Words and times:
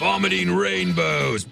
vomiting 0.00 0.56
rainbows. 0.56 1.44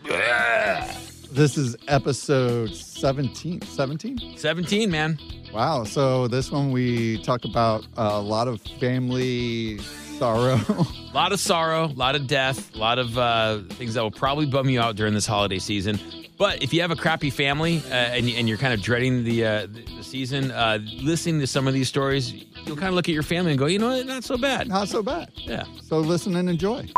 This 1.30 1.58
is 1.58 1.76
episode 1.86 2.74
17. 2.74 3.60
17? 3.60 4.38
17, 4.38 4.90
man. 4.90 5.18
Wow. 5.52 5.84
So, 5.84 6.28
this 6.28 6.50
one 6.50 6.72
we 6.72 7.22
talk 7.22 7.44
about 7.44 7.86
a 7.98 8.18
lot 8.18 8.48
of 8.48 8.62
family 8.80 9.76
sorrow. 10.18 10.58
A 10.66 10.86
lot 11.14 11.32
of 11.32 11.40
sorrow, 11.40 11.88
a 11.88 11.92
lot 11.92 12.14
of 12.16 12.26
death, 12.26 12.74
a 12.74 12.78
lot 12.78 12.98
of 12.98 13.18
uh, 13.18 13.58
things 13.72 13.92
that 13.92 14.02
will 14.02 14.10
probably 14.10 14.46
bum 14.46 14.70
you 14.70 14.80
out 14.80 14.96
during 14.96 15.12
this 15.12 15.26
holiday 15.26 15.58
season. 15.58 16.00
But 16.38 16.62
if 16.62 16.72
you 16.72 16.80
have 16.80 16.90
a 16.90 16.96
crappy 16.96 17.28
family 17.28 17.82
uh, 17.90 17.92
and, 17.92 18.26
and 18.30 18.48
you're 18.48 18.56
kind 18.56 18.72
of 18.72 18.80
dreading 18.80 19.24
the, 19.24 19.44
uh, 19.44 19.66
the 19.66 20.02
season, 20.02 20.52
uh, 20.52 20.78
listening 21.02 21.40
to 21.40 21.46
some 21.46 21.68
of 21.68 21.74
these 21.74 21.88
stories, 21.88 22.32
you'll 22.64 22.76
kind 22.76 22.88
of 22.88 22.94
look 22.94 23.10
at 23.10 23.14
your 23.14 23.22
family 23.22 23.50
and 23.50 23.58
go, 23.58 23.66
you 23.66 23.78
know 23.78 23.90
what, 23.94 24.06
not 24.06 24.24
so 24.24 24.38
bad. 24.38 24.68
Not 24.68 24.88
so 24.88 25.02
bad. 25.02 25.30
Yeah. 25.34 25.64
So, 25.82 25.98
listen 25.98 26.34
and 26.34 26.48
enjoy. 26.48 26.88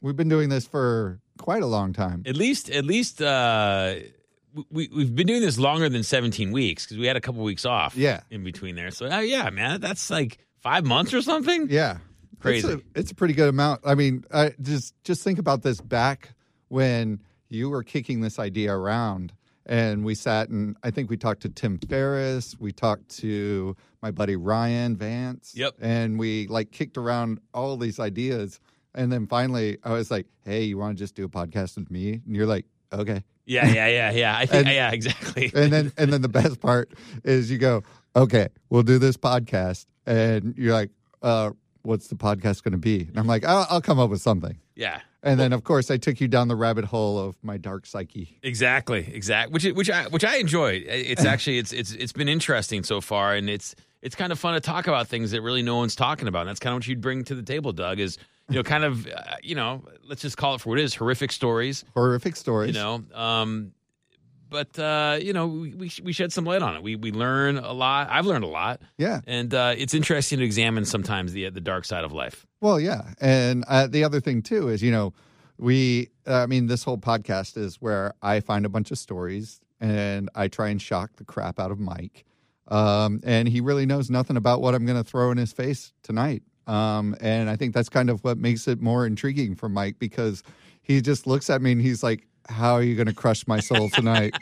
We've 0.00 0.16
been 0.16 0.28
doing 0.28 0.48
this 0.48 0.66
for 0.66 1.20
quite 1.38 1.62
a 1.62 1.66
long 1.66 1.92
time. 1.92 2.22
At 2.26 2.36
least, 2.36 2.70
at 2.70 2.84
least, 2.84 3.20
uh, 3.20 3.96
we 4.70 4.88
we've 4.94 5.14
been 5.14 5.26
doing 5.26 5.42
this 5.42 5.58
longer 5.58 5.88
than 5.88 6.02
17 6.02 6.52
weeks 6.52 6.84
because 6.84 6.98
we 6.98 7.06
had 7.06 7.16
a 7.16 7.20
couple 7.20 7.42
weeks 7.42 7.64
off. 7.64 7.96
Yeah. 7.96 8.20
in 8.30 8.42
between 8.44 8.74
there. 8.76 8.90
So, 8.90 9.06
uh, 9.10 9.20
yeah, 9.20 9.50
man, 9.50 9.80
that's 9.80 10.10
like 10.10 10.38
five 10.60 10.84
months 10.84 11.14
or 11.14 11.22
something. 11.22 11.68
Yeah. 11.70 11.98
Crazy. 12.40 12.68
It's 12.68 12.76
a, 12.76 12.98
it's 12.98 13.10
a 13.10 13.14
pretty 13.14 13.34
good 13.34 13.48
amount. 13.48 13.82
I 13.84 13.94
mean, 13.94 14.24
I 14.32 14.54
just 14.60 14.94
just 15.04 15.22
think 15.22 15.38
about 15.38 15.62
this 15.62 15.80
back 15.80 16.34
when 16.68 17.20
you 17.48 17.68
were 17.68 17.82
kicking 17.82 18.20
this 18.20 18.38
idea 18.38 18.72
around 18.72 19.32
and 19.66 20.04
we 20.04 20.14
sat 20.14 20.48
and 20.48 20.76
I 20.82 20.90
think 20.90 21.10
we 21.10 21.16
talked 21.16 21.42
to 21.42 21.50
Tim 21.50 21.78
Ferriss, 21.78 22.56
we 22.58 22.72
talked 22.72 23.08
to 23.18 23.76
my 24.02 24.10
buddy 24.10 24.36
Ryan 24.36 24.96
Vance. 24.96 25.52
Yep. 25.54 25.74
And 25.80 26.18
we 26.18 26.46
like 26.46 26.70
kicked 26.70 26.96
around 26.96 27.40
all 27.52 27.76
these 27.76 28.00
ideas 28.00 28.58
and 28.94 29.10
then 29.12 29.26
finally 29.26 29.78
I 29.84 29.92
was 29.92 30.10
like, 30.10 30.26
"Hey, 30.44 30.64
you 30.64 30.78
want 30.78 30.96
to 30.96 31.02
just 31.02 31.14
do 31.14 31.24
a 31.24 31.28
podcast 31.28 31.76
with 31.76 31.90
me?" 31.90 32.20
And 32.26 32.34
you're 32.36 32.46
like, 32.46 32.66
"Okay." 32.92 33.22
Yeah, 33.46 33.66
yeah, 33.66 33.88
yeah, 33.88 34.10
yeah. 34.12 34.36
I 34.38 34.46
think, 34.46 34.66
And- 34.66 34.74
yeah, 34.74 34.90
exactly. 34.92 35.50
And 35.54 35.72
then 35.72 35.92
and 35.96 36.12
then 36.12 36.22
the 36.22 36.28
best 36.28 36.60
part 36.60 36.92
is 37.24 37.50
you 37.50 37.58
go, 37.58 37.82
"Okay, 38.14 38.48
we'll 38.68 38.82
do 38.84 38.98
this 38.98 39.16
podcast." 39.16 39.86
And 40.06 40.54
you're 40.56 40.72
like, 40.74 40.90
"Uh, 41.22 41.50
what's 41.82 42.08
the 42.08 42.14
podcast 42.16 42.62
going 42.62 42.72
to 42.72 42.78
be?" 42.78 43.00
And 43.02 43.18
I'm 43.18 43.26
like, 43.26 43.44
I'll, 43.44 43.66
"I'll 43.70 43.80
come 43.82 43.98
up 43.98 44.10
with 44.10 44.20
something." 44.22 44.58
yeah. 44.74 45.00
And 45.22 45.38
then, 45.38 45.52
of 45.52 45.64
course, 45.64 45.90
I 45.90 45.98
took 45.98 46.18
you 46.18 46.28
down 46.28 46.48
the 46.48 46.56
rabbit 46.56 46.86
hole 46.86 47.18
of 47.18 47.36
my 47.42 47.58
dark 47.58 47.84
psyche. 47.84 48.38
Exactly, 48.42 49.06
exactly. 49.12 49.52
Which 49.52 49.64
which 49.76 49.90
I 49.90 50.04
which 50.08 50.24
I 50.24 50.36
enjoy. 50.36 50.82
It's 50.86 51.24
actually 51.26 51.58
it's 51.58 51.74
it's 51.74 51.92
it's 51.92 52.12
been 52.12 52.28
interesting 52.28 52.84
so 52.84 53.02
far, 53.02 53.34
and 53.34 53.50
it's 53.50 53.74
it's 54.00 54.14
kind 54.14 54.32
of 54.32 54.38
fun 54.38 54.54
to 54.54 54.60
talk 54.60 54.86
about 54.86 55.08
things 55.08 55.32
that 55.32 55.42
really 55.42 55.60
no 55.60 55.76
one's 55.76 55.94
talking 55.94 56.26
about. 56.26 56.40
And 56.40 56.48
that's 56.48 56.58
kind 56.60 56.72
of 56.72 56.78
what 56.78 56.86
you'd 56.86 57.02
bring 57.02 57.22
to 57.24 57.34
the 57.34 57.42
table, 57.42 57.72
Doug. 57.72 58.00
Is 58.00 58.16
you 58.50 58.56
know 58.56 58.62
kind 58.62 58.84
of 58.84 59.06
uh, 59.06 59.36
you 59.42 59.54
know 59.54 59.82
let's 60.08 60.22
just 60.22 60.36
call 60.36 60.54
it 60.56 60.60
for 60.60 60.70
what 60.70 60.78
it 60.78 60.84
is 60.84 60.94
horrific 60.94 61.32
stories. 61.32 61.84
Horrific 61.94 62.36
stories. 62.36 62.74
You 62.74 62.80
know, 62.82 63.04
um, 63.14 63.72
but 64.48 64.76
uh, 64.78 65.18
you 65.22 65.32
know 65.32 65.46
we 65.46 65.74
we, 65.74 65.92
we 66.02 66.12
shed 66.12 66.32
some 66.32 66.44
light 66.44 66.60
on 66.62 66.74
it. 66.76 66.82
We 66.82 66.96
we 66.96 67.12
learn 67.12 67.56
a 67.58 67.72
lot. 67.72 68.08
I've 68.10 68.26
learned 68.26 68.44
a 68.44 68.48
lot, 68.48 68.80
Yeah. 68.98 69.20
and 69.26 69.54
uh, 69.54 69.74
it's 69.78 69.94
interesting 69.94 70.38
to 70.40 70.44
examine 70.44 70.84
sometimes 70.84 71.32
the 71.32 71.48
the 71.50 71.60
dark 71.60 71.84
side 71.84 72.04
of 72.04 72.12
life. 72.12 72.46
Well, 72.60 72.78
yeah. 72.80 73.14
And 73.20 73.64
uh, 73.68 73.86
the 73.86 74.04
other 74.04 74.20
thing, 74.20 74.42
too, 74.42 74.68
is, 74.68 74.82
you 74.82 74.90
know, 74.90 75.14
we, 75.56 76.10
I 76.26 76.44
mean, 76.46 76.66
this 76.66 76.84
whole 76.84 76.98
podcast 76.98 77.56
is 77.56 77.76
where 77.80 78.12
I 78.20 78.40
find 78.40 78.66
a 78.66 78.68
bunch 78.68 78.90
of 78.90 78.98
stories 78.98 79.60
and 79.80 80.28
I 80.34 80.48
try 80.48 80.68
and 80.68 80.82
shock 80.82 81.16
the 81.16 81.24
crap 81.24 81.58
out 81.58 81.70
of 81.70 81.78
Mike. 81.80 82.26
Um, 82.68 83.20
and 83.24 83.48
he 83.48 83.62
really 83.62 83.86
knows 83.86 84.10
nothing 84.10 84.36
about 84.36 84.60
what 84.60 84.74
I'm 84.74 84.84
going 84.84 85.02
to 85.02 85.08
throw 85.08 85.30
in 85.30 85.38
his 85.38 85.52
face 85.54 85.94
tonight. 86.02 86.42
Um, 86.70 87.16
and 87.20 87.50
I 87.50 87.56
think 87.56 87.74
that's 87.74 87.88
kind 87.88 88.08
of 88.08 88.22
what 88.22 88.38
makes 88.38 88.68
it 88.68 88.80
more 88.80 89.04
intriguing 89.04 89.56
for 89.56 89.68
Mike 89.68 89.98
because 89.98 90.44
he 90.82 91.00
just 91.00 91.26
looks 91.26 91.50
at 91.50 91.60
me 91.60 91.72
and 91.72 91.82
he's 91.82 92.02
like, 92.02 92.28
How 92.48 92.74
are 92.74 92.82
you 92.82 92.94
going 92.94 93.08
to 93.08 93.12
crush 93.12 93.46
my 93.48 93.58
soul 93.58 93.90
tonight? 93.90 94.34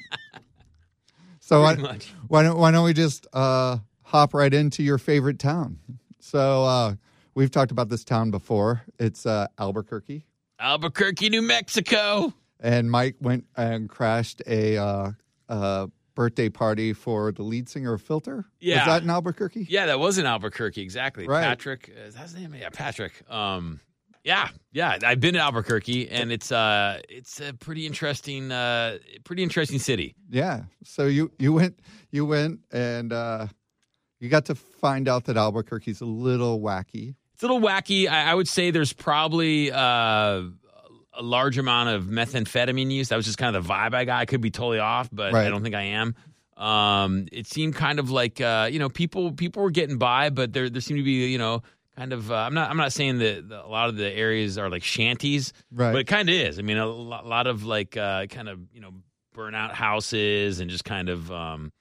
so 1.41 1.63
I, 1.63 1.77
why 2.29 2.43
don't 2.43 2.59
why 2.59 2.71
don't 2.71 2.85
we 2.85 2.93
just 2.93 3.27
uh, 3.33 3.79
hop 4.03 4.35
right 4.35 4.53
into 4.53 4.83
your 4.83 4.99
favorite 4.99 5.39
town? 5.39 5.79
So 6.21 6.65
uh, 6.65 6.95
we've 7.35 7.51
talked 7.51 7.71
about 7.71 7.89
this 7.89 8.05
town 8.05 8.31
before. 8.31 8.83
It's 8.99 9.25
uh, 9.25 9.47
Albuquerque, 9.59 10.27
Albuquerque, 10.61 11.31
New 11.31 11.43
Mexico. 11.43 12.35
and 12.61 12.91
Mike 12.91 13.17
went 13.21 13.47
and 13.57 13.89
crashed 13.89 14.43
a 14.47 14.77
uh, 14.77 15.13
uh, 15.49 15.87
birthday 16.19 16.49
party 16.49 16.93
for 16.93 17.31
the 17.31 17.45
lead 17.45 17.69
singer 17.69 17.93
of 17.93 18.03
Filter. 18.03 18.45
Yeah. 18.59 18.79
was 18.79 18.87
that 18.87 19.03
in 19.05 19.11
Albuquerque? 19.11 19.69
Yeah, 19.71 19.87
that 19.87 20.01
was 20.01 20.19
in 20.19 20.27
Albuquerque, 20.27 20.83
exactly. 20.83 21.29
Right. 21.29 21.45
Patrick, 21.45 21.95
is 21.97 22.15
that 22.15 22.25
his 22.25 22.35
name? 22.35 22.57
Yeah, 22.59 22.71
Patrick. 22.73 23.13
Um, 23.31 23.79
yeah, 24.25 24.49
yeah. 24.73 24.99
I've 25.05 25.21
been 25.21 25.35
to 25.35 25.41
Albuquerque, 25.41 26.11
and 26.11 26.33
it's 26.33 26.51
uh, 26.51 27.01
it's 27.09 27.41
a 27.41 27.53
pretty 27.53 27.87
interesting, 27.87 28.51
uh, 28.51 28.99
pretty 29.23 29.45
interesting 29.45 29.79
city. 29.79 30.17
Yeah. 30.29 30.65
So 30.83 31.07
you 31.07 31.31
you 31.39 31.53
went 31.53 31.79
you 32.11 32.27
went 32.27 32.63
and 32.73 33.13
uh, 33.13 33.47
you 34.19 34.29
got 34.29 34.47
to 34.47 34.57
find 34.57 35.07
out 35.07 35.27
that 35.27 35.37
Albuquerque's 35.37 36.01
a 36.01 36.05
little 36.05 36.61
wacky. 36.61 37.15
It's 37.35 37.45
a 37.45 37.47
little 37.47 37.61
wacky. 37.61 38.09
I, 38.09 38.33
I 38.33 38.35
would 38.35 38.49
say 38.49 38.73
there's 38.73 38.93
probably 38.93 39.71
uh, 39.71 40.43
a 41.19 41.23
large 41.23 41.59
amount 41.59 41.89
of 41.91 42.05
methamphetamine 42.05 42.91
use. 42.91 43.09
That 43.09 43.17
was 43.17 43.27
just 43.27 43.37
kind 43.39 43.55
of 43.57 43.67
the 43.67 43.73
vibe 43.73 43.93
I 43.95 44.05
got. 44.05 44.21
I 44.21 44.25
could 44.25 44.41
be 44.41 44.51
totally 44.51 44.79
off, 44.79 45.09
but 45.13 45.35
I 45.35 45.49
don't 45.51 45.63
think 45.63 45.75
I 45.75 45.83
am. 45.83 46.15
Um, 46.57 47.27
it 47.31 47.47
seemed 47.47 47.75
kind 47.75 47.99
of 47.99 48.11
like 48.11 48.41
uh, 48.41 48.69
you 48.71 48.79
know 48.79 48.89
people 48.89 49.33
people 49.33 49.63
were 49.63 49.71
getting 49.71 49.99
by, 49.99 50.31
but 50.31 50.53
there 50.53 50.69
there 50.71 50.81
seemed 50.81 50.99
to 50.99 51.05
be 51.05 51.27
you 51.31 51.39
know 51.39 51.63
kind 51.97 52.13
of 52.13 52.31
uh, 52.33 52.35
I'm 52.37 52.55
not 52.55 52.71
I'm 52.71 52.77
not 52.77 52.93
saying 52.93 53.19
that 53.19 53.49
the, 53.49 53.65
a 53.65 53.69
lot 53.69 53.89
of 53.89 53.97
the 53.97 54.11
areas 54.11 54.59
are 54.59 54.69
like 54.71 54.83
shanties, 54.83 55.53
Right. 55.71 55.93
but 55.93 55.99
it 56.01 56.07
kind 56.07 56.29
of 56.29 56.35
is. 56.35 56.59
I 56.59 56.63
mean, 56.63 56.77
a 56.79 56.87
lo- 56.87 57.23
lot 57.25 57.47
of 57.47 57.65
like 57.65 57.97
uh, 57.97 58.27
kind 58.27 58.49
of 58.49 58.61
you 58.73 58.81
know 58.81 58.93
burnout 59.37 59.73
houses 59.73 60.59
and 60.59 60.69
just 60.71 60.85
kind 60.85 61.09
of 61.09 61.31
um, 61.31 61.73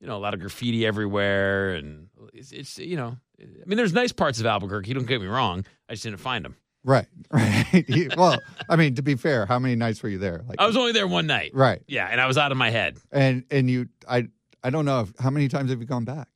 you 0.00 0.06
know 0.08 0.16
a 0.16 0.18
lot 0.18 0.34
of 0.34 0.40
graffiti 0.40 0.84
everywhere, 0.84 1.74
and 1.74 2.08
it's, 2.34 2.50
it's 2.50 2.78
you 2.78 2.96
know 2.96 3.16
I 3.40 3.44
mean 3.66 3.76
there's 3.76 3.92
nice 3.92 4.10
parts 4.12 4.40
of 4.40 4.46
Albuquerque. 4.46 4.88
You 4.88 4.94
Don't 4.94 5.06
get 5.06 5.20
me 5.20 5.28
wrong. 5.28 5.64
I 5.88 5.92
just 5.92 6.02
didn't 6.02 6.18
find 6.18 6.44
them. 6.44 6.56
Right. 6.88 7.06
Right. 7.30 7.84
Well, 8.16 8.40
I 8.70 8.76
mean, 8.76 8.94
to 8.94 9.02
be 9.02 9.14
fair, 9.14 9.44
how 9.44 9.58
many 9.58 9.76
nights 9.76 10.02
were 10.02 10.08
you 10.08 10.16
there? 10.16 10.42
Like 10.48 10.58
I 10.58 10.66
was 10.66 10.76
only 10.78 10.92
there 10.92 11.06
one 11.06 11.26
night. 11.26 11.50
right. 11.52 11.82
Yeah, 11.86 12.08
and 12.10 12.18
I 12.22 12.26
was 12.26 12.38
out 12.38 12.50
of 12.52 12.56
my 12.58 12.70
head. 12.70 12.96
And 13.12 13.44
and 13.50 13.68
you 13.70 13.88
I 14.08 14.28
I 14.64 14.70
don't 14.70 14.86
know 14.86 15.00
if, 15.02 15.12
how 15.18 15.28
many 15.28 15.48
times 15.48 15.68
have 15.70 15.78
you 15.80 15.86
gone 15.86 16.06
back? 16.06 16.28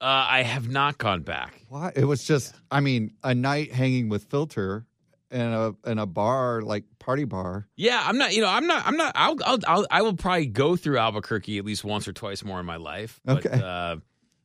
Uh, 0.00 0.26
I 0.28 0.42
have 0.42 0.68
not 0.68 0.98
gone 0.98 1.22
back. 1.22 1.62
Why? 1.68 1.92
It 1.94 2.04
was 2.06 2.24
just 2.24 2.54
I 2.72 2.80
mean, 2.80 3.14
a 3.22 3.34
night 3.36 3.70
hanging 3.70 4.08
with 4.08 4.24
filter 4.24 4.84
in 5.30 5.40
a 5.42 5.74
in 5.86 5.98
a 6.00 6.06
bar 6.06 6.60
like 6.62 6.84
party 6.98 7.24
bar. 7.24 7.68
Yeah, 7.76 8.02
I'm 8.04 8.18
not. 8.18 8.34
You 8.34 8.40
know, 8.42 8.48
I'm 8.48 8.66
not. 8.66 8.84
I'm 8.84 8.96
not. 8.96 9.12
I'll. 9.14 9.36
I'll. 9.46 9.58
I'll 9.68 9.86
I 9.92 10.02
will 10.02 10.16
probably 10.16 10.46
go 10.46 10.74
through 10.74 10.98
Albuquerque 10.98 11.56
at 11.58 11.64
least 11.64 11.84
once 11.84 12.08
or 12.08 12.12
twice 12.12 12.42
more 12.42 12.58
in 12.58 12.66
my 12.66 12.76
life. 12.76 13.20
But, 13.24 13.46
Okay. 13.46 13.60
Uh, 13.64 13.96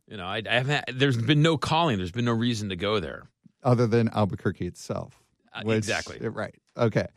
you 0.07 0.17
know, 0.17 0.25
I, 0.27 0.43
I 0.47 0.53
haven't. 0.53 0.75
Had, 0.87 0.99
there's 0.99 1.17
been 1.17 1.41
no 1.41 1.57
calling. 1.57 1.97
There's 1.97 2.11
been 2.11 2.25
no 2.25 2.33
reason 2.33 2.69
to 2.69 2.75
go 2.75 2.99
there. 2.99 3.23
other 3.63 3.87
than 3.87 4.09
Albuquerque 4.09 4.67
itself. 4.67 5.23
Uh, 5.59 5.63
which- 5.65 5.77
exactly. 5.77 6.19
Right. 6.27 6.55
Okay. 6.75 7.07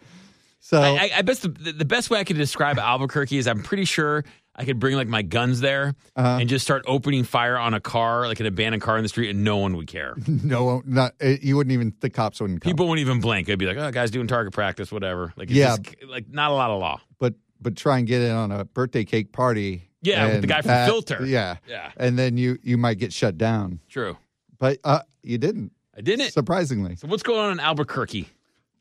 So 0.63 0.81
I, 0.81 0.89
I, 0.89 1.11
I 1.17 1.23
bet 1.23 1.39
the, 1.39 1.49
the 1.49 1.85
best 1.85 2.11
way 2.11 2.21
I 2.21 2.25
could 2.25 2.37
describe 2.37 2.79
Albuquerque 2.79 3.39
is 3.39 3.47
I'm 3.49 3.63
pretty 3.63 3.87
sure 3.87 4.25
I 4.55 4.65
could 4.65 4.79
bring 4.79 4.95
like 4.95 5.09
my 5.09 5.23
guns 5.23 5.61
there 5.61 5.95
Uh-huh. 6.17 6.39
and 6.41 6.49
just 6.49 6.65
start 6.65 6.85
opening 6.87 7.25
fire 7.25 7.57
on 7.57 7.73
a 7.73 7.81
car, 7.81 8.27
like 8.29 8.41
an 8.41 8.47
abandoned 8.47 8.83
car 8.83 8.97
in 8.99 9.03
the 9.03 9.09
street, 9.09 9.31
and 9.31 9.43
no 9.43 9.57
one 9.57 9.75
would 9.77 9.87
care. 9.87 10.15
no, 10.29 10.83
not 10.85 11.15
eh, 11.21 11.39
you 11.41 11.57
wouldn't 11.57 11.73
even 11.73 11.95
the 12.01 12.11
cops 12.11 12.41
wouldn't 12.41 12.61
come. 12.61 12.71
People 12.71 12.89
wouldn't 12.89 13.05
even 13.07 13.21
blink. 13.21 13.47
They'd 13.47 13.59
be 13.59 13.67
like, 13.67 13.79
"Oh, 13.79 13.91
guys 13.91 14.11
doing 14.11 14.27
target 14.27 14.53
practice, 14.53 14.93
whatever." 14.93 15.33
Like, 15.37 15.49
it's 15.49 15.57
Yeah. 15.57 15.77
just, 15.79 16.05
like 16.09 16.29
not 16.29 16.51
a 16.51 16.55
lot 16.55 16.71
of 16.71 16.79
law. 16.81 17.01
but 17.19 17.35
but 17.61 17.75
try 17.77 17.99
and 17.99 18.07
get 18.07 18.21
in 18.23 18.31
on 18.33 18.53
a 18.53 18.65
birthday 18.67 19.05
cake 19.05 19.33
party. 19.33 19.89
Yeah, 20.03 20.27
with 20.29 20.41
the 20.43 20.47
guy 20.47 20.61
from 20.63 20.69
that- 20.69 20.87
Filter. 20.89 21.25
Yeah, 21.27 21.57
Yeah, 21.69 21.91
and 21.97 22.19
then 22.19 22.37
you 22.37 22.59
you 22.63 22.77
might 22.77 22.99
get 22.99 23.13
shut 23.13 23.39
down. 23.39 23.81
true. 23.89 24.17
But 24.59 24.79
uh, 24.85 25.01
you 25.23 25.39
didn't, 25.39 25.73
I 26.01 26.03
didn't. 26.03 26.31
surprisingly. 26.33 26.97
So 26.97 27.09
what's 27.09 27.23
going 27.23 27.39
on 27.41 27.53
in 27.53 27.61
Albuquerque? 27.61 28.27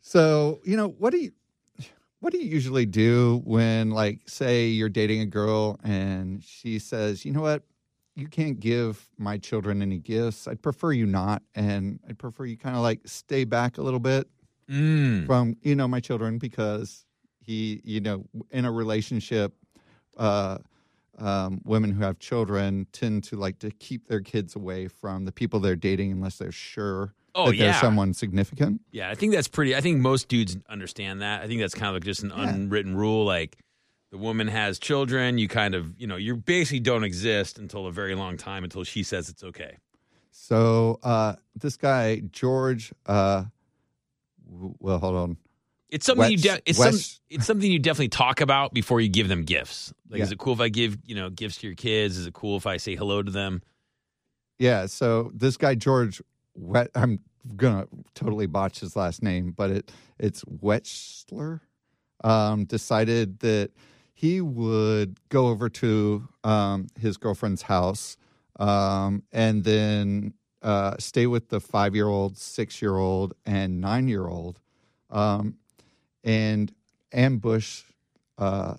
So 0.02 0.62
you 0.64 0.78
know 0.78 0.88
what 0.88 1.12
do 1.12 1.18
you 1.20 1.32
what 2.22 2.32
do 2.32 2.40
you 2.40 2.50
usually 2.50 2.86
do 2.86 3.42
when 3.44 3.92
like 3.92 4.22
say 4.26 4.68
you're 4.68 4.88
dating 4.88 5.20
a 5.22 5.26
girl 5.26 5.78
and 5.84 6.42
she 6.42 6.80
says, 6.80 7.26
you 7.26 7.34
know 7.34 7.42
what, 7.42 7.64
you 8.16 8.28
can't 8.28 8.60
give 8.60 9.10
my 9.18 9.38
children 9.38 9.82
any 9.82 9.98
gifts. 9.98 10.48
I'd 10.48 10.62
prefer 10.62 10.94
you 10.94 11.06
not, 11.06 11.42
and 11.56 12.00
I'd 12.08 12.18
prefer 12.18 12.46
you 12.46 12.56
kind 12.58 12.76
of 12.78 12.82
like 12.84 13.02
stay 13.06 13.44
back 13.44 13.78
a 13.78 13.82
little 13.82 14.00
bit 14.00 14.28
Mm. 14.70 15.26
from 15.26 15.58
you 15.64 15.76
know 15.76 15.88
my 15.88 16.00
children 16.00 16.38
because 16.38 17.04
he 17.42 17.82
you 17.84 18.00
know 18.00 18.24
in 18.52 18.64
a 18.66 18.72
relationship 18.72 19.52
uh 20.16 20.60
um, 21.20 21.62
women 21.66 21.92
who 21.92 22.02
have 22.04 22.18
children 22.20 22.88
tend 22.92 23.24
to 23.26 23.36
like 23.36 23.60
to 23.60 23.72
keep 23.72 24.08
their 24.08 24.22
kids 24.22 24.56
away 24.56 24.88
from 24.88 25.26
the 25.26 25.32
people 25.32 25.60
they're 25.60 25.76
dating 25.76 26.12
unless 26.12 26.38
they're 26.38 26.52
sure 26.52 27.14
Oh, 27.36 27.48
that 27.52 27.56
yeah. 27.58 27.66
there's 27.66 27.80
someone 27.82 28.14
significant. 28.14 28.82
Yeah, 28.92 29.10
I 29.10 29.16
think 29.16 29.34
that's 29.34 29.48
pretty. 29.48 29.76
I 29.76 29.82
think 29.82 30.00
most 30.00 30.28
dudes 30.30 30.58
understand 30.68 31.22
that. 31.22 31.42
I 31.44 31.48
think 31.48 31.62
that's 31.62 31.76
kind 31.76 31.88
of 31.90 31.94
like 31.94 32.04
just 32.04 32.24
an 32.24 32.32
Yeah. 32.36 32.50
unwritten 32.50 32.96
rule. 32.96 33.24
Like 33.26 33.58
the 34.12 34.18
woman 34.18 34.48
has 34.48 34.80
children, 34.80 35.38
you 35.38 35.48
kind 35.48 35.76
of, 35.76 35.94
you 36.00 36.08
know, 36.08 36.16
you 36.16 36.36
basically 36.38 36.80
don't 36.80 37.04
exist 37.04 37.60
until 37.60 37.86
a 37.86 37.92
very 37.92 38.16
long 38.16 38.36
time 38.38 38.64
until 38.64 38.84
she 38.84 39.04
says 39.04 39.30
it's 39.30 39.44
okay. 39.44 39.78
So 40.32 41.00
uh, 41.04 41.36
this 41.56 41.78
guy 41.78 42.22
George, 42.32 42.92
uh, 43.06 43.44
w- 44.52 44.76
well, 44.80 44.98
hold 45.00 45.16
on, 45.16 45.38
It's 45.90 46.06
something 46.06 46.30
you 46.32 46.38
de- 46.38 46.62
it's 46.66 46.78
West- 46.78 47.16
some, 47.16 47.22
it's 47.30 47.46
something 47.46 47.72
you 47.72 47.80
definitely 47.80 48.10
talk 48.10 48.42
about 48.42 48.74
before 48.74 49.02
you 49.02 49.10
give 49.10 49.28
them 49.28 49.44
gifts. 49.44 49.94
Like, 50.10 50.20
Yeah. 50.20 50.26
is 50.26 50.32
it 50.32 50.38
cool 50.38 50.54
if 50.54 50.60
I 50.60 50.70
give 50.70 50.98
you 51.06 51.16
know 51.16 51.30
gifts 51.30 51.58
to 51.58 51.68
your 51.68 51.76
kids? 51.76 52.18
Is 52.18 52.28
it 52.28 52.34
cool 52.34 52.58
if 52.58 52.68
I 52.68 52.78
say 52.78 52.96
hello 52.96 53.24
to 53.24 53.32
them? 53.32 53.62
Yeah, 54.60 54.86
so 54.88 55.32
this 55.34 55.58
guy 55.58 55.76
George 55.76 56.22
Wet 56.56 56.92
I'm 56.96 57.20
gonna 57.56 57.88
totally 58.14 58.46
botch 58.48 58.80
his 58.82 58.96
last 58.96 59.24
name, 59.24 59.52
but 59.52 59.72
it 59.72 59.92
it's 60.20 60.44
Wetschler 60.46 61.62
um, 62.24 62.66
decided 62.66 63.40
that 63.40 63.72
he 64.14 64.42
would 64.42 65.18
go 65.30 65.48
over 65.48 65.70
to 65.70 66.28
um, 66.44 66.88
his 67.00 67.16
girlfriend's 67.16 67.62
house 67.62 68.18
um, 68.60 69.24
and 69.32 69.64
then 69.64 70.34
uh, 70.62 70.96
stay 71.00 71.26
with 71.26 71.48
the 71.48 71.62
five 71.62 71.96
year 71.96 72.08
old, 72.08 72.38
six 72.38 72.82
year 72.82 72.98
old, 72.98 73.34
and 73.46 73.80
nine 73.80 74.10
year 74.10 74.28
old 74.28 74.60
um, 75.10 75.56
and 76.24 76.72
ambush 77.12 77.84
uh, 78.38 78.76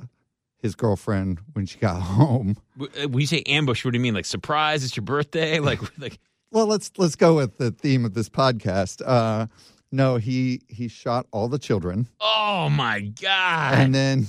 his 0.58 0.74
girlfriend 0.74 1.40
when 1.52 1.66
she 1.66 1.78
got 1.78 2.00
home. 2.02 2.56
Uh, 2.80 3.08
When 3.08 3.20
you 3.20 3.26
say 3.26 3.42
ambush, 3.46 3.84
what 3.84 3.92
do 3.92 3.98
you 3.98 4.02
mean? 4.02 4.14
Like 4.14 4.26
surprise? 4.26 4.84
It's 4.84 4.96
your 4.96 5.04
birthday? 5.04 5.58
Like 5.70 5.80
like 5.98 6.18
Well, 6.52 6.66
let's 6.66 6.90
let's 6.96 7.16
go 7.16 7.36
with 7.36 7.58
the 7.58 7.70
theme 7.70 8.04
of 8.04 8.14
this 8.14 8.28
podcast. 8.28 9.02
Uh, 9.06 9.46
no, 9.92 10.16
he 10.16 10.60
he 10.68 10.88
shot 10.88 11.26
all 11.32 11.48
the 11.48 11.58
children 11.58 12.08
oh 12.20 12.68
my 12.70 13.00
god! 13.00 13.78
and 13.78 13.94
then 13.94 14.28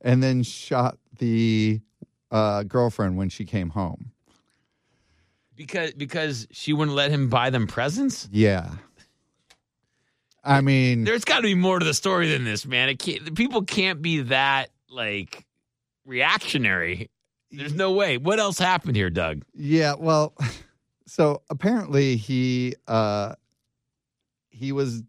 and 0.00 0.22
then 0.22 0.42
shot 0.42 0.98
the 1.18 1.80
uh, 2.30 2.62
girlfriend 2.62 3.16
when 3.18 3.28
she 3.28 3.44
came 3.44 3.68
home. 3.70 4.10
because 5.54 5.92
because 5.92 6.46
she 6.50 6.72
wouldn't 6.72 6.96
let 6.96 7.10
him 7.10 7.28
buy 7.28 7.50
them 7.50 7.66
presents. 7.66 8.28
Yeah, 8.32 8.70
I 10.44 10.60
mean, 10.60 11.04
There's 11.04 11.24
got 11.24 11.36
to 11.36 11.42
be 11.42 11.54
more 11.54 11.78
to 11.78 11.84
the 11.84 11.94
story 11.94 12.30
than 12.30 12.44
this, 12.44 12.66
man. 12.66 12.88
It 12.88 12.98
can't. 12.98 13.34
People 13.34 13.62
can't 13.62 14.02
be 14.02 14.22
that 14.22 14.70
like 14.90 15.44
reactionary. 16.04 17.10
There's 17.50 17.74
no 17.74 17.92
way. 17.92 18.16
What 18.18 18.38
else 18.40 18.58
happened 18.58 18.96
here, 18.96 19.10
Doug? 19.10 19.44
yeah. 19.54 19.94
Well, 19.98 20.34
so 21.06 21.42
apparently 21.50 22.16
he 22.16 22.74
uh, 22.88 23.34
he 24.50 24.72
was 24.72 25.02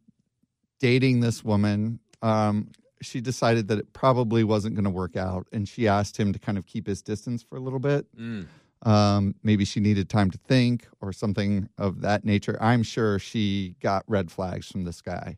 dating 0.80 1.22
this 1.22 1.44
woman. 1.44 2.00
Um, 2.22 2.70
she 3.02 3.20
decided 3.22 3.68
that 3.68 3.80
it 3.80 3.92
probably 3.94 4.44
wasn't 4.44 4.76
going 4.76 4.86
to 4.86 4.90
work 4.90 5.18
out, 5.18 5.48
and 5.52 5.68
she 5.68 5.88
asked 5.88 6.18
him 6.18 6.32
to 6.34 6.40
kind 6.40 6.58
of 6.58 6.66
keep 6.66 6.88
his 6.88 7.02
distance 7.02 7.44
for 7.44 7.58
a 7.58 7.60
little 7.60 7.80
bit. 7.80 8.06
Mm. 8.18 8.48
Um, 8.84 9.36
maybe 9.44 9.64
she 9.64 9.80
needed 9.80 10.10
time 10.10 10.30
to 10.32 10.38
think 10.38 10.88
or 11.00 11.14
something 11.14 11.70
of 11.78 12.02
that 12.02 12.26
nature. 12.26 12.58
I'm 12.62 12.84
sure 12.84 13.18
she 13.18 13.76
got 13.82 14.04
red 14.08 14.30
flags 14.30 14.68
from 14.70 14.84
this 14.84 15.02
guy. 15.02 15.38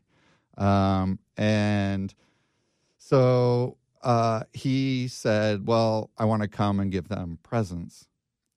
Um, 0.58 1.20
and 1.36 2.12
so 2.98 3.76
uh, 4.02 4.42
he 4.52 5.06
said, 5.08 5.66
Well, 5.66 6.10
I 6.18 6.24
want 6.24 6.42
to 6.42 6.48
come 6.48 6.80
and 6.80 6.90
give 6.90 7.08
them 7.08 7.38
presents 7.42 8.08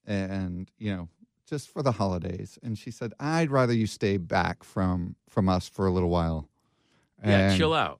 and, 0.07 0.71
you 0.79 0.95
know, 0.95 1.07
just 1.47 1.69
for 1.69 1.83
the 1.83 1.91
holidays. 1.91 2.57
And 2.63 2.77
she 2.77 2.89
said, 2.91 3.13
I'd 3.19 3.51
rather 3.51 3.73
you 3.73 3.87
stay 3.87 4.17
back 4.17 4.63
from 4.63 5.15
from 5.29 5.49
us 5.49 5.67
for 5.69 5.85
a 5.85 5.91
little 5.91 6.09
while. 6.09 6.49
Yeah, 7.23 7.55
chill 7.57 7.73
out, 7.73 7.99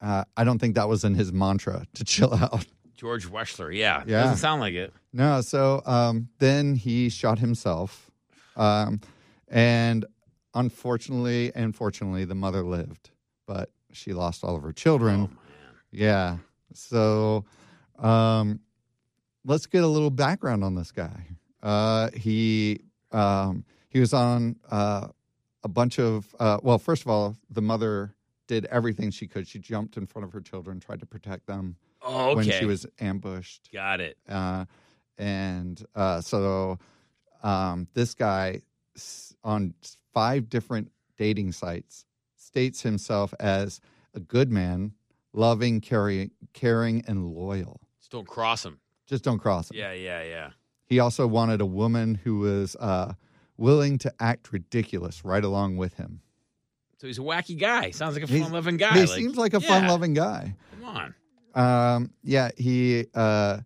Uh, 0.00 0.24
I 0.36 0.44
don't 0.44 0.58
think 0.58 0.74
that 0.76 0.88
was 0.88 1.04
in 1.04 1.14
his 1.14 1.32
mantra 1.32 1.86
to 1.94 2.04
chill 2.14 2.34
out. 2.34 2.66
George 3.04 3.28
Weschler. 3.30 3.70
Yeah, 3.76 4.02
Yeah. 4.06 4.22
doesn't 4.22 4.38
sound 4.38 4.62
like 4.62 4.72
it. 4.72 4.90
No, 5.12 5.42
so 5.42 5.82
um, 5.84 6.28
then 6.38 6.74
he 6.74 7.10
shot 7.10 7.38
himself, 7.38 8.10
um, 8.56 9.02
and 9.46 10.06
unfortunately 10.54 11.52
and 11.54 11.76
fortunately, 11.76 12.24
the 12.24 12.34
mother 12.34 12.62
lived, 12.62 13.10
but 13.46 13.68
she 13.92 14.14
lost 14.14 14.42
all 14.42 14.56
of 14.56 14.62
her 14.62 14.72
children. 14.72 15.14
Oh, 15.20 15.26
man. 15.26 15.38
Yeah, 15.92 16.36
so 16.72 17.44
um, 17.98 18.60
let's 19.44 19.66
get 19.66 19.84
a 19.84 19.86
little 19.86 20.08
background 20.10 20.64
on 20.64 20.74
this 20.74 20.90
guy. 20.90 21.26
Uh, 21.62 22.08
he 22.16 22.80
um, 23.12 23.66
he 23.90 24.00
was 24.00 24.14
on 24.14 24.56
uh, 24.70 25.08
a 25.62 25.68
bunch 25.68 25.98
of 25.98 26.34
uh, 26.40 26.56
well, 26.62 26.78
first 26.78 27.02
of 27.02 27.08
all, 27.08 27.36
the 27.50 27.60
mother 27.60 28.14
did 28.46 28.64
everything 28.66 29.10
she 29.10 29.26
could. 29.26 29.46
She 29.46 29.58
jumped 29.58 29.98
in 29.98 30.06
front 30.06 30.24
of 30.24 30.32
her 30.32 30.40
children, 30.40 30.80
tried 30.80 31.00
to 31.00 31.06
protect 31.06 31.46
them 31.46 31.76
Oh, 32.04 32.30
okay. 32.30 32.34
when 32.34 32.50
she 32.50 32.64
was 32.66 32.86
ambushed. 33.00 33.70
Got 33.72 34.00
it. 34.00 34.16
Uh, 34.28 34.66
and 35.18 35.82
uh, 35.94 36.20
so 36.20 36.78
um, 37.42 37.88
this 37.94 38.14
guy 38.14 38.60
on 39.42 39.74
five 40.12 40.48
different 40.48 40.90
dating 41.16 41.52
sites 41.52 42.04
states 42.36 42.82
himself 42.82 43.34
as 43.40 43.80
a 44.14 44.20
good 44.20 44.50
man, 44.50 44.92
loving, 45.32 45.80
caring, 45.80 46.30
caring, 46.52 47.04
and 47.06 47.26
loyal. 47.26 47.80
Just 47.98 48.12
don't 48.12 48.26
cross 48.26 48.64
him. 48.64 48.78
Just 49.06 49.24
don't 49.24 49.38
cross 49.38 49.70
him. 49.70 49.78
Yeah, 49.78 49.92
yeah, 49.92 50.22
yeah. 50.22 50.50
He 50.86 50.98
also 50.98 51.26
wanted 51.26 51.60
a 51.60 51.66
woman 51.66 52.14
who 52.14 52.38
was 52.38 52.76
uh, 52.76 53.14
willing 53.56 53.98
to 53.98 54.12
act 54.20 54.52
ridiculous 54.52 55.24
right 55.24 55.44
along 55.44 55.76
with 55.76 55.94
him. 55.94 56.20
So 56.98 57.06
he's 57.06 57.18
a 57.18 57.22
wacky 57.22 57.58
guy. 57.58 57.90
Sounds 57.90 58.14
like 58.14 58.24
a 58.24 58.26
fun-loving 58.26 58.76
guy. 58.76 58.94
he 58.94 59.00
like, 59.00 59.08
seems 59.08 59.36
like 59.36 59.54
a 59.54 59.60
yeah, 59.60 59.68
fun-loving 59.68 60.14
guy. 60.14 60.54
Come 60.80 60.84
on. 60.96 61.14
Um, 61.54 62.10
yeah, 62.22 62.50
he 62.56 63.06
uh, 63.14 63.60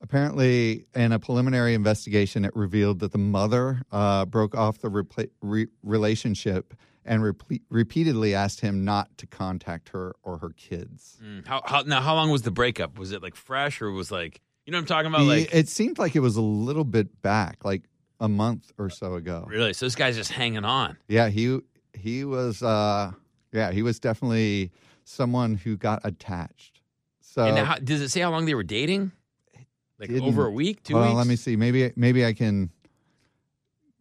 apparently 0.00 0.86
in 0.94 1.12
a 1.12 1.18
preliminary 1.18 1.74
investigation, 1.74 2.44
it 2.44 2.54
revealed 2.54 3.00
that 3.00 3.12
the 3.12 3.18
mother 3.18 3.82
uh, 3.92 4.24
broke 4.26 4.54
off 4.54 4.78
the 4.78 4.90
repla- 4.90 5.30
re- 5.40 5.68
relationship 5.82 6.74
and 7.04 7.22
reple- 7.22 7.60
repeatedly 7.68 8.34
asked 8.34 8.60
him 8.60 8.84
not 8.84 9.16
to 9.18 9.26
contact 9.26 9.90
her 9.90 10.14
or 10.22 10.38
her 10.38 10.50
kids. 10.50 11.18
Mm. 11.22 11.46
How, 11.46 11.62
how 11.64 11.82
now? 11.82 12.00
How 12.00 12.14
long 12.14 12.30
was 12.30 12.42
the 12.42 12.50
breakup? 12.50 12.98
Was 12.98 13.12
it 13.12 13.22
like 13.22 13.36
fresh 13.36 13.80
or 13.82 13.90
was 13.90 14.10
like 14.10 14.40
you 14.66 14.72
know 14.72 14.78
what 14.78 14.82
I'm 14.82 14.86
talking 14.86 15.08
about? 15.08 15.22
Like 15.22 15.54
it 15.54 15.68
seemed 15.68 15.98
like 15.98 16.14
it 16.14 16.20
was 16.20 16.36
a 16.36 16.42
little 16.42 16.84
bit 16.84 17.22
back, 17.22 17.64
like 17.64 17.82
a 18.20 18.28
month 18.28 18.72
or 18.78 18.90
so 18.90 19.14
ago. 19.14 19.44
really? 19.48 19.72
So 19.72 19.86
this 19.86 19.96
guy's 19.96 20.16
just 20.16 20.30
hanging 20.30 20.64
on. 20.64 20.96
Yeah, 21.08 21.28
he 21.28 21.60
he 21.94 22.24
was. 22.24 22.62
Uh, 22.62 23.12
yeah, 23.52 23.70
he 23.72 23.82
was 23.82 23.98
definitely 23.98 24.70
someone 25.04 25.56
who 25.56 25.76
got 25.76 26.00
attached. 26.04 26.80
So 27.32 27.44
and 27.44 27.56
how, 27.56 27.76
does 27.76 28.02
it 28.02 28.10
say 28.10 28.20
how 28.20 28.30
long 28.30 28.44
they 28.44 28.54
were 28.54 28.62
dating? 28.62 29.10
Like 29.98 30.10
didn't. 30.10 30.28
over 30.28 30.44
a 30.44 30.50
week, 30.50 30.82
two 30.82 30.94
well, 30.94 31.04
weeks? 31.04 31.16
let 31.16 31.26
me 31.26 31.36
see. 31.36 31.56
Maybe 31.56 31.90
maybe 31.96 32.26
I 32.26 32.34
can 32.34 32.68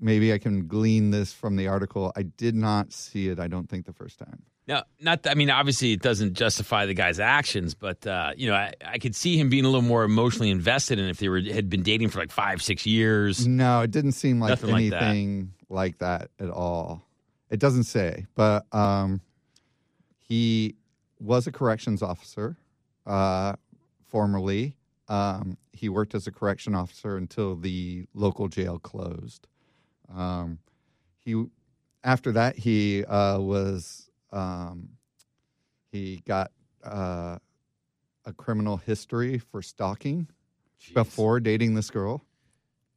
maybe 0.01 0.33
I 0.33 0.37
can 0.37 0.67
glean 0.67 1.11
this 1.11 1.31
from 1.31 1.55
the 1.55 1.67
article. 1.67 2.11
I 2.17 2.23
did 2.23 2.55
not 2.55 2.91
see 2.91 3.29
it. 3.29 3.39
I 3.39 3.47
don't 3.47 3.69
think 3.69 3.85
the 3.85 3.93
first 3.93 4.19
time. 4.19 4.41
No, 4.67 4.83
not. 4.99 5.25
I 5.27 5.35
mean, 5.35 5.49
obviously, 5.49 5.93
it 5.93 6.01
doesn't 6.01 6.33
justify 6.33 6.85
the 6.85 6.93
guy's 6.93 7.21
actions, 7.21 7.73
but 7.73 8.05
uh, 8.05 8.33
you 8.35 8.49
know, 8.49 8.55
I, 8.55 8.73
I 8.85 8.97
could 8.97 9.15
see 9.15 9.37
him 9.37 9.47
being 9.47 9.63
a 9.63 9.69
little 9.69 9.81
more 9.81 10.03
emotionally 10.03 10.49
invested 10.49 10.99
in 10.99 11.05
if 11.05 11.19
they 11.19 11.29
were 11.29 11.39
had 11.39 11.69
been 11.69 11.83
dating 11.83 12.09
for 12.09 12.19
like 12.19 12.31
five, 12.31 12.61
six 12.61 12.85
years. 12.85 13.47
No, 13.47 13.79
it 13.79 13.91
didn't 13.91 14.11
seem 14.11 14.41
like 14.41 14.49
Nothing 14.49 14.71
like 14.71 14.89
that. 14.89 15.03
anything 15.03 15.53
like 15.69 15.99
that. 15.99 16.31
at 16.37 16.49
all. 16.49 17.01
It 17.49 17.59
doesn't 17.59 17.83
say, 17.83 18.25
but 18.35 18.65
um, 18.73 19.21
he 20.19 20.75
was 21.19 21.47
a 21.47 21.51
corrections 21.53 22.01
officer 22.01 22.57
uh, 23.05 23.53
formerly. 24.07 24.75
Um, 25.07 25.57
he 25.73 25.89
worked 25.89 26.15
as 26.15 26.27
a 26.27 26.31
correction 26.31 26.75
officer 26.75 27.17
until 27.17 27.55
the 27.55 28.05
local 28.13 28.47
jail 28.47 28.79
closed. 28.79 29.47
Um, 30.13 30.59
he 31.19 31.45
after 32.03 32.31
that 32.33 32.57
he 32.57 33.03
uh, 33.05 33.39
was 33.39 34.09
um, 34.31 34.89
he 35.91 36.21
got 36.25 36.51
uh, 36.83 37.37
a 38.25 38.33
criminal 38.33 38.77
history 38.77 39.37
for 39.37 39.61
stalking 39.61 40.27
Jeez. 40.81 40.93
before 40.93 41.39
dating 41.39 41.75
this 41.75 41.89
girl. 41.89 42.23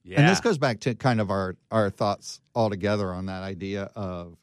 yeah, 0.02 0.20
And 0.20 0.28
this 0.28 0.40
goes 0.40 0.58
back 0.58 0.80
to 0.80 0.94
kind 0.94 1.20
of 1.20 1.30
our 1.30 1.56
our 1.70 1.90
thoughts 1.90 2.40
all 2.54 2.70
together 2.70 3.12
on 3.12 3.26
that 3.26 3.42
idea 3.42 3.90
of 3.94 4.36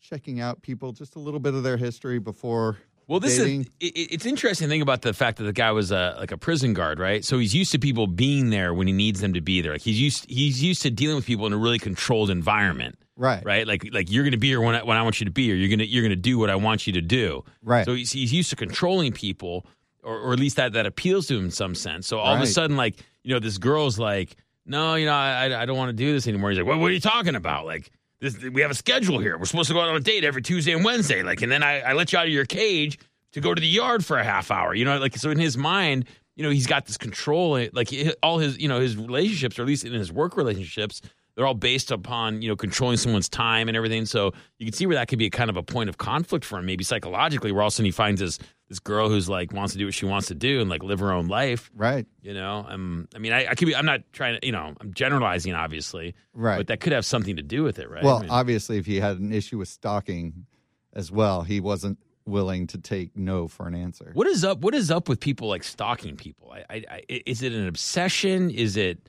checking 0.00 0.40
out 0.40 0.62
people 0.62 0.92
just 0.92 1.16
a 1.16 1.18
little 1.18 1.40
bit 1.40 1.54
of 1.54 1.62
their 1.62 1.76
history 1.76 2.18
before 2.18 2.78
Well, 3.06 3.20
this 3.20 3.36
dating. 3.38 3.60
is 3.62 3.66
it, 3.80 3.96
it- 3.96 4.12
it's 4.14 4.26
interesting 4.26 4.68
thing 4.68 4.80
about 4.82 5.02
the 5.02 5.12
fact 5.12 5.38
that 5.38 5.44
the 5.44 5.52
guy 5.52 5.70
was 5.72 5.90
a 5.90 6.16
like 6.18 6.32
a 6.32 6.38
prison 6.38 6.72
guard, 6.74 6.98
right? 6.98 7.24
So 7.24 7.38
he's 7.38 7.54
used 7.54 7.72
to 7.72 7.78
people 7.78 8.06
being 8.06 8.50
there 8.50 8.72
when 8.74 8.86
he 8.86 8.92
needs 8.92 9.20
them 9.20 9.34
to 9.34 9.40
be 9.40 9.60
there. 9.60 9.72
Like 9.72 9.82
he's 9.82 10.00
used 10.00 10.26
he's 10.28 10.62
used 10.62 10.82
to 10.82 10.90
dealing 10.90 11.16
with 11.16 11.26
people 11.26 11.46
in 11.46 11.52
a 11.52 11.56
really 11.58 11.78
controlled 11.78 12.30
environment, 12.30 12.98
right, 13.16 13.44
right? 13.44 13.66
Like 13.66 13.88
like 13.92 14.10
you're 14.10 14.24
going 14.24 14.32
to 14.32 14.38
be 14.38 14.48
here 14.48 14.60
when 14.60 14.74
I, 14.74 14.82
when 14.82 14.96
I 14.96 15.02
want 15.02 15.20
you 15.20 15.26
to 15.26 15.30
be 15.32 15.44
here. 15.46 15.54
You're 15.56 15.68
gonna 15.68 15.84
you're 15.84 16.02
gonna 16.02 16.16
do 16.16 16.38
what 16.38 16.48
I 16.50 16.56
want 16.56 16.86
you 16.86 16.94
to 16.94 17.00
do. 17.02 17.44
right. 17.62 17.84
So 17.84 17.94
he's, 17.94 18.12
he's 18.12 18.32
used 18.32 18.50
to 18.50 18.56
controlling 18.56 19.12
people, 19.12 19.66
or, 20.02 20.18
or 20.18 20.32
at 20.32 20.38
least 20.40 20.56
that 20.56 20.72
that 20.72 20.86
appeals 20.86 21.26
to 21.26 21.36
him 21.38 21.46
in 21.46 21.50
some 21.50 21.74
sense. 21.74 22.06
So 22.06 22.18
all 22.18 22.34
of 22.34 22.40
a 22.40 22.46
sudden, 22.46 22.76
like 22.76 22.96
you 23.22 23.34
know, 23.34 23.40
this 23.40 23.58
girl's 23.58 23.98
like, 23.98 24.36
no, 24.64 24.94
you 24.94 25.04
know, 25.06 25.12
I 25.12 25.62
I 25.62 25.66
don't 25.66 25.76
want 25.76 25.90
to 25.90 25.92
do 25.96 26.12
this 26.12 26.26
anymore. 26.26 26.50
He's 26.50 26.58
like, 26.58 26.66
well, 26.66 26.78
what 26.78 26.90
are 26.90 26.94
you 26.94 27.00
talking 27.00 27.34
about? 27.34 27.66
Like. 27.66 27.90
This, 28.24 28.42
we 28.42 28.62
have 28.62 28.70
a 28.70 28.74
schedule 28.74 29.18
here. 29.18 29.36
We're 29.36 29.44
supposed 29.44 29.68
to 29.68 29.74
go 29.74 29.80
out 29.80 29.90
on 29.90 29.96
a 29.96 30.00
date 30.00 30.24
every 30.24 30.40
Tuesday 30.40 30.72
and 30.72 30.82
Wednesday. 30.82 31.22
Like, 31.22 31.42
and 31.42 31.52
then 31.52 31.62
I, 31.62 31.80
I 31.80 31.92
let 31.92 32.10
you 32.10 32.18
out 32.18 32.26
of 32.26 32.32
your 32.32 32.46
cage 32.46 32.98
to 33.32 33.40
go 33.40 33.52
to 33.52 33.60
the 33.60 33.68
yard 33.68 34.02
for 34.02 34.16
a 34.16 34.24
half 34.24 34.50
hour. 34.50 34.74
You 34.74 34.86
know, 34.86 34.98
like 34.98 35.14
so 35.16 35.30
in 35.30 35.38
his 35.38 35.58
mind, 35.58 36.06
you 36.34 36.42
know, 36.42 36.50
he's 36.50 36.66
got 36.66 36.86
this 36.86 36.96
control. 36.96 37.56
Eh, 37.56 37.68
like 37.74 37.90
all 38.22 38.38
his, 38.38 38.58
you 38.58 38.66
know, 38.66 38.80
his 38.80 38.96
relationships, 38.96 39.58
or 39.58 39.62
at 39.62 39.68
least 39.68 39.84
in 39.84 39.92
his 39.92 40.10
work 40.10 40.36
relationships, 40.38 41.02
they're 41.34 41.46
all 41.46 41.54
based 41.54 41.90
upon 41.90 42.42
you 42.42 42.48
know 42.48 42.56
controlling 42.56 42.96
someone's 42.96 43.28
time 43.28 43.68
and 43.68 43.76
everything. 43.76 44.06
So 44.06 44.32
you 44.58 44.66
can 44.66 44.72
see 44.72 44.86
where 44.86 44.96
that 44.96 45.08
could 45.08 45.18
be 45.18 45.26
a 45.26 45.30
kind 45.30 45.50
of 45.50 45.56
a 45.56 45.62
point 45.62 45.88
of 45.88 45.98
conflict 45.98 46.44
for 46.44 46.58
him, 46.58 46.66
maybe 46.66 46.84
psychologically, 46.84 47.52
where 47.52 47.62
all 47.62 47.68
of 47.68 47.72
a 47.72 47.74
sudden 47.74 47.86
he 47.86 47.90
finds 47.90 48.20
this 48.20 48.38
this 48.74 48.80
girl 48.80 49.08
who's 49.08 49.28
like 49.28 49.52
wants 49.52 49.72
to 49.74 49.78
do 49.78 49.84
what 49.86 49.94
she 49.94 50.04
wants 50.04 50.26
to 50.28 50.34
do 50.34 50.60
and 50.60 50.68
like 50.68 50.82
live 50.82 50.98
her 50.98 51.12
own 51.12 51.28
life. 51.28 51.70
Right. 51.76 52.06
You 52.22 52.34
know, 52.34 52.66
um, 52.68 53.08
I 53.14 53.18
mean, 53.18 53.32
I, 53.32 53.46
I 53.46 53.54
could 53.54 53.66
be. 53.66 53.76
I'm 53.76 53.86
not 53.86 54.00
trying 54.12 54.40
to. 54.40 54.44
You 54.46 54.52
know, 54.52 54.74
I'm 54.80 54.92
generalizing, 54.94 55.54
obviously, 55.54 56.14
Right. 56.32 56.56
but 56.56 56.66
that 56.66 56.80
could 56.80 56.92
have 56.92 57.04
something 57.06 57.36
to 57.36 57.42
do 57.42 57.62
with 57.62 57.78
it, 57.78 57.88
right? 57.88 58.02
Well, 58.02 58.18
I 58.18 58.20
mean, 58.22 58.30
obviously, 58.30 58.78
if 58.78 58.86
he 58.86 58.96
had 59.00 59.18
an 59.18 59.32
issue 59.32 59.58
with 59.58 59.68
stalking 59.68 60.46
as 60.92 61.12
well, 61.12 61.42
he 61.42 61.60
wasn't 61.60 61.98
willing 62.26 62.66
to 62.68 62.78
take 62.78 63.16
no 63.16 63.46
for 63.48 63.68
an 63.68 63.74
answer. 63.74 64.10
What 64.14 64.26
is 64.26 64.44
up? 64.44 64.58
What 64.60 64.74
is 64.74 64.90
up 64.90 65.08
with 65.08 65.20
people 65.20 65.48
like 65.48 65.62
stalking 65.62 66.16
people? 66.16 66.52
I, 66.52 66.64
I, 66.74 66.84
I 66.90 67.02
is 67.26 67.42
it 67.42 67.52
an 67.52 67.68
obsession? 67.68 68.50
Is 68.50 68.76
it, 68.76 69.08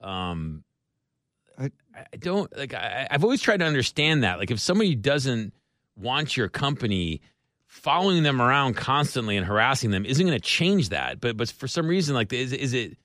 um, 0.00 0.64
I, 1.58 1.64
I- 1.64 1.70
I 2.12 2.16
don't 2.18 2.50
like. 2.58 2.74
I, 2.74 3.06
I've 3.10 3.22
always 3.22 3.40
tried 3.40 3.58
to 3.58 3.64
understand 3.66 4.24
that. 4.24 4.38
Like, 4.40 4.50
if 4.50 4.58
somebody 4.58 4.96
doesn't 4.96 5.54
want 5.96 6.36
your 6.36 6.48
company, 6.48 7.20
following 7.74 8.22
them 8.22 8.40
around 8.40 8.74
constantly 8.76 9.36
and 9.36 9.44
harassing 9.44 9.90
them 9.90 10.06
isn't 10.06 10.24
going 10.24 10.38
to 10.38 10.42
change 10.44 10.90
that. 10.90 11.20
But 11.20 11.36
but 11.36 11.50
for 11.50 11.66
some 11.68 11.86
reason, 11.88 12.14
like, 12.14 12.32
is 12.32 12.52
is 12.52 12.72
it 12.72 12.96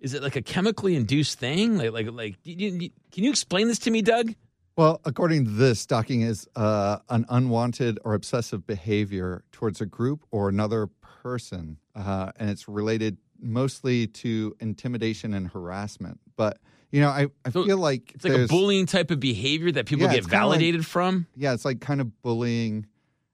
is 0.00 0.14
it 0.14 0.22
like 0.22 0.36
a 0.36 0.42
chemically 0.42 0.94
induced 0.94 1.38
thing? 1.38 1.78
Like 1.78 1.92
like 1.92 2.06
like, 2.12 2.36
you, 2.44 2.90
can 3.10 3.24
you 3.24 3.30
explain 3.30 3.68
this 3.68 3.78
to 3.80 3.90
me, 3.90 4.02
Doug? 4.02 4.34
Well, 4.76 5.00
according 5.04 5.44
to 5.46 5.50
this, 5.50 5.80
stalking 5.80 6.20
is 6.20 6.46
uh, 6.54 6.98
an 7.08 7.26
unwanted 7.28 7.98
or 8.04 8.14
obsessive 8.14 8.64
behavior 8.64 9.42
towards 9.50 9.80
a 9.80 9.86
group 9.86 10.24
or 10.30 10.48
another 10.48 10.86
person, 11.22 11.78
uh, 11.96 12.30
and 12.36 12.48
it's 12.48 12.68
related 12.68 13.16
mostly 13.40 14.06
to 14.06 14.54
intimidation 14.60 15.34
and 15.34 15.48
harassment. 15.48 16.20
But 16.36 16.58
you 16.92 17.00
know, 17.00 17.08
I, 17.08 17.26
I 17.44 17.50
So 17.50 17.64
feel 17.64 17.76
like 17.78 18.12
It's 18.14 18.24
like 18.24 18.34
a 18.34 18.46
bullying 18.46 18.86
type 18.86 19.10
of 19.10 19.18
behavior 19.18 19.72
that 19.72 19.86
people 19.86 20.06
Yeah, 20.06 20.12
get 20.14 20.22
kinda 20.22 20.36
like- 20.36 20.40
validated 20.58 20.86
from. 20.86 21.26
Yeah, 21.34 21.54
it's 21.54 21.64
like 21.64 21.80
kind 21.80 22.00
of 22.00 22.22
bullying, 22.22 22.86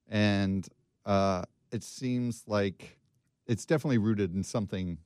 and 0.09 0.67
uh, 1.07 1.43
it 1.73 1.83
seems 1.83 2.45
like 2.47 2.99
it's 3.47 3.65
definitely 3.65 3.99
rooted 3.99 4.35
in 4.35 4.43
something 4.43 4.99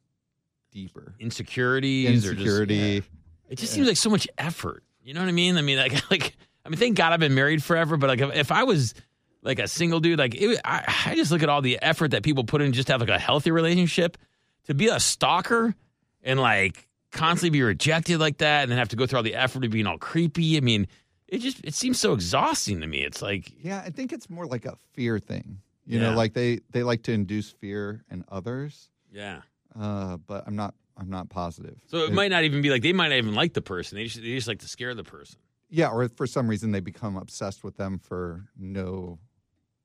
deeper. 0.70 1.14
Insecurities 1.18 2.26
or 2.26 2.34
just 2.34 2.40
Insecurity. 2.40 3.02
It 3.48 3.56
just 3.58 3.72
Yeah. 3.72 3.76
seems 3.76 3.88
like 3.88 3.96
so 3.96 4.10
much 4.10 4.28
effort. 4.38 4.84
You 5.02 5.14
know 5.14 5.20
what 5.20 5.28
I 5.28 5.32
mean? 5.32 5.56
I 5.56 5.62
mean, 5.62 5.78
like, 5.78 5.92
like 6.10 6.36
I 6.64 6.68
mean, 6.68 6.78
thank 6.78 6.96
God 6.96 7.12
I've 7.12 7.20
been 7.20 7.34
married 7.34 7.62
forever. 7.62 7.96
But 7.96 8.08
like, 8.08 8.20
if, 8.20 8.34
if 8.34 8.52
I 8.52 8.64
was 8.64 8.94
like 9.42 9.58
a 9.58 9.66
single 9.68 10.00
dude, 10.00 10.18
like, 10.18 10.34
it, 10.34 10.60
I, 10.64 10.84
I 11.06 11.14
just 11.14 11.30
look 11.30 11.42
at 11.42 11.48
all 11.48 11.62
the 11.62 11.78
effort 11.80 12.10
that 12.10 12.22
people 12.22 12.44
put 12.44 12.60
in 12.60 12.72
just 12.72 12.88
to 12.88 12.92
have 12.92 13.00
like 13.00 13.08
a 13.10 13.18
healthy 13.18 13.50
relationship. 13.50 14.18
To 14.66 14.74
be 14.74 14.88
a 14.88 15.00
stalker 15.00 15.74
and 16.22 16.38
like 16.38 16.86
constantly 17.10 17.48
be 17.58 17.62
rejected 17.62 18.20
like 18.20 18.36
that, 18.38 18.64
and 18.64 18.70
then 18.70 18.76
have 18.76 18.90
to 18.90 18.96
go 18.96 19.06
through 19.06 19.16
all 19.16 19.22
the 19.22 19.34
effort 19.34 19.64
of 19.64 19.70
being 19.70 19.86
all 19.86 19.96
creepy. 19.96 20.58
I 20.58 20.60
mean, 20.60 20.86
it 21.26 21.38
just 21.38 21.64
it 21.64 21.72
seems 21.72 21.98
so 21.98 22.12
exhausting 22.12 22.82
to 22.82 22.86
me. 22.86 22.98
It's 22.98 23.22
like, 23.22 23.50
Yeah, 23.64 23.78
I 23.82 23.88
think 23.88 24.12
it's 24.12 24.28
more 24.28 24.44
like 24.44 24.66
a 24.66 24.76
fear 24.92 25.18
thing. 25.18 25.60
You 25.88 25.98
Yeah. 25.98 26.10
know, 26.10 26.16
like 26.16 26.34
they 26.34 26.60
they 26.70 26.82
like 26.84 27.02
to 27.04 27.12
induce 27.12 27.50
fear 27.50 28.04
in 28.10 28.24
others, 28.28 28.90
yeah. 29.10 29.40
uh, 29.74 30.18
but 30.18 30.44
I'm 30.46 30.54
not 30.54 30.74
I'm 30.96 31.08
not 31.10 31.28
positive. 31.30 31.80
So 31.86 31.98
it 32.04 32.12
might 32.12 32.30
not 32.30 32.44
even 32.44 32.60
be 32.62 32.70
like 32.70 32.82
they 32.82 32.92
might 32.92 33.08
not 33.08 33.16
even 33.16 33.34
like 33.34 33.54
the 33.54 33.62
person. 33.62 33.96
They 33.96 34.04
just 34.04 34.16
they 34.16 34.34
just 34.34 34.46
like 34.48 34.58
to 34.60 34.68
scare 34.68 34.94
the 34.94 35.02
person. 35.04 35.38
Yeah, 35.70 35.88
or 35.90 36.08
for 36.08 36.26
some 36.26 36.46
reason 36.48 36.72
they 36.72 36.80
become 36.80 37.16
obsessed 37.16 37.64
with 37.64 37.76
them 37.76 37.98
for 37.98 38.44
no 38.58 39.18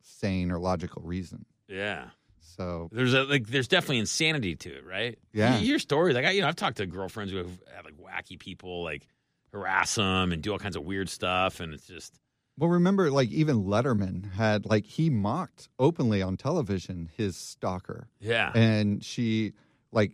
sane 0.01 0.51
or 0.51 0.59
logical 0.59 1.01
reason. 1.03 1.45
Yeah. 1.67 2.09
So 2.41 2.89
There's 2.91 3.13
a 3.13 3.23
like 3.23 3.47
there's 3.47 3.67
definitely 3.67 3.99
insanity 3.99 4.55
to 4.57 4.69
it, 4.77 4.85
right? 4.85 5.17
Yeah. 5.33 5.57
You 5.57 5.65
hear 5.65 5.79
stories 5.79 6.15
like 6.15 6.25
I 6.25 6.31
you 6.31 6.41
know 6.41 6.47
I've 6.47 6.55
talked 6.55 6.77
to 6.77 6.85
girlfriends 6.85 7.31
who 7.31 7.37
have 7.39 7.51
had 7.75 7.85
like 7.85 7.95
wacky 7.97 8.37
people 8.37 8.83
like 8.83 9.07
harass 9.51 9.95
them 9.95 10.31
and 10.31 10.41
do 10.43 10.51
all 10.51 10.59
kinds 10.59 10.75
of 10.75 10.83
weird 10.83 11.07
stuff, 11.09 11.59
and 11.61 11.73
it's 11.73 11.87
just 11.87 12.19
Well, 12.57 12.69
remember, 12.69 13.09
like 13.09 13.29
even 13.29 13.63
Letterman 13.63 14.31
had 14.33 14.65
like 14.65 14.85
he 14.85 15.09
mocked 15.09 15.69
openly 15.79 16.21
on 16.21 16.37
television 16.37 17.09
his 17.17 17.35
stalker, 17.35 18.09
yeah, 18.19 18.51
and 18.53 19.03
she 19.03 19.53
like 19.91 20.11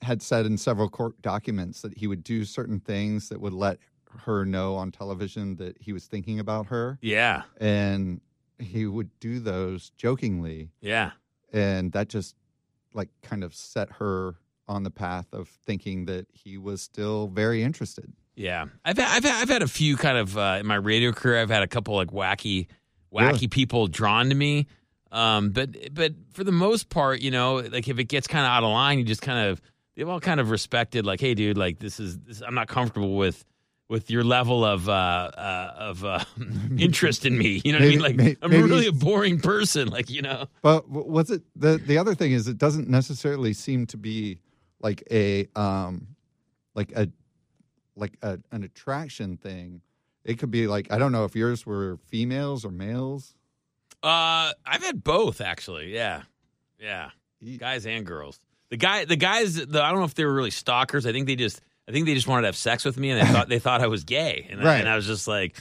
had 0.00 0.22
said 0.22 0.46
in 0.46 0.56
several 0.56 0.88
court 0.88 1.20
documents 1.20 1.82
that 1.82 1.96
he 1.98 2.06
would 2.06 2.24
do 2.24 2.44
certain 2.44 2.80
things 2.80 3.28
that 3.28 3.40
would 3.40 3.52
let 3.52 3.78
her 4.24 4.44
know 4.44 4.74
on 4.74 4.90
television 4.90 5.56
that 5.56 5.76
he 5.80 5.92
was 5.92 6.06
thinking 6.06 6.40
about 6.40 6.66
her, 6.66 6.98
yeah, 7.02 7.42
and 7.60 8.20
he 8.58 8.86
would 8.86 9.10
do 9.20 9.38
those 9.38 9.90
jokingly, 9.90 10.70
yeah, 10.80 11.10
and 11.52 11.92
that 11.92 12.08
just 12.08 12.34
like 12.94 13.10
kind 13.22 13.44
of 13.44 13.54
set 13.54 13.90
her 13.92 14.36
on 14.66 14.82
the 14.82 14.90
path 14.90 15.26
of 15.32 15.48
thinking 15.48 16.06
that 16.06 16.26
he 16.32 16.56
was 16.56 16.80
still 16.80 17.28
very 17.28 17.62
interested. 17.62 18.12
Yeah. 18.34 18.66
I've 18.84 18.96
had, 18.96 19.16
I've 19.16 19.42
I've 19.42 19.48
had 19.48 19.62
a 19.62 19.68
few 19.68 19.96
kind 19.96 20.18
of 20.18 20.36
uh, 20.36 20.58
in 20.60 20.66
my 20.66 20.76
radio 20.76 21.12
career. 21.12 21.40
I've 21.40 21.50
had 21.50 21.62
a 21.62 21.68
couple 21.68 21.94
like 21.96 22.10
wacky 22.10 22.66
wacky 23.12 23.32
Really? 23.32 23.48
people 23.48 23.86
drawn 23.88 24.28
to 24.28 24.34
me. 24.34 24.66
Um, 25.10 25.50
but 25.50 25.94
but 25.94 26.14
for 26.32 26.42
the 26.44 26.52
most 26.52 26.88
part, 26.88 27.20
you 27.20 27.30
know, 27.30 27.56
like 27.56 27.86
if 27.88 27.98
it 27.98 28.04
gets 28.04 28.26
kind 28.26 28.44
of 28.44 28.50
out 28.50 28.62
of 28.64 28.70
line, 28.70 28.98
you 28.98 29.04
just 29.04 29.22
kind 29.22 29.48
of 29.48 29.60
they've 29.94 30.08
all 30.08 30.20
kind 30.20 30.40
of 30.40 30.50
respected. 30.50 31.04
Like, 31.04 31.20
hey, 31.20 31.34
dude, 31.34 31.58
like 31.58 31.78
this 31.78 32.00
is 32.00 32.18
this, 32.20 32.40
I'm 32.40 32.54
not 32.54 32.68
comfortable 32.68 33.16
with 33.16 33.44
with 33.88 34.10
your 34.10 34.24
level 34.24 34.64
of 34.64 34.88
uh, 34.88 34.92
uh 34.92 35.74
of 35.76 36.04
uh, 36.04 36.24
interest 36.78 37.26
in 37.26 37.36
me. 37.36 37.60
You 37.62 37.72
know 37.72 37.78
what 37.78 37.84
I 37.84 37.88
mean? 37.90 38.00
Like 38.00 38.16
may- 38.16 38.36
I'm 38.40 38.50
maybe 38.50 38.62
really 38.62 38.86
a 38.86 38.92
boring 38.92 39.38
person. 39.38 39.88
Like 39.88 40.08
you 40.08 40.22
know, 40.22 40.46
But 40.62 40.88
was 40.88 41.30
it 41.30 41.42
the 41.54 41.76
the 41.76 41.98
other 41.98 42.14
thing 42.14 42.32
is 42.32 42.48
it 42.48 42.56
doesn't 42.56 42.88
necessarily 42.88 43.52
seem 43.52 43.86
to 43.88 43.98
be 43.98 44.38
like 44.80 45.02
a 45.10 45.46
um 45.54 46.06
like 46.74 46.90
a 46.92 47.08
like 47.96 48.16
a, 48.22 48.38
an 48.50 48.62
attraction 48.64 49.36
thing. 49.36 49.80
It 50.24 50.38
could 50.38 50.50
be 50.50 50.66
like 50.66 50.92
I 50.92 50.98
don't 50.98 51.12
know 51.12 51.24
if 51.24 51.34
yours 51.36 51.66
were 51.66 51.98
females 52.08 52.64
or 52.64 52.70
males. 52.70 53.34
uh, 54.02 54.52
I've 54.66 54.82
had 54.82 55.02
both 55.04 55.40
actually. 55.40 55.92
Yeah, 55.94 56.22
yeah. 56.80 57.10
Ye- 57.40 57.58
guys 57.58 57.86
and 57.86 58.06
girls. 58.06 58.38
The 58.70 58.76
guy, 58.76 59.04
the 59.04 59.16
guys, 59.16 59.54
the, 59.66 59.82
I 59.82 59.90
don't 59.90 59.98
know 59.98 60.04
if 60.06 60.14
they 60.14 60.24
were 60.24 60.32
really 60.32 60.50
stalkers. 60.50 61.04
I 61.06 61.12
think 61.12 61.26
they 61.26 61.36
just, 61.36 61.60
I 61.86 61.92
think 61.92 62.06
they 62.06 62.14
just 62.14 62.26
wanted 62.26 62.42
to 62.42 62.48
have 62.48 62.56
sex 62.56 62.84
with 62.86 62.96
me, 62.96 63.10
and 63.10 63.20
they 63.20 63.30
thought 63.32 63.48
they 63.48 63.58
thought 63.58 63.82
I 63.82 63.88
was 63.88 64.04
gay, 64.04 64.46
and, 64.50 64.60
I, 64.62 64.64
Right. 64.64 64.80
and 64.80 64.88
I 64.88 64.96
was 64.96 65.06
just 65.06 65.28
like, 65.28 65.56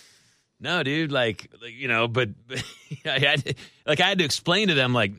no, 0.62 0.82
dude, 0.84 1.12
like, 1.12 1.52
like 1.62 1.74
you 1.74 1.88
know, 1.90 2.08
but, 2.08 2.30
but 2.48 2.64
I 3.06 3.20
had, 3.20 3.44
to, 3.46 3.54
like, 3.86 4.00
I 4.00 4.08
had 4.10 4.20
to 4.20 4.24
explain 4.24 4.70
to 4.70 4.76
them, 4.76 4.94
like, 4.94 5.12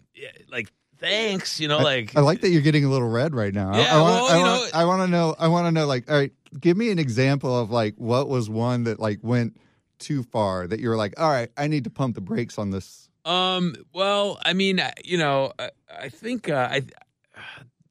like, 0.50 0.72
thanks, 1.00 1.60
you 1.60 1.68
know, 1.68 1.78
like, 1.80 2.16
I 2.16 2.20
like 2.20 2.40
that 2.40 2.48
you're 2.48 2.62
getting 2.62 2.84
a 2.86 2.88
little 2.88 3.08
red 3.08 3.34
right 3.34 3.52
now. 3.52 3.72
I- 3.72 3.78
Yeah, 3.80 3.98
I, 3.98 4.00
want, 4.00 4.14
well, 4.14 4.24
I, 4.24 4.36
you 4.38 4.42
want, 4.44 4.72
know- 4.72 4.78
I 4.78 4.84
want 4.86 5.02
to 5.02 5.08
know. 5.08 5.34
I 5.38 5.48
want 5.48 5.66
to 5.66 5.72
know. 5.72 5.86
Like, 5.86 6.10
all 6.10 6.16
right, 6.16 6.32
give 6.60 6.76
me 6.76 6.90
an 6.90 6.98
example 6.98 7.58
of 7.58 7.70
like 7.70 7.94
what 7.96 8.28
was 8.28 8.48
one 8.50 8.84
that 8.84 8.98
like 9.00 9.20
went 9.22 9.56
too 9.98 10.22
far 10.22 10.66
that 10.66 10.80
you 10.80 10.88
were 10.88 10.96
like, 10.96 11.14
all 11.20 11.30
right, 11.30 11.50
I 11.56 11.68
need 11.68 11.84
to 11.84 11.90
pump 11.90 12.14
the 12.14 12.20
brakes 12.20 12.58
on 12.58 12.70
this. 12.70 13.08
Um. 13.24 13.76
Well, 13.94 14.38
I 14.44 14.52
mean, 14.52 14.80
you 15.04 15.16
know, 15.18 15.52
I, 15.58 15.70
I 15.96 16.08
think 16.08 16.48
uh, 16.48 16.68
I. 16.70 16.82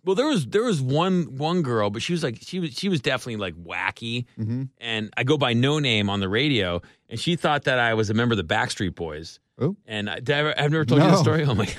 Well, 0.04 0.16
there 0.16 0.26
was 0.28 0.46
there 0.48 0.64
was 0.64 0.82
one 0.82 1.38
one 1.38 1.62
girl, 1.62 1.90
but 1.92 2.02
she 2.02 2.12
was 2.12 2.24
like 2.24 2.40
she 2.42 2.60
was 2.60 2.74
she 2.74 2.90
was 2.90 3.02
definitely 3.02 3.38
like 3.38 3.54
wacky, 3.56 4.26
hmm 4.36 4.64
and 4.80 5.10
I 5.16 5.24
go 5.24 5.38
by 5.38 5.54
no 5.54 5.78
name 5.80 6.10
on 6.10 6.20
the 6.20 6.28
radio, 6.28 6.82
and 7.08 7.20
she 7.20 7.36
thought 7.36 7.64
that 7.66 7.78
I 7.80 7.94
was 7.94 8.10
a 8.10 8.14
member 8.16 8.34
of 8.34 8.38
the 8.38 8.44
Backstreet 8.54 8.96
Boys. 8.96 9.40
Oh. 9.60 9.76
And 9.86 10.10
I, 10.10 10.16
i've 10.16 10.72
never 10.72 10.86
told 10.86 11.04
you 11.04 11.08
the 11.08 11.18
story. 11.18 11.44
Oh 11.46 11.54
my! 11.54 11.66
God. 11.68 11.76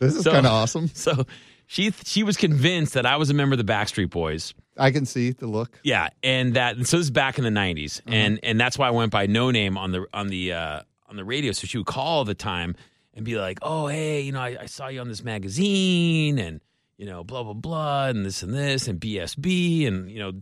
This 0.00 0.16
is 0.16 0.24
So- 0.24 0.32
kind 0.32 0.46
of 0.46 0.52
awesome. 0.52 0.88
So 0.94 1.26
she 1.70 1.92
she 2.04 2.24
was 2.24 2.36
convinced 2.36 2.94
that 2.94 3.06
I 3.06 3.14
was 3.16 3.30
a 3.30 3.34
member 3.34 3.54
of 3.54 3.64
the 3.64 3.72
Backstreet 3.72 4.10
Boys. 4.10 4.54
I 4.76 4.90
can 4.90 5.06
see 5.06 5.30
the 5.30 5.46
look. 5.46 5.78
Yeah, 5.84 6.08
and 6.20 6.54
that 6.54 6.74
and 6.76 6.84
so 6.84 6.96
this 6.96 7.06
is 7.06 7.10
back 7.12 7.38
in 7.38 7.44
the 7.44 7.50
90s, 7.50 8.00
and 8.08 8.40
and 8.42 8.58
that's 8.58 8.76
why 8.76 8.88
I 8.88 8.90
went 8.90 9.12
by 9.12 9.26
no 9.26 9.52
name 9.52 9.78
on 9.78 9.92
the 9.92 10.04
on 10.12 10.26
the 10.26 10.52
uh, 10.52 10.80
on 11.08 11.14
the 11.14 11.24
radio. 11.24 11.52
So 11.52 11.68
she 11.68 11.78
would 11.78 11.86
call 11.86 12.04
all 12.08 12.24
the 12.24 12.34
time 12.34 12.74
and 13.14 13.24
be 13.24 13.36
like, 13.38 13.60
"Oh, 13.62 13.86
hey, 13.86 14.20
you 14.22 14.32
know, 14.32 14.40
I, 14.40 14.56
I 14.62 14.66
saw 14.66 14.88
you 14.88 15.00
on 15.00 15.06
this 15.06 15.22
magazine, 15.22 16.40
and 16.40 16.60
you 16.98 17.06
know, 17.06 17.22
blah 17.22 17.44
blah 17.44 17.52
blah, 17.52 18.06
and 18.08 18.26
this 18.26 18.42
and 18.42 18.52
this, 18.52 18.88
and 18.88 19.00
BSB, 19.00 19.86
and 19.86 20.10
you 20.10 20.18
know." 20.18 20.32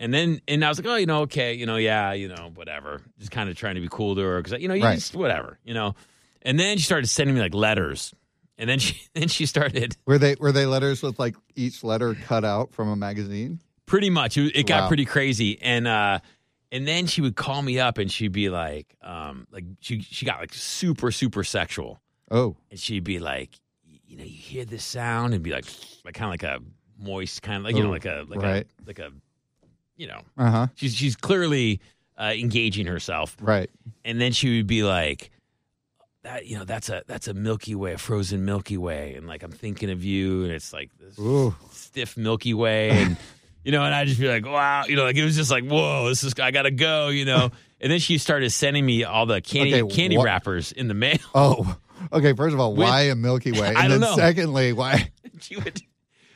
And 0.00 0.14
then, 0.14 0.40
and 0.48 0.64
I 0.64 0.68
was 0.70 0.78
like, 0.78 0.86
oh, 0.86 0.94
you 0.94 1.06
know, 1.06 1.22
okay, 1.22 1.52
you 1.54 1.66
know, 1.66 1.74
yeah, 1.76 2.12
you 2.12 2.28
know, 2.28 2.52
whatever. 2.54 3.02
Just 3.18 3.32
kind 3.32 3.50
of 3.50 3.56
trying 3.56 3.74
to 3.74 3.80
be 3.80 3.88
cool 3.90 4.14
to 4.14 4.20
her 4.22 4.40
because, 4.40 4.62
you 4.62 4.68
know, 4.68 4.74
you 4.74 4.84
Right. 4.84 4.94
just 4.94 5.16
whatever, 5.16 5.58
you 5.64 5.74
know. 5.74 5.96
And 6.42 6.58
then 6.58 6.78
she 6.78 6.84
started 6.84 7.08
sending 7.08 7.34
me 7.34 7.40
like 7.42 7.52
letters, 7.52 8.14
and 8.58 8.68
then 8.68 8.78
she 8.78 9.00
then 9.14 9.28
she 9.28 9.46
started 9.46 9.96
Were 10.06 10.18
they 10.18 10.34
were 10.38 10.52
they 10.52 10.66
letters 10.66 11.02
with 11.02 11.18
like 11.18 11.36
each 11.54 11.82
letter 11.84 12.14
cut 12.14 12.44
out 12.44 12.72
from 12.72 12.88
a 12.88 12.96
magazine? 12.96 13.60
Pretty 13.86 14.10
much. 14.10 14.36
It, 14.36 14.54
it 14.54 14.66
got 14.66 14.82
Wow. 14.82 14.88
pretty 14.88 15.04
crazy. 15.06 15.58
And 15.62 15.86
uh 15.88 16.18
and 16.70 16.86
then 16.86 17.06
she 17.06 17.22
would 17.22 17.34
call 17.36 17.62
me 17.62 17.80
up 17.80 17.96
and 17.96 18.12
she'd 18.12 18.32
be 18.32 18.50
like, 18.50 18.94
um, 19.02 19.46
like 19.50 19.64
she 19.80 20.00
she 20.02 20.26
got 20.26 20.38
like 20.40 20.52
super, 20.52 21.10
super 21.10 21.42
sexual. 21.42 21.98
Oh, 22.30 22.56
And 22.70 22.78
she'd 22.78 23.04
be 23.04 23.18
like, 23.20 23.50
you 24.06 24.18
know, 24.18 24.24
you 24.24 24.36
hear 24.36 24.66
this 24.66 24.84
sound 24.84 25.32
and 25.32 25.42
be 25.42 25.50
like 25.50 25.64
like 26.04 26.12
kind 26.14 26.26
of 26.26 26.32
like 26.32 26.42
a 26.42 26.62
moist 27.02 27.40
kind 27.40 27.56
of 27.58 27.64
like, 27.64 27.76
you 27.76 27.82
know, 27.82 27.88
like 27.90 28.04
a 28.04 28.26
like 28.28 28.42
right. 28.42 28.66
a 28.66 28.86
like 28.86 28.98
a 28.98 29.10
you 29.96 30.06
know, 30.08 30.20
uh 30.36 30.50
huh. 30.50 30.66
she's 30.74 30.94
she's 30.94 31.16
clearly 31.16 31.80
uh 32.18 32.34
engaging 32.36 32.86
herself. 32.86 33.34
Right. 33.40 33.70
And 34.04 34.20
then 34.20 34.32
she 34.32 34.58
would 34.58 34.66
be 34.66 34.82
like, 34.82 35.30
that 36.28 36.46
you 36.46 36.58
know, 36.58 36.64
that's 36.64 36.88
a 36.90 37.02
that's 37.06 37.26
a 37.26 37.34
Milky 37.34 37.74
Way, 37.74 37.94
a 37.94 37.98
frozen 37.98 38.44
Milky 38.44 38.76
Way, 38.76 39.14
and 39.16 39.26
like 39.26 39.42
I'm 39.42 39.50
thinking 39.50 39.90
of 39.90 40.04
you, 40.04 40.44
and 40.44 40.52
it's 40.52 40.72
like 40.72 40.90
this 41.00 41.18
Ooh. 41.18 41.54
stiff 41.72 42.16
Milky 42.18 42.52
Way, 42.54 42.90
and 42.90 43.16
you 43.64 43.72
know, 43.72 43.82
and 43.82 43.94
I 43.94 44.04
just 44.04 44.20
be 44.20 44.28
like, 44.28 44.44
wow, 44.44 44.84
you 44.86 44.94
know, 44.96 45.04
like 45.04 45.16
it 45.16 45.24
was 45.24 45.36
just 45.36 45.50
like, 45.50 45.64
whoa, 45.64 46.08
this 46.08 46.22
is 46.24 46.34
I 46.38 46.50
gotta 46.50 46.70
go, 46.70 47.08
you 47.08 47.24
know. 47.24 47.50
and 47.80 47.90
then 47.90 47.98
she 47.98 48.18
started 48.18 48.50
sending 48.50 48.84
me 48.84 49.04
all 49.04 49.24
the 49.26 49.40
candy 49.40 49.80
Okay, 49.82 49.94
candy 49.94 50.16
what- 50.18 50.24
wrappers 50.24 50.72
in 50.72 50.88
the 50.88 50.94
mail. 50.94 51.18
Oh, 51.34 51.76
okay. 52.12 52.32
First 52.34 52.52
of 52.54 52.60
all, 52.60 52.72
With- 52.74 52.86
why 52.86 53.02
a 53.02 53.14
Milky 53.14 53.52
Way? 53.52 53.68
And 53.68 53.78
I 53.78 53.82
don't 53.88 54.00
then 54.00 54.10
know. 54.10 54.16
secondly, 54.16 54.72
why? 54.74 55.10
she 55.40 55.56
would 55.56 55.80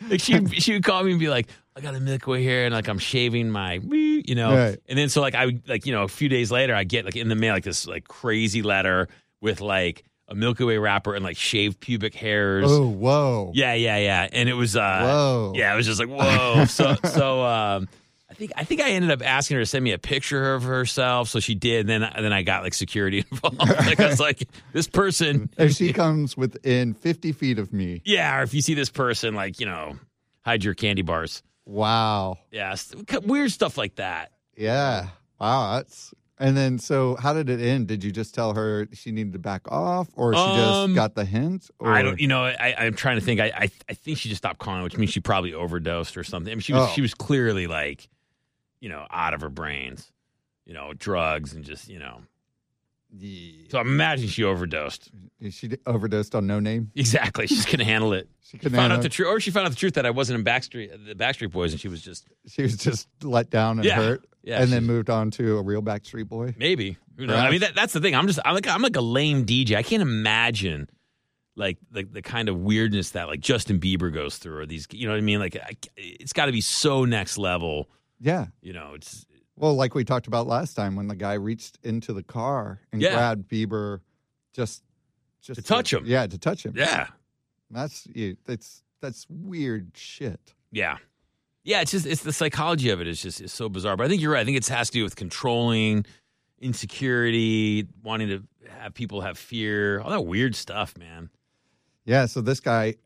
like 0.08 0.20
she 0.20 0.44
she 0.60 0.72
would 0.72 0.84
call 0.84 1.04
me 1.04 1.10
and 1.12 1.20
be 1.20 1.28
like, 1.28 1.48
I 1.76 1.80
got 1.80 1.94
a 1.94 2.00
Milky 2.00 2.30
Way 2.30 2.42
here, 2.42 2.64
and 2.64 2.74
like 2.74 2.88
I'm 2.88 2.98
shaving 2.98 3.50
my, 3.50 3.74
you 3.74 4.34
know, 4.34 4.54
Right. 4.54 4.78
and 4.88 4.98
then 4.98 5.08
so 5.08 5.20
like 5.20 5.34
I 5.34 5.46
would 5.46 5.68
like 5.68 5.84
you 5.86 5.92
know 5.92 6.02
a 6.04 6.08
few 6.08 6.28
days 6.28 6.50
later 6.50 6.74
I 6.74 6.84
get 6.84 7.04
like 7.04 7.16
in 7.16 7.28
the 7.28 7.34
mail 7.34 7.52
like 7.54 7.64
this 7.64 7.86
like 7.86 8.08
crazy 8.08 8.62
letter 8.62 9.08
with 9.42 9.60
like 9.60 10.04
a 10.28 10.34
Milky 10.34 10.64
Way 10.64 10.78
wrapper 10.78 11.14
and 11.14 11.22
like 11.22 11.36
shaved 11.36 11.80
pubic 11.80 12.14
hairs. 12.14 12.64
Oh, 12.66 12.86
whoa. 12.88 13.52
Yeah, 13.54 13.74
yeah, 13.74 13.98
yeah, 13.98 14.28
and 14.32 14.48
it 14.48 14.54
was 14.54 14.74
uh, 14.76 15.00
Whoa. 15.02 15.52
yeah, 15.54 15.74
it 15.74 15.76
was 15.76 15.84
just 15.84 16.00
like 16.00 16.08
whoa. 16.08 16.64
so 16.68 16.94
so 17.04 17.42
um. 17.42 17.88
I 18.30 18.34
think 18.34 18.52
I 18.56 18.64
think 18.64 18.80
I 18.80 18.92
ended 18.92 19.10
up 19.10 19.20
asking 19.22 19.56
her 19.56 19.62
to 19.62 19.66
send 19.66 19.84
me 19.84 19.92
a 19.92 19.98
picture 19.98 20.54
of 20.54 20.62
herself, 20.62 21.28
so 21.28 21.38
she 21.38 21.54
did. 21.54 21.80
And 21.80 22.02
then 22.02 22.12
then 22.22 22.32
I 22.32 22.40
got 22.40 22.62
like 22.62 22.72
security 22.72 23.18
involved. 23.30 23.58
like 23.58 24.00
I 24.00 24.06
was 24.06 24.20
like, 24.20 24.48
this 24.72 24.88
person, 24.88 25.50
If 25.58 25.72
she 25.72 25.92
comes 25.92 26.34
within 26.34 26.94
50 26.94 27.32
feet 27.32 27.58
of 27.58 27.74
me, 27.74 28.00
yeah. 28.06 28.38
Or 28.38 28.42
if 28.42 28.54
you 28.54 28.62
see 28.62 28.72
this 28.72 28.88
person, 28.88 29.34
like 29.34 29.60
you 29.60 29.66
know, 29.66 29.98
hide 30.46 30.64
your 30.64 30.72
candy 30.72 31.02
bars. 31.02 31.42
wow. 31.66 32.38
Yeah, 32.50 32.74
weird 33.22 33.52
stuff 33.52 33.76
like 33.76 33.96
that. 33.96 34.32
Yeah. 34.56 35.08
Wow. 35.38 35.74
That's. 35.74 36.14
And 36.38 36.56
then, 36.56 36.78
so 36.78 37.14
how 37.16 37.32
did 37.34 37.48
it 37.50 37.60
end? 37.60 37.86
Did 37.86 38.02
you 38.02 38.10
just 38.10 38.34
tell 38.34 38.54
her 38.54 38.88
she 38.92 39.12
needed 39.12 39.32
to 39.34 39.38
back 39.38 39.70
off, 39.70 40.08
or 40.14 40.32
she 40.34 40.40
Um, 40.40 40.90
just 40.90 40.94
got 40.96 41.14
the 41.14 41.24
hint? 41.24 41.70
Or? 41.78 41.92
I 41.92 42.02
don't, 42.02 42.18
you 42.18 42.26
know, 42.26 42.44
I, 42.44 42.74
I'm 42.78 42.94
trying 42.94 43.18
to 43.18 43.24
think. 43.24 43.38
I, 43.40 43.52
I, 43.54 43.70
I 43.88 43.94
think 43.94 44.18
she 44.18 44.28
just 44.28 44.38
stopped 44.40 44.58
calling, 44.58 44.82
which 44.82 44.96
means 44.96 45.10
she 45.12 45.20
probably 45.20 45.54
overdosed 45.54 46.16
or 46.16 46.24
something. 46.24 46.50
I 46.50 46.54
mean, 46.54 46.60
she 46.62 46.72
was, 46.72 46.88
Oh. 46.88 46.92
she 46.94 47.00
was 47.02 47.14
clearly 47.14 47.66
like, 47.68 48.08
you 48.80 48.88
know, 48.88 49.06
out 49.10 49.34
of 49.34 49.40
her 49.42 49.50
brains, 49.50 50.10
you 50.64 50.74
know, 50.74 50.92
drugs 50.94 51.52
and 51.52 51.64
just, 51.64 51.88
you 51.88 51.98
know. 52.00 52.22
Yeah. 53.16 53.66
So 53.70 53.78
I'm 53.78 53.88
imagining 53.88 54.30
she 54.30 54.42
overdosed. 54.42 55.10
She 55.50 55.68
d- 55.68 55.76
overdosed 55.86 56.34
on 56.34 56.46
no 56.46 56.60
name. 56.60 56.90
Exactly, 56.96 57.46
she's 57.46 57.66
gonna 57.66 57.84
handle 57.84 58.14
it. 58.14 58.26
She 58.42 58.56
couldn't. 58.56 58.72
Found 58.72 58.86
out 58.86 58.96
handle 58.96 59.02
the 59.02 59.06
it. 59.06 59.12
truth, 59.12 59.28
or 59.28 59.38
she 59.38 59.50
found 59.50 59.66
out 59.66 59.70
the 59.70 59.76
truth 59.76 59.94
that 59.94 60.06
I 60.06 60.10
wasn't 60.10 60.38
in 60.38 60.44
Backstreet, 60.46 61.06
the 61.06 61.14
Backstreet 61.14 61.50
Boys, 61.52 61.72
and 61.72 61.80
she 61.80 61.88
was 61.88 62.00
just 62.00 62.26
She 62.48 62.62
was 62.62 62.74
just 62.78 63.06
let 63.22 63.50
down 63.50 63.78
and 63.78 63.84
Yeah. 63.84 63.96
hurt, 63.96 64.24
yeah, 64.42 64.62
and 64.62 64.72
then 64.72 64.84
moved 64.84 65.10
on 65.10 65.30
to 65.32 65.58
a 65.58 65.62
real 65.62 65.82
Backstreet 65.82 66.28
Boy. 66.28 66.54
maybe. 66.58 66.96
Who 67.16 67.26
knows? 67.26 67.36
I 67.38 67.50
mean, 67.50 67.60
that, 67.60 67.74
that's 67.74 67.92
the 67.92 68.00
thing. 68.00 68.14
I'm 68.14 68.26
just, 68.26 68.38
I'm 68.44 68.54
like, 68.54 68.66
I'm 68.66 68.80
like 68.82 68.96
a 68.96 69.00
lame 69.02 69.44
DJ. 69.44 69.76
I 69.76 69.82
can't 69.82 70.02
imagine 70.02 70.88
like 71.56 71.76
the 71.90 72.04
the 72.04 72.22
kind 72.22 72.48
of 72.48 72.56
weirdness 72.58 73.10
that 73.10 73.28
like 73.28 73.40
Justin 73.40 73.78
Bieber 73.78 74.12
goes 74.12 74.38
through, 74.38 74.58
or 74.58 74.66
these, 74.66 74.86
you 74.90 75.06
know 75.06 75.12
what 75.12 75.18
I 75.18 75.22
mean? 75.22 75.38
Like, 75.38 75.56
I, 75.56 75.72
it's 75.96 76.32
got 76.32 76.46
to 76.46 76.52
be 76.52 76.60
so 76.62 77.04
next 77.04 77.36
level. 77.38 77.88
Yeah. 78.20 78.46
You 78.62 78.72
know, 78.72 78.92
it's 78.94 79.26
Well, 79.56 79.74
like 79.74 79.94
we 79.94 80.04
talked 80.04 80.26
about 80.26 80.46
last 80.46 80.74
time, 80.74 80.96
when 80.96 81.08
the 81.08 81.14
guy 81.16 81.34
reached 81.34 81.78
into 81.82 82.12
the 82.14 82.22
car 82.22 82.80
and 82.92 83.02
Yeah. 83.02 83.12
grabbed 83.14 83.48
Bieber, 83.50 84.00
just 84.54 84.82
just 85.42 85.60
To 85.60 85.66
touch 85.66 85.92
him. 85.92 86.04
Yeah, 86.06 86.26
to 86.26 86.38
touch 86.38 86.64
him. 86.64 86.72
yeah, 86.76 87.08
That's 87.70 88.06
you. 88.14 88.36
That's 88.46 88.82
that's 89.02 89.26
weird 89.28 89.90
shit. 89.96 90.54
yeah, 90.70 90.96
yeah. 91.64 91.80
It's 91.80 91.90
just 91.90 92.06
it's 92.06 92.22
the 92.22 92.32
psychology 92.32 92.90
of 92.90 93.00
it 93.00 93.08
is 93.08 93.20
just 93.20 93.40
is 93.40 93.52
so 93.52 93.68
bizarre. 93.68 93.96
But 93.96 94.06
I 94.06 94.08
think 94.08 94.22
you're 94.22 94.32
right. 94.32 94.40
I 94.40 94.44
think 94.44 94.56
it 94.56 94.66
has 94.68 94.88
to 94.90 94.98
do 94.98 95.04
with 95.04 95.16
controlling 95.16 96.04
insecurity, 96.60 97.86
wanting 98.02 98.28
to 98.28 98.42
have 98.68 98.94
people 98.94 99.20
have 99.20 99.36
fear, 99.36 100.00
all 100.00 100.10
that 100.10 100.22
weird 100.22 100.54
stuff, 100.54 100.96
man. 100.96 101.28
Yeah. 102.04 102.26
So 102.26 102.40
this 102.40 102.60
guy 102.60 102.96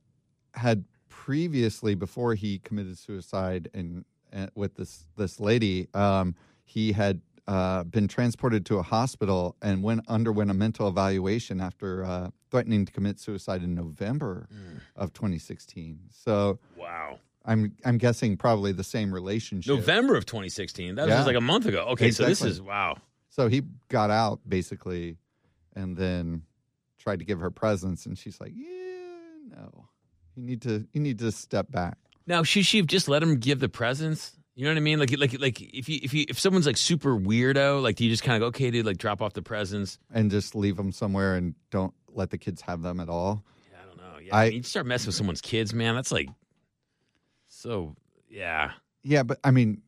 had 0.55 0.85
previously, 1.09 1.95
before 1.95 2.35
he 2.35 2.59
committed 2.61 2.97
suicide, 2.99 3.69
and, 3.75 4.05
and 4.33 4.51
with 4.55 4.77
this 4.77 5.07
this 5.17 5.41
lady, 5.41 5.89
um, 5.95 6.35
he 6.65 6.93
had 6.93 7.21
uh, 7.49 7.85
been 7.85 8.09
transported 8.09 8.67
to 8.67 8.79
a 8.79 8.83
hospital 8.83 9.57
and 9.63 9.83
went 9.83 10.03
underwent 10.09 10.51
a 10.51 10.55
mental 10.55 10.89
evaluation 10.89 11.61
after 11.61 12.05
uh, 12.05 12.31
threatening 12.51 12.85
to 12.85 12.93
commit 12.93 13.21
suicide 13.21 13.63
in 13.63 13.75
November 13.75 14.49
of 14.97 15.13
2016. 15.13 15.99
So 16.11 16.59
Wow. 16.77 17.19
I'm 17.47 17.73
I'm 17.85 17.99
guessing 17.99 18.37
probably 18.37 18.73
the 18.73 18.85
same 18.85 19.13
relationship. 19.15 19.73
November 19.75 20.17
of 20.17 20.27
2016. 20.27 20.97
That 20.97 21.03
was 21.03 21.11
Yeah. 21.11 21.17
just 21.19 21.27
like 21.27 21.37
a 21.37 21.41
month 21.41 21.67
ago. 21.67 21.85
Okay, 21.91 22.11
so 22.11 22.25
this 22.27 22.43
is 22.43 22.61
wow. 22.61 22.97
So 23.31 23.49
he 23.49 23.63
got 23.89 24.11
out 24.11 24.41
basically, 24.49 25.17
and 25.75 25.97
then 25.97 26.43
tried 26.99 27.19
to 27.21 27.25
give 27.25 27.39
her 27.41 27.51
presents, 27.51 28.07
and 28.07 28.19
she's 28.19 28.41
like, 28.41 28.53
"Yeah, 28.55 28.67
no, 29.57 29.89
you 30.35 30.43
need 30.43 30.63
to 30.63 30.87
you 30.93 31.01
need 31.01 31.19
to 31.21 31.31
step 31.33 31.71
back." 31.71 31.99
Now, 32.27 32.43
should 32.43 32.67
she 32.67 32.79
have 32.79 32.87
just 32.87 33.09
let 33.09 33.23
him 33.23 33.37
give 33.39 33.61
the 33.61 33.69
presents? 33.69 34.33
You 34.57 34.65
know 34.65 34.71
what 34.71 34.79
I 34.79 34.81
mean? 34.81 34.99
Like, 34.99 35.17
like, 35.19 35.39
like 35.39 35.61
if 35.61 35.89
you 35.89 36.01
if 36.03 36.15
you 36.15 36.25
if 36.29 36.41
someone's 36.41 36.67
like 36.67 36.79
super 36.79 37.15
weirdo, 37.17 37.83
like, 37.83 37.97
do 37.97 38.05
you 38.05 38.11
just 38.11 38.23
kind 38.25 38.35
of 38.37 38.41
go, 38.41 38.47
okay, 38.49 38.71
dude, 38.71 38.87
like, 38.87 38.97
drop 38.97 39.21
off 39.23 39.35
the 39.35 39.43
presents? 39.43 39.99
and 40.11 40.31
just 40.31 40.55
leave 40.55 40.77
them 40.79 40.91
somewhere 40.93 41.35
and 41.37 41.55
don't 41.71 41.93
let 42.09 42.31
the 42.31 42.39
kids 42.39 42.63
have 42.63 42.81
them 42.83 42.99
at 42.99 43.09
all. 43.11 43.45
Yeah, 43.71 43.79
I 43.83 43.87
don't 43.87 43.97
know. 43.99 44.19
Yeah, 44.21 44.35
I- 44.35 44.45
I, 44.45 44.49
mean, 44.49 44.57
you 44.57 44.63
start 44.63 44.87
messing 44.87 45.09
with 45.09 45.15
someone's 45.15 45.43
kids, 45.43 45.75
man. 45.75 45.95
That's 45.95 46.11
like 46.11 46.29
so. 47.57 47.97
Yeah, 48.29 48.73
Yeah, 49.03 49.23
but 49.23 49.39
I 49.45 49.51
mean, 49.51 49.83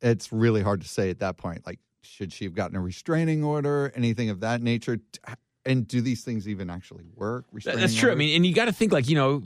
it's 0.00 0.32
really 0.32 0.62
hard 0.62 0.80
to 0.80 0.88
say 0.88 1.10
at 1.10 1.18
that 1.20 1.36
point. 1.36 1.66
Like, 1.66 1.78
should 2.02 2.32
she 2.32 2.44
have 2.44 2.54
gotten 2.54 2.76
a 2.76 2.80
restraining 2.80 3.44
order, 3.44 3.92
anything 3.94 4.30
of 4.30 4.40
that 4.40 4.62
nature? 4.62 4.98
And 5.66 5.86
do 5.86 6.00
these 6.00 6.24
things 6.24 6.48
even 6.48 6.70
actually 6.70 7.04
work? 7.14 7.44
Restraining 7.52 7.80
that's 7.80 7.94
true. 7.94 8.10
I 8.10 8.14
mean, 8.14 8.34
and 8.36 8.46
you 8.46 8.54
got 8.54 8.64
to 8.66 8.72
think 8.72 8.92
like 8.92 9.08
you 9.08 9.16
know, 9.16 9.42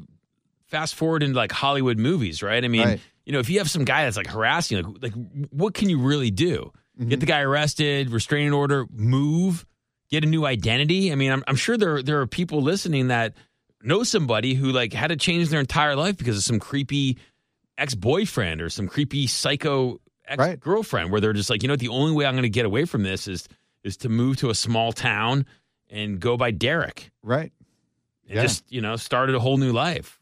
fast 0.68 0.94
forward 0.94 1.22
into 1.22 1.36
like 1.36 1.50
Hollywood 1.52 1.98
movies, 1.98 2.42
right? 2.42 2.64
I 2.64 2.68
mean, 2.68 2.86
Right. 2.86 3.00
you 3.26 3.32
know, 3.32 3.40
if 3.40 3.50
you 3.50 3.58
have 3.58 3.68
some 3.68 3.84
guy 3.84 4.04
that's 4.04 4.16
like 4.16 4.28
harassing, 4.28 4.78
you, 4.78 4.84
like, 5.02 5.14
like 5.16 5.48
what 5.50 5.74
can 5.74 5.88
you 5.88 5.98
really 5.98 6.30
do? 6.30 6.72
Mm-hmm. 6.98 7.08
Get 7.08 7.20
the 7.20 7.26
guy 7.26 7.40
arrested, 7.40 8.10
restraining 8.10 8.52
order, 8.52 8.86
move, 8.92 9.66
get 10.10 10.22
a 10.24 10.26
new 10.26 10.44
identity. 10.46 11.10
I 11.10 11.16
mean, 11.16 11.32
I'm, 11.32 11.42
I'm 11.48 11.56
sure 11.56 11.76
there 11.76 12.02
there 12.02 12.20
are 12.20 12.26
people 12.26 12.62
listening 12.62 13.08
that 13.08 13.34
know 13.82 14.04
somebody 14.04 14.54
who 14.54 14.70
like 14.70 14.92
had 14.92 15.08
to 15.08 15.16
change 15.16 15.48
their 15.48 15.58
entire 15.58 15.96
life 15.96 16.16
because 16.16 16.36
of 16.36 16.44
some 16.44 16.60
creepy 16.60 17.18
ex 17.82 17.94
boyfriend 17.94 18.60
or 18.62 18.70
some 18.70 18.86
creepy 18.88 19.26
psycho 19.26 20.00
ex 20.26 20.56
girlfriend, 20.60 21.10
where 21.10 21.20
they're 21.20 21.32
just 21.32 21.50
like, 21.50 21.62
you 21.62 21.68
know, 21.68 21.72
what, 21.72 21.80
the 21.80 21.88
only 21.88 22.12
way 22.12 22.24
I'm 22.26 22.34
going 22.34 22.42
to 22.44 22.48
get 22.48 22.64
away 22.66 22.84
from 22.84 23.02
this 23.02 23.26
is 23.28 23.48
is 23.84 23.96
to 23.98 24.08
move 24.08 24.36
to 24.38 24.50
a 24.50 24.54
small 24.54 24.92
town 24.92 25.44
and 25.90 26.20
go 26.20 26.36
by 26.36 26.50
Derek 26.52 27.10
right? 27.22 27.52
and 28.28 28.36
Yeah. 28.36 28.42
just 28.42 28.70
you 28.72 28.80
know 28.80 28.96
started 28.96 29.34
a 29.34 29.40
whole 29.40 29.56
new 29.58 29.72
life. 29.72 30.18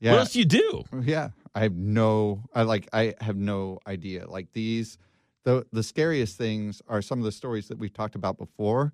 Yeah. 0.00 0.12
What 0.12 0.20
else 0.20 0.32
do 0.32 0.40
you 0.40 0.44
do? 0.44 0.84
Yeah, 1.02 1.28
I 1.54 1.60
have 1.62 1.74
no. 1.76 2.42
I 2.54 2.62
like. 2.62 2.88
I 2.92 3.14
have 3.20 3.36
no 3.36 3.78
idea. 3.86 4.26
Like 4.28 4.52
these, 4.52 4.98
the 5.44 5.64
the 5.72 5.82
scariest 5.82 6.36
things 6.36 6.82
are 6.88 7.00
some 7.00 7.20
of 7.20 7.24
the 7.24 7.32
stories 7.32 7.68
that 7.68 7.78
we've 7.78 7.92
talked 7.92 8.14
about 8.16 8.36
before, 8.36 8.92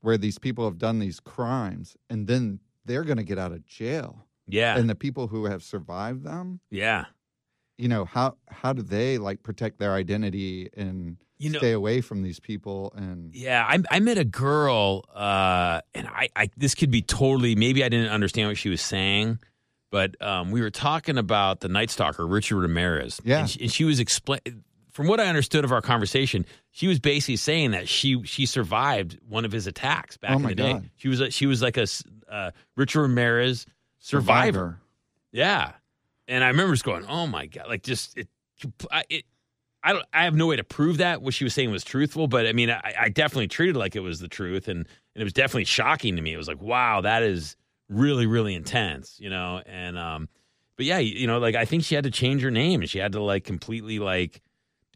where 0.00 0.16
these 0.16 0.38
people 0.38 0.64
have 0.64 0.78
done 0.78 0.98
these 1.00 1.20
crimes 1.20 1.96
and 2.08 2.26
then 2.26 2.60
they're 2.86 3.02
going 3.04 3.18
to 3.18 3.24
get 3.24 3.36
out 3.38 3.50
of 3.52 3.66
jail, 3.66 4.24
Yeah, 4.46 4.78
and 4.78 4.88
the 4.88 4.94
people 4.94 5.26
who 5.26 5.44
have 5.46 5.62
survived 5.64 6.22
them, 6.22 6.60
yeah. 6.70 7.06
You 7.78 7.88
know 7.88 8.04
how 8.04 8.36
how 8.50 8.72
do 8.72 8.82
they 8.82 9.18
like 9.18 9.42
protect 9.42 9.78
their 9.78 9.92
identity 9.92 10.70
and 10.76 11.16
You 11.38 11.50
know- 11.50 11.58
stay 11.58 11.72
away 11.72 12.00
from 12.00 12.22
these 12.22 12.40
people 12.40 12.92
and 12.96 13.34
Yeah, 13.34 13.64
I, 13.68 13.78
I 13.90 14.00
met 14.00 14.16
a 14.18 14.24
girl, 14.24 15.04
uh, 15.14 15.80
and 15.94 16.06
I, 16.06 16.28
I 16.34 16.50
this 16.56 16.74
could 16.74 16.90
be 16.90 17.02
totally 17.02 17.54
maybe 17.54 17.84
I 17.84 17.88
didn't 17.88 18.10
understand 18.10 18.48
what 18.48 18.56
she 18.58 18.68
was 18.70 18.80
saying, 18.80 19.38
but 19.90 20.20
um, 20.22 20.50
we 20.50 20.60
were 20.62 20.70
talking 20.70 21.18
about 21.18 21.60
the 21.60 21.68
Night 21.68 21.90
Stalker, 21.90 22.26
Richard 22.26 22.58
Ramirez. 22.60 23.20
Yeah. 23.24 23.40
and 23.40 23.50
she, 23.50 23.60
and 23.60 23.70
she 23.70 23.84
was 23.84 24.00
explain. 24.00 24.40
From 24.90 25.08
what 25.08 25.20
I 25.20 25.26
understood 25.26 25.62
of 25.66 25.72
our 25.72 25.82
conversation, 25.82 26.46
she 26.70 26.86
was 26.88 26.98
basically 26.98 27.36
saying 27.36 27.72
that 27.72 27.86
she 27.86 28.22
she 28.24 28.46
survived 28.46 29.18
one 29.28 29.44
of 29.44 29.52
his 29.52 29.66
attacks 29.66 30.16
back 30.16 30.30
Oh 30.30 30.36
in 30.36 30.42
the 30.44 30.54
day. 30.54 30.72
God. 30.72 30.90
She 30.96 31.08
was 31.08 31.20
a, 31.20 31.30
she 31.30 31.44
was 31.44 31.60
like 31.60 31.76
a 31.76 31.86
uh, 32.32 32.52
Richard 32.76 33.02
Ramirez 33.02 33.66
survivor. 33.98 34.52
survivor. 34.58 34.80
Yeah, 35.32 35.72
and 36.28 36.42
I 36.44 36.48
remember 36.48 36.72
just 36.74 36.84
going, 36.84 37.04
"Oh 37.06 37.26
my 37.26 37.46
god!" 37.46 37.66
Like 37.68 37.82
just 37.82 38.16
it, 38.18 38.28
I- 38.90 39.04
it. 39.10 39.24
I 39.82 39.92
don't. 39.92 40.04
I 40.12 40.24
have 40.24 40.34
no 40.34 40.46
way 40.48 40.56
to 40.56 40.64
prove 40.64 40.96
that 40.98 41.22
what 41.22 41.32
she 41.32 41.44
was 41.44 41.54
saying 41.54 41.70
was 41.70 41.84
truthful, 41.84 42.26
but 42.26 42.44
I 42.46 42.52
mean, 42.52 42.70
I, 42.70 42.94
I 43.02 43.08
definitely 43.08 43.46
treated 43.46 43.76
it 43.76 43.78
like 43.78 43.94
it 43.94 44.00
was 44.00 44.18
the 44.18 44.26
truth, 44.26 44.66
and 44.66 44.78
and 44.80 45.20
it 45.20 45.22
was 45.24 45.32
definitely 45.32 45.66
shocking 45.66 46.16
to 46.16 46.22
me. 46.22 46.32
It 46.32 46.36
was 46.36 46.48
like, 46.48 46.60
wow, 46.60 47.02
that 47.02 47.22
is 47.22 47.56
really 47.88 48.26
really 48.26 48.54
intense, 48.54 49.16
you 49.20 49.30
know. 49.30 49.62
And 49.64 49.96
um, 49.96 50.28
but 50.76 50.86
yeah, 50.86 50.98
you 50.98 51.28
know, 51.28 51.38
like 51.38 51.54
I 51.54 51.66
think 51.66 51.84
she 51.84 51.94
had 51.94 52.02
to 52.02 52.10
change 52.10 52.42
her 52.42 52.50
name, 52.50 52.80
and 52.80 52.90
she 52.90 52.98
had 52.98 53.12
to 53.12 53.22
like 53.22 53.44
completely 53.44 54.00
like 54.00 54.42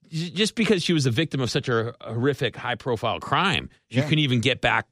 just 0.09 0.57
because 0.57 0.83
she 0.83 0.93
was 0.93 1.07
a 1.07 1.11
victim 1.13 1.41
of 1.41 1.53
such 1.53 1.69
a 1.69 1.95
horrific 2.01 2.57
high 2.57 2.75
profile 2.75 3.21
crime, 3.21 3.69
she 3.91 3.99
Yeah. 3.99 4.05
couldn't 4.05 4.19
even 4.21 4.41
get 4.41 4.61
back, 4.61 4.89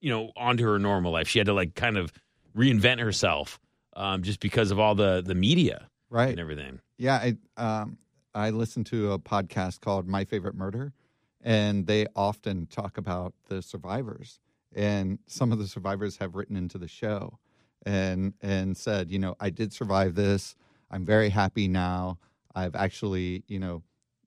you 0.00 0.08
know, 0.08 0.32
onto 0.34 0.64
her 0.64 0.78
normal 0.78 1.12
life. 1.12 1.28
She 1.28 1.38
had 1.38 1.46
to 1.46 1.52
like 1.52 1.74
kind 1.74 1.98
of 1.98 2.10
reinvent 2.56 3.00
herself 3.00 3.60
um, 3.96 4.22
just 4.22 4.40
because 4.40 4.70
of 4.70 4.78
all 4.78 4.94
the 4.94 5.22
the 5.24 5.34
media 5.34 5.88
right 6.10 6.30
and 6.30 6.40
everything. 6.40 6.80
Yeah, 6.98 7.16
I 7.16 7.36
um 7.56 7.98
I 8.34 8.50
listen 8.50 8.84
to 8.84 9.12
a 9.12 9.18
podcast 9.18 9.80
called 9.80 10.08
My 10.08 10.24
Favorite 10.24 10.54
Murder, 10.54 10.92
and 11.40 11.86
they 11.86 12.06
often 12.16 12.66
talk 12.66 12.98
about 12.98 13.34
the 13.48 13.62
survivors. 13.62 14.40
And 14.74 15.20
some 15.28 15.52
of 15.52 15.58
the 15.58 15.68
survivors 15.68 16.16
have 16.16 16.34
written 16.34 16.56
into 16.56 16.78
the 16.78 16.88
show 16.88 17.38
and 17.86 18.34
and 18.40 18.76
said, 18.76 19.10
you 19.10 19.18
know, 19.18 19.36
I 19.40 19.50
did 19.50 19.72
survive 19.72 20.14
this. 20.14 20.56
I'm 20.90 21.04
very 21.04 21.28
happy 21.28 21.68
now. 21.68 22.18
I've 22.54 22.74
actually, 22.74 23.44
you 23.46 23.58
know, 23.58 23.82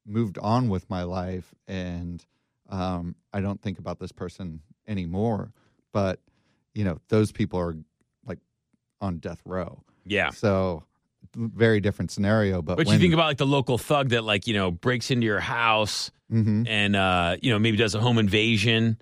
moved 0.05 0.37
on 0.37 0.69
with 0.69 0.89
my 0.89 1.03
life 1.03 1.53
and 1.67 2.25
um, 2.69 3.15
I 3.33 3.41
don't 3.41 3.61
think 3.61 3.79
about 3.79 3.99
this 3.99 4.11
person 4.11 4.61
anymore. 4.87 5.51
But, 5.93 6.19
you 6.73 6.83
know, 6.83 6.99
those 7.09 7.31
people 7.31 7.59
are 7.59 7.75
on 9.01 9.19
death 9.19 9.41
row. 9.45 9.83
Yeah. 10.05 10.29
So 10.31 10.83
very 11.35 11.79
different 11.81 12.11
scenario. 12.11 12.61
But, 12.61 12.77
But 12.77 12.87
when, 12.87 12.95
you 12.95 13.01
think 13.01 13.13
about 13.13 13.25
like 13.27 13.37
the 13.37 13.45
local 13.45 13.77
thug 13.77 14.09
that 14.09 14.23
like, 14.23 14.47
you 14.47 14.53
know, 14.53 14.71
breaks 14.71 15.11
into 15.11 15.25
your 15.25 15.39
house 15.39 16.11
Mhm. 16.31 16.67
and 16.67 16.95
uh, 16.95 17.37
you 17.41 17.51
know, 17.51 17.59
maybe 17.59 17.77
does 17.77 17.95
a 17.95 17.99
home 18.01 18.17
invasion. 18.17 18.97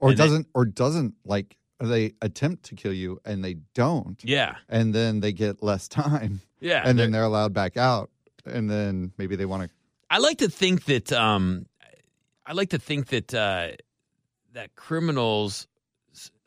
or 0.00 0.14
doesn't 0.14 0.46
or 0.54 0.64
doesn't 0.64 1.14
like 1.24 1.56
they 1.80 2.12
attempt 2.22 2.64
to 2.64 2.74
kill 2.74 2.92
you 2.92 3.20
and 3.24 3.44
they 3.44 3.54
don't. 3.74 4.22
Yeah. 4.24 4.56
And 4.68 4.94
then 4.94 5.20
they 5.20 5.32
get 5.32 5.62
less 5.62 5.86
time 5.88 6.40
Yeah. 6.60 6.78
and 6.84 6.98
then 6.98 7.10
They're- 7.12 7.20
they're 7.20 7.26
allowed 7.26 7.52
back 7.52 7.76
out. 7.76 8.10
And 8.44 8.68
then 8.70 9.12
maybe 9.18 9.36
they 9.36 9.44
want 9.46 9.64
to 9.64 9.70
I 10.10 10.18
like 10.18 10.38
to 10.38 10.48
think 10.48 10.84
that 10.86 11.12
um 11.12 11.66
I 12.46 12.52
like 12.54 12.70
to 12.70 12.78
think 12.78 13.06
that 13.08 13.32
uh 13.34 13.68
that 14.54 14.74
criminals 14.74 15.66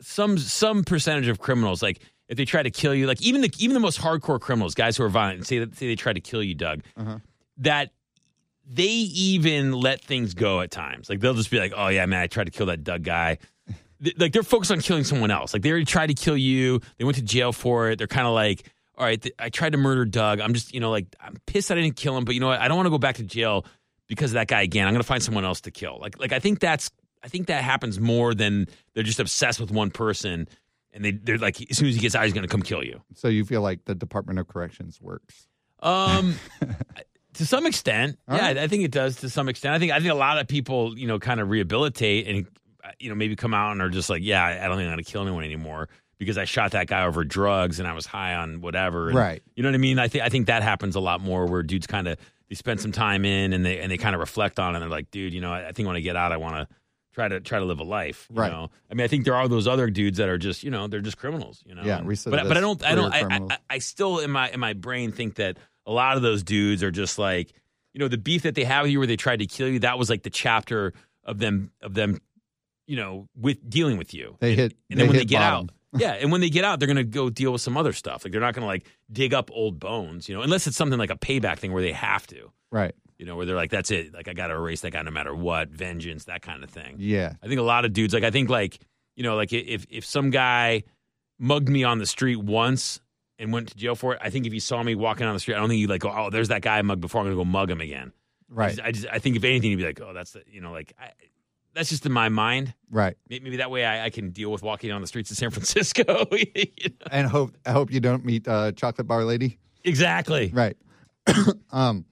some 0.02 0.38
some 0.38 0.84
percentage 0.84 1.28
of 1.28 1.40
criminals 1.40 1.82
like 1.82 2.02
if 2.32 2.38
they 2.38 2.46
try 2.46 2.64
to 2.64 2.72
kill 2.72 2.96
you 2.96 3.06
like 3.06 3.22
even 3.22 3.42
the 3.42 3.52
even 3.60 3.76
the 3.76 3.80
most 3.80 4.00
hardcore 4.02 4.40
criminals 4.40 4.74
guys 4.74 4.98
who 4.98 5.04
are 5.04 5.10
violent 5.10 5.46
say 5.46 5.60
that 5.60 5.76
say 5.78 5.86
they 5.86 5.96
try 5.96 6.14
to 6.14 6.20
kill 6.22 6.42
you 6.42 6.56
Doug 6.56 6.82
Uh-huh. 6.98 7.20
that 7.58 7.92
they 8.68 8.84
even 8.88 9.74
let 9.74 10.02
things 10.02 10.34
go 10.34 10.62
at 10.62 10.72
times. 10.72 11.10
Like 11.10 11.20
they'll 11.20 11.34
just 11.34 11.52
be 11.52 11.60
like 11.60 11.74
oh 11.76 11.90
yeah 11.90 12.06
man 12.06 12.22
I 12.22 12.28
tried 12.28 12.46
to 12.46 12.52
kill 12.52 12.66
that 12.68 12.84
Doug 12.84 13.04
guy. 13.04 13.38
Like 14.18 14.32
they're 14.34 14.42
focused 14.42 14.72
on 14.72 14.82
killing 14.82 15.04
someone 15.04 15.30
else. 15.30 15.54
Like 15.54 15.62
they 15.62 15.70
already 15.70 15.86
tried 15.86 16.08
to 16.08 16.16
kill 16.16 16.36
you. 16.38 16.80
They 16.98 17.04
went 17.04 17.18
to 17.18 17.22
jail 17.24 17.52
for 17.52 17.92
it. 17.92 17.98
They're 17.98 18.08
kind 18.08 18.26
of 18.26 18.34
like 18.34 18.64
all 18.98 19.06
right 19.06 19.22
th- 19.22 19.36
I 19.38 19.50
tried 19.50 19.74
to 19.74 19.78
murder 19.78 20.06
Doug. 20.06 20.40
I'm 20.40 20.54
just 20.54 20.74
you 20.74 20.80
know 20.80 20.90
like 20.90 21.06
I'm 21.20 21.36
pissed 21.46 21.70
I 21.72 21.76
didn't 21.76 21.98
kill 21.98 22.18
him 22.18 22.24
but 22.26 22.34
you 22.34 22.40
know 22.42 22.48
what? 22.48 22.60
I 22.62 22.68
don't 22.68 22.78
want 22.78 22.88
to 22.88 22.92
go 22.92 22.98
back 22.98 23.18
to 23.18 23.24
jail 23.24 23.66
because 24.08 24.32
of 24.32 24.36
that 24.36 24.48
guy 24.48 24.62
again. 24.62 24.88
I'm 24.88 24.94
going 24.94 25.02
to 25.04 25.08
find 25.08 25.22
someone 25.22 25.44
else 25.46 25.62
to 25.62 25.72
kill. 25.72 26.00
Like 26.00 26.18
like 26.20 26.32
I 26.32 26.40
think 26.40 26.60
that's 26.60 26.90
I 27.24 27.28
think 27.28 27.48
that 27.48 27.64
happens 27.64 28.00
more 28.00 28.34
than 28.34 28.68
they're 28.96 29.04
just 29.04 29.20
obsessed 29.20 29.60
with 29.60 29.70
one 29.70 29.92
person 29.92 30.48
and 30.94 31.04
they 31.06 31.12
they're 31.12 31.38
like 31.38 31.70
as 31.70 31.78
soon 31.78 31.88
as 31.88 31.96
he 31.96 32.02
gets 32.02 32.16
out 32.16 32.24
he's 32.24 32.34
going 32.34 32.48
to 32.48 32.50
come 32.50 32.62
kill 32.62 32.84
you. 32.84 33.02
so 33.16 33.28
you 33.28 33.46
feel 33.46 33.62
like 33.62 33.86
the 33.86 33.96
Department 33.96 34.40
of 34.40 34.48
Corrections 34.48 35.00
works. 35.02 35.48
Um 35.80 36.36
to 37.34 37.46
some 37.46 37.66
extent. 37.66 38.20
All 38.28 38.38
yeah, 38.38 38.48
right. 38.48 38.58
I 38.58 38.68
think 38.68 38.84
it 38.84 38.92
does 38.92 39.18
to 39.18 39.30
some 39.30 39.50
extent. 39.50 39.74
I 39.74 39.80
think 39.80 39.92
I 39.92 40.00
think 40.00 40.12
a 40.12 40.16
lot 40.16 40.38
of 40.38 40.48
people, 40.48 40.98
you 40.98 41.08
know, 41.08 41.20
kind 41.20 41.40
of 41.40 41.50
rehabilitate 41.50 42.28
and 42.28 42.46
uh, 42.84 42.90
you 43.00 43.10
know, 43.10 43.16
maybe 43.16 43.36
come 43.36 43.54
out 43.54 43.72
and 43.72 43.82
are 43.82 43.90
just 43.90 44.10
like, 44.10 44.24
yeah, 44.24 44.44
I 44.44 44.68
don't 44.68 44.78
think 44.78 44.88
I'm 44.88 44.94
going 44.94 45.04
to 45.04 45.12
kill 45.12 45.22
anyone 45.22 45.44
anymore 45.44 45.88
because 46.18 46.38
I 46.38 46.46
shot 46.46 46.72
that 46.72 46.88
guy 46.88 47.06
over 47.06 47.24
drugs 47.24 47.80
and 47.80 47.88
I 47.88 47.94
was 47.94 48.06
high 48.06 48.36
on 48.36 48.62
whatever. 48.62 49.08
And, 49.10 49.18
Right. 49.18 49.44
You 49.56 49.64
know 49.64 49.70
what 49.70 49.76
I 49.76 49.80
mean? 49.80 49.98
I 50.00 50.08
think 50.08 50.24
I 50.24 50.30
think 50.30 50.48
that 50.48 50.64
happens 50.64 50.96
a 50.96 51.00
lot 51.00 51.22
more 51.22 51.46
where 51.46 51.64
dudes 51.64 51.88
kind 51.88 52.08
of 52.08 52.18
they 52.50 52.56
spend 52.56 52.82
some 52.82 52.92
time 52.92 53.24
in 53.24 53.54
and 53.54 53.66
they 53.66 53.80
and 53.80 53.92
they 53.92 53.98
kind 53.98 54.14
of 54.14 54.20
reflect 54.20 54.60
on 54.60 54.74
it 54.74 54.78
and 54.78 54.84
they're 54.84 54.90
like, 54.90 55.10
dude, 55.10 55.34
you 55.34 55.42
know, 55.42 55.54
I, 55.54 55.70
I 55.70 55.72
think 55.72 55.88
when 55.88 55.96
I 55.96 56.02
get 56.02 56.16
out, 56.16 56.32
I 56.32 56.38
want 56.38 56.56
to 56.56 56.76
try 57.14 57.28
to 57.28 57.40
try 57.40 57.60
to 57.60 57.66
live 57.66 57.80
a 57.80 57.84
life. 57.84 58.28
You 58.30 58.40
Right. 58.42 58.52
know? 58.52 58.70
I 58.90 58.94
mean, 58.94 59.04
I 59.04 59.08
think 59.08 59.26
there 59.26 59.36
are 59.36 59.48
those 59.48 59.68
other 59.68 59.90
dudes 59.90 60.18
that 60.18 60.30
are 60.30 60.38
just, 60.38 60.64
you 60.64 60.72
know, 60.72 60.88
they're 60.88 61.02
just 61.02 61.18
criminals. 61.18 61.64
You 61.66 61.76
know. 61.76 61.84
Yeah, 61.84 61.98
And- 62.00 62.08
recidivist 62.08 62.32
but 62.32 62.48
but 62.48 62.58
I 62.58 62.62
don't 62.62 62.84
I 62.86 62.96
don't 62.96 63.14
I, 63.14 63.38
I. 63.54 63.58
I 63.70 63.78
still 63.80 64.20
in 64.20 64.32
my 64.32 64.50
in 64.50 64.60
my 64.60 64.74
brain 64.74 65.12
think 65.12 65.36
that 65.36 65.58
a 65.86 65.92
lot 65.92 66.16
of 66.16 66.22
those 66.24 66.44
dudes 66.44 66.84
are 66.84 66.92
just 66.92 67.18
like, 67.20 67.52
you 67.94 68.00
know, 68.00 68.08
the 68.08 68.18
beef 68.18 68.44
that 68.44 68.56
they 68.56 68.64
have 68.64 68.84
with 68.84 68.92
you 68.92 69.00
where 69.00 69.08
they 69.08 69.18
tried 69.18 69.40
to 69.40 69.46
kill 69.48 69.68
you. 69.68 69.80
That 69.80 69.98
was 69.98 70.10
like 70.10 70.24
the 70.24 70.30
chapter 70.30 70.94
of 71.26 71.38
them 71.40 71.72
of 71.82 71.94
them, 71.94 72.20
you 72.88 72.96
know, 72.96 73.28
with 73.36 73.70
dealing 73.70 73.98
with 73.98 74.14
you. 74.14 74.38
They 74.40 74.56
hit 74.56 74.74
And 74.90 75.00
then 75.00 75.08
they 75.08 75.10
when 75.10 75.18
they 75.18 75.26
get 75.26 75.40
bottom. 75.40 75.70
out, 75.94 76.00
yeah, 76.02 76.12
and 76.14 76.32
when 76.32 76.40
they 76.42 76.50
get 76.50 76.64
out, 76.64 76.80
they're 76.80 76.88
gonna 76.88 77.04
go 77.04 77.30
deal 77.30 77.52
with 77.52 77.62
some 77.62 77.76
other 77.78 77.92
stuff. 77.94 78.24
Like 78.24 78.32
they're 78.32 78.40
not 78.42 78.54
gonna 78.54 78.66
like 78.68 78.86
dig 79.12 79.34
up 79.34 79.50
old 79.54 79.80
bones, 79.80 80.30
you 80.30 80.36
know, 80.36 80.42
unless 80.42 80.66
it's 80.68 80.78
something 80.78 80.98
like 80.98 81.10
a 81.12 81.18
payback 81.18 81.58
thing 81.60 81.74
where 81.74 81.82
they 81.84 81.92
have 81.92 82.26
to, 82.28 82.52
Right. 82.72 82.96
You 83.22 83.28
know, 83.28 83.36
where 83.36 83.46
they're 83.46 83.56
like, 83.56 83.70
that's 83.70 83.92
it, 83.92 84.16
like 84.16 84.28
I 84.28 84.34
gotta 84.34 84.56
erase 84.56 84.82
that 84.82 84.92
guy 84.92 85.02
no 85.04 85.12
matter 85.12 85.34
what, 85.36 85.70
vengeance, 85.70 86.26
that 86.26 86.42
kind 86.42 86.64
of 86.64 86.72
thing. 86.72 86.96
Yeah. 86.98 87.34
I 87.44 87.48
think 87.48 87.60
a 87.60 87.64
lot 87.64 87.86
of 87.86 87.94
dudes, 87.94 88.16
like 88.16 88.24
I 88.24 88.32
think 88.32 88.50
like 88.50 88.80
you 89.16 89.22
know, 89.24 89.36
like 89.36 89.54
if 89.54 89.86
if 89.92 90.04
some 90.04 90.32
guy 90.32 90.84
mugged 91.40 91.70
me 91.70 91.84
on 91.84 92.00
the 92.00 92.08
street 92.08 92.38
once 92.38 93.00
and 93.38 93.54
went 93.54 93.70
to 93.70 93.78
jail 93.78 93.94
for 93.94 94.14
it, 94.16 94.20
I 94.24 94.32
think 94.32 94.48
if 94.48 94.54
he 94.54 94.60
saw 94.60 94.82
me 94.82 94.96
walking 94.96 95.28
on 95.28 95.34
the 95.36 95.40
street, 95.40 95.54
I 95.56 95.60
don't 95.60 95.70
think 95.70 95.78
he'd 95.80 95.88
like 95.90 96.02
go, 96.02 96.12
oh, 96.12 96.32
there's 96.32 96.48
that 96.48 96.64
guy 96.64 96.80
I 96.80 96.82
mugged 96.82 97.02
before, 97.02 97.22
I'm 97.22 97.28
gonna 97.28 97.36
go 97.36 97.46
mug 97.46 97.70
him 97.70 97.80
again. 97.80 98.12
I 98.52 98.54
Right. 98.54 98.70
just, 98.72 98.82
I, 98.82 98.92
just, 98.92 99.08
I 99.12 99.20
think 99.20 99.36
if 99.36 99.44
anything, 99.44 99.70
he'd 99.70 99.76
be 99.78 99.86
like, 99.86 100.02
oh, 100.02 100.14
that's 100.14 100.32
the, 100.32 100.42
you 100.52 100.60
know, 100.60 100.72
like 100.72 100.94
I, 101.00 101.12
that's 101.74 101.90
just 101.90 102.06
in 102.06 102.12
my 102.12 102.30
mind. 102.30 102.74
Right. 102.90 103.16
Maybe 103.30 103.58
that 103.58 103.72
way 103.72 103.86
I, 103.86 104.06
I 104.06 104.10
can 104.10 104.32
deal 104.32 104.52
with 104.52 104.62
walking 104.64 104.90
down 104.90 105.00
the 105.00 105.08
streets 105.08 105.30
of 105.32 105.38
San 105.38 105.50
Francisco. 105.52 106.26
You 106.32 106.90
know? 106.90 107.08
And 107.12 107.28
hope 107.28 107.56
I 107.66 107.72
hope 107.72 107.92
you 107.92 108.00
don't 108.00 108.26
meet 108.26 108.48
uh, 108.48 108.72
chocolate 108.72 109.08
bar 109.08 109.24
lady. 109.26 109.60
Exactly. 109.84 110.50
Right. 110.54 110.76
um, 111.72 112.06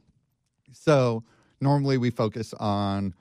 so 0.79 1.23
normally 1.61 1.97
we 1.97 2.09
focus 2.09 2.53
on 2.53 3.13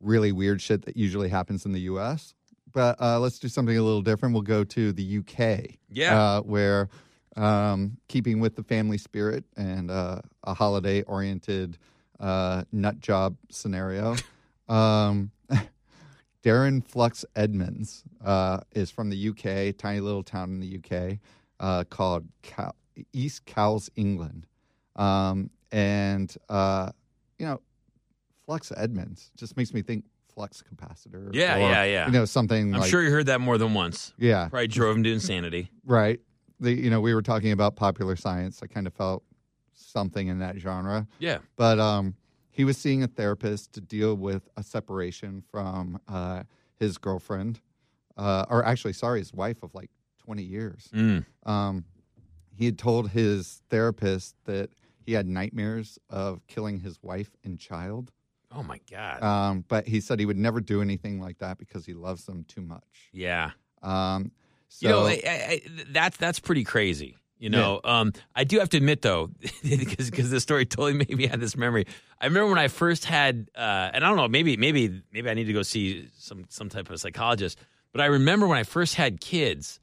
really 0.00 0.32
weird 0.32 0.60
shit 0.60 0.84
that 0.86 0.96
usually 0.96 1.28
happens 1.28 1.64
in 1.66 1.72
the 1.72 1.80
U.S. 1.82 2.34
But 2.72 3.00
uh, 3.00 3.20
let's 3.20 3.38
do 3.38 3.48
something 3.48 3.76
a 3.76 3.82
little 3.82 4.02
different. 4.02 4.32
We'll 4.34 4.42
go 4.42 4.64
to 4.64 4.92
the 4.92 5.02
U.K. 5.02 5.78
Yeah. 5.90 6.20
uh, 6.20 6.40
where 6.40 6.88
um, 7.36 7.98
keeping 8.08 8.40
with 8.40 8.56
the 8.56 8.62
family 8.62 8.98
spirit 8.98 9.44
and 9.56 9.90
uh, 9.90 10.20
a 10.44 10.54
holiday-oriented 10.54 11.78
uh, 12.18 12.64
nut 12.72 13.00
job 13.00 13.36
scenario. 13.50 14.16
Um, 14.68 15.32
Darren 16.42 16.82
Flux 16.86 17.26
Edmonds 17.36 18.04
uh, 18.24 18.60
is 18.74 18.90
from 18.90 19.10
the 19.10 19.28
UK, 19.28 19.76
tiny 19.76 20.00
little 20.00 20.22
town 20.22 20.50
in 20.50 20.60
the 20.60 20.78
UK 20.78 21.18
uh, 21.60 21.84
called 21.84 22.26
Cow- 22.42 22.74
East 23.12 23.44
Cowes, 23.44 23.90
England. 23.96 24.46
Um, 24.96 25.50
and, 25.72 26.34
uh, 26.48 26.92
you 27.42 27.48
know, 27.48 27.60
Flux 28.46 28.72
Edmonds 28.76 29.32
just 29.36 29.56
makes 29.56 29.74
me 29.74 29.82
think 29.82 30.04
flux 30.32 30.62
capacitor. 30.62 31.28
Yeah, 31.34 31.56
or, 31.56 31.58
yeah, 31.58 31.84
yeah. 31.84 32.06
You 32.06 32.12
know, 32.12 32.24
something 32.24 32.72
I'm 32.72 32.80
like, 32.80 32.90
sure 32.90 33.02
you 33.02 33.10
heard 33.10 33.26
that 33.26 33.40
more 33.40 33.58
than 33.58 33.74
once. 33.74 34.14
yeah, 34.16 34.48
Probably 34.48 34.68
drove 34.68 34.96
him 34.96 35.02
to 35.02 35.12
insanity. 35.12 35.68
right. 35.84 36.20
The, 36.60 36.72
you 36.72 36.88
know, 36.88 37.00
we 37.00 37.12
were 37.12 37.22
talking 37.22 37.50
about 37.50 37.74
popular 37.74 38.14
science. 38.14 38.60
I 38.62 38.68
kind 38.68 38.86
of 38.86 38.94
felt 38.94 39.24
something 39.74 40.28
in 40.28 40.38
that 40.38 40.56
genre. 40.58 41.08
Yeah. 41.18 41.38
But 41.56 41.80
um, 41.80 42.14
he 42.52 42.64
was 42.64 42.78
seeing 42.78 43.02
a 43.02 43.08
therapist 43.08 43.72
to 43.72 43.80
deal 43.80 44.14
with 44.14 44.48
a 44.56 44.62
separation 44.62 45.42
from 45.50 45.98
uh, 46.06 46.44
his 46.78 46.96
girlfriend, 46.96 47.60
uh, 48.16 48.46
or 48.48 48.64
actually, 48.64 48.92
sorry, 48.92 49.18
his 49.18 49.34
wife 49.34 49.64
of 49.64 49.74
like 49.74 49.90
20 50.24 50.44
years. 50.44 50.88
Mm. 50.94 51.24
Um, 51.44 51.84
he 52.54 52.66
had 52.66 52.78
told 52.78 53.10
his 53.10 53.62
therapist 53.68 54.36
that 54.44 54.70
he 55.04 55.12
had 55.12 55.26
nightmares 55.26 55.98
of 56.10 56.46
killing 56.46 56.80
his 56.80 57.02
wife 57.02 57.30
and 57.44 57.58
child. 57.58 58.12
Oh 58.54 58.62
my 58.62 58.80
God. 58.90 59.22
Um, 59.22 59.64
but 59.66 59.86
he 59.86 60.00
said 60.00 60.20
he 60.20 60.26
would 60.26 60.36
never 60.36 60.60
do 60.60 60.82
anything 60.82 61.20
like 61.20 61.38
that 61.38 61.58
because 61.58 61.86
he 61.86 61.94
loves 61.94 62.24
them 62.24 62.44
too 62.48 62.60
much. 62.60 63.08
yeah. 63.12 63.50
Um, 63.82 64.30
so, 64.68 64.86
you 64.86 64.88
know, 64.88 65.06
I, 65.06 65.20
I, 65.26 65.62
that's 65.90 66.16
that's 66.16 66.38
pretty 66.38 66.64
crazy. 66.64 67.16
You 67.38 67.50
know, 67.50 67.80
um, 67.82 68.12
I 68.36 68.44
do 68.44 68.60
have 68.60 68.68
to 68.68 68.76
admit 68.76 69.02
though, 69.02 69.30
because 69.62 70.10
because 70.10 70.30
the 70.30 70.38
story 70.38 70.64
totally 70.66 70.94
made 70.94 71.14
me 71.14 71.26
have 71.26 71.40
this 71.40 71.56
memory. 71.56 71.86
I 72.20 72.26
remember 72.26 72.48
when 72.50 72.58
I 72.60 72.68
first 72.68 73.04
had, 73.04 73.50
uh, 73.56 73.90
and 73.92 74.04
I 74.04 74.08
don't 74.08 74.16
know, 74.16 74.28
maybe 74.28 74.56
maybe 74.56 75.02
maybe 75.12 75.28
I 75.28 75.34
need 75.34 75.46
to 75.46 75.52
go 75.52 75.62
see 75.62 76.08
some 76.16 76.44
some 76.48 76.68
type 76.68 76.88
of 76.88 77.00
psychologist. 77.00 77.58
But 77.90 78.00
I 78.00 78.06
remember 78.06 78.46
when 78.46 78.58
I 78.58 78.62
first 78.62 78.94
had 78.94 79.20
kids, 79.20 79.80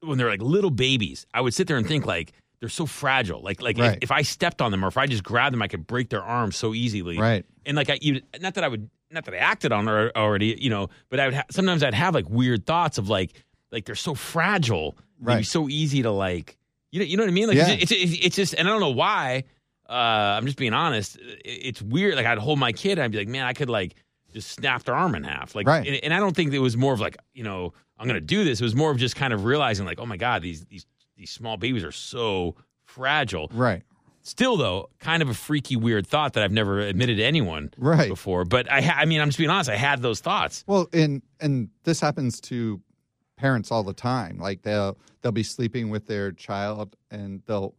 when 0.00 0.18
they're 0.18 0.30
like 0.30 0.40
little 0.40 0.70
babies, 0.70 1.26
I 1.34 1.40
would 1.40 1.52
sit 1.52 1.66
there 1.66 1.76
and 1.76 1.86
think 1.86 2.06
like 2.06 2.32
they're 2.64 2.70
so 2.70 2.86
fragile. 2.86 3.40
Like 3.42 3.60
like 3.60 3.76
Right. 3.76 3.98
if, 3.98 4.04
if 4.04 4.10
I 4.10 4.22
stepped 4.22 4.62
on 4.62 4.70
them 4.70 4.82
or 4.84 4.88
if 4.88 4.96
I 4.96 5.06
just 5.06 5.22
grabbed 5.22 5.52
them, 5.52 5.60
I 5.60 5.68
could 5.68 5.86
break 5.86 6.08
their 6.08 6.22
arms 6.22 6.56
so 6.56 6.72
easily. 6.72 7.18
right. 7.18 7.44
And 7.66 7.76
like 7.76 7.90
I, 7.90 7.98
you, 8.00 8.22
not 8.40 8.54
that 8.54 8.64
I 8.64 8.68
would, 8.68 8.88
not 9.10 9.24
that 9.26 9.34
I 9.34 9.38
acted 9.38 9.70
on 9.72 9.86
her 9.86 10.10
already, 10.16 10.56
you 10.58 10.70
know, 10.70 10.88
but 11.10 11.20
I 11.20 11.26
would 11.26 11.34
ha- 11.34 11.44
sometimes 11.50 11.82
I'd 11.82 11.92
have 11.94 12.14
like 12.14 12.28
weird 12.30 12.64
thoughts 12.64 12.96
of 12.98 13.08
like, 13.10 13.32
like 13.70 13.84
they're 13.84 13.94
so 13.94 14.14
fragile, 14.14 14.96
Right. 15.20 15.44
so 15.46 15.68
easy 15.68 16.02
to 16.02 16.10
like, 16.10 16.56
you 16.90 17.00
know, 17.00 17.04
you 17.06 17.16
know 17.18 17.22
what 17.24 17.28
I 17.30 17.32
mean? 17.32 17.48
Like 17.48 17.56
Yeah. 17.58 17.68
it's, 17.70 17.92
it's, 17.92 18.18
it's 18.24 18.36
just, 18.36 18.54
and 18.54 18.66
I 18.66 18.70
don't 18.70 18.80
know 18.80 18.90
why. 18.90 19.44
Uh, 19.88 19.92
I'm 19.92 20.46
just 20.46 20.56
being 20.56 20.72
honest. 20.72 21.18
It's 21.44 21.82
weird. 21.82 22.14
Like 22.16 22.24
I'd 22.26 22.38
hold 22.38 22.58
my 22.58 22.72
kid, 22.72 22.92
and 22.92 23.02
I'd 23.02 23.12
be 23.12 23.18
like, 23.18 23.28
man, 23.28 23.44
I 23.44 23.52
could 23.52 23.68
like 23.68 23.94
just 24.32 24.48
snap 24.50 24.84
their 24.84 24.94
arm 24.94 25.14
in 25.14 25.24
half. 25.24 25.54
Like, 25.54 25.66
Right. 25.66 25.86
and, 25.86 25.96
and 26.04 26.14
I 26.14 26.18
don't 26.20 26.34
think 26.34 26.52
it 26.54 26.58
was 26.58 26.76
more 26.76 26.94
of 26.94 27.00
like, 27.00 27.16
you 27.34 27.44
know, 27.44 27.74
I'm 27.98 28.06
gonna 28.06 28.20
do 28.22 28.44
this. 28.44 28.60
It 28.60 28.64
was 28.64 28.74
more 28.74 28.90
of 28.90 28.96
just 28.96 29.14
kind 29.14 29.32
of 29.34 29.44
realizing 29.44 29.84
like, 29.86 30.00
oh 30.00 30.06
my 30.06 30.16
god, 30.16 30.40
these 30.42 30.64
these 30.66 30.86
these 31.16 31.30
small 31.30 31.56
babies 31.56 31.84
are 31.84 31.92
so 31.92 32.56
fragile. 32.84 33.48
Right. 33.52 33.82
Still, 34.22 34.56
though, 34.56 34.88
kind 35.00 35.22
of 35.22 35.28
a 35.28 35.34
freaky, 35.34 35.76
weird 35.76 36.06
thought 36.06 36.32
that 36.32 36.42
I've 36.44 36.52
never 36.52 36.80
admitted 36.80 37.18
to 37.18 37.22
anyone 37.24 37.70
Right. 37.76 38.08
before. 38.08 38.44
But 38.46 38.70
I, 38.70 38.80
ha- 38.80 38.96
I 38.98 39.04
mean, 39.04 39.20
I'm 39.20 39.28
just 39.28 39.36
being 39.38 39.50
honest. 39.50 39.68
I 39.68 39.76
had 39.76 40.00
those 40.00 40.20
thoughts. 40.20 40.64
Well, 40.66 40.88
and 40.94 41.20
and 41.40 41.68
this 41.84 42.00
happens 42.00 42.40
to 42.42 42.80
parents 43.36 43.70
all 43.70 43.82
the 43.82 43.92
time. 43.92 44.38
Like 44.38 44.62
they'll 44.62 44.96
they'll 45.20 45.32
be 45.32 45.42
sleeping 45.42 45.90
with 45.90 46.06
their 46.06 46.32
child 46.32 46.96
and 47.10 47.42
they'll 47.46 47.74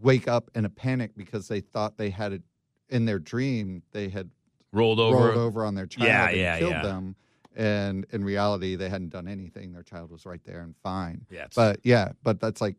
wake 0.00 0.28
up 0.28 0.50
in 0.54 0.64
a 0.64 0.68
panic 0.70 1.12
because 1.16 1.48
they 1.48 1.60
thought 1.60 1.96
they 1.96 2.10
had 2.10 2.32
it 2.32 2.42
in 2.88 3.04
their 3.06 3.18
dream 3.18 3.82
they 3.92 4.08
had 4.08 4.30
Rolled 4.72 5.00
over. 5.00 5.16
rolled 5.16 5.36
over 5.38 5.64
on 5.64 5.74
their 5.74 5.86
child 5.86 6.08
Yeah, 6.08 6.28
and 6.28 6.36
yeah, 6.36 6.58
killed 6.58 6.70
yeah. 6.72 6.82
them. 6.82 7.16
And 7.56 8.04
in 8.10 8.24
reality, 8.24 8.74
they 8.76 8.88
hadn't 8.88 9.10
done 9.10 9.28
anything. 9.28 9.72
Their 9.72 9.82
child 9.82 10.10
was 10.10 10.26
right 10.26 10.42
there 10.44 10.60
and 10.60 10.74
fine. 10.82 11.24
Yeah, 11.30 11.46
But 11.54 11.80
yeah, 11.84 12.12
but 12.22 12.40
that's 12.40 12.60
like 12.60 12.76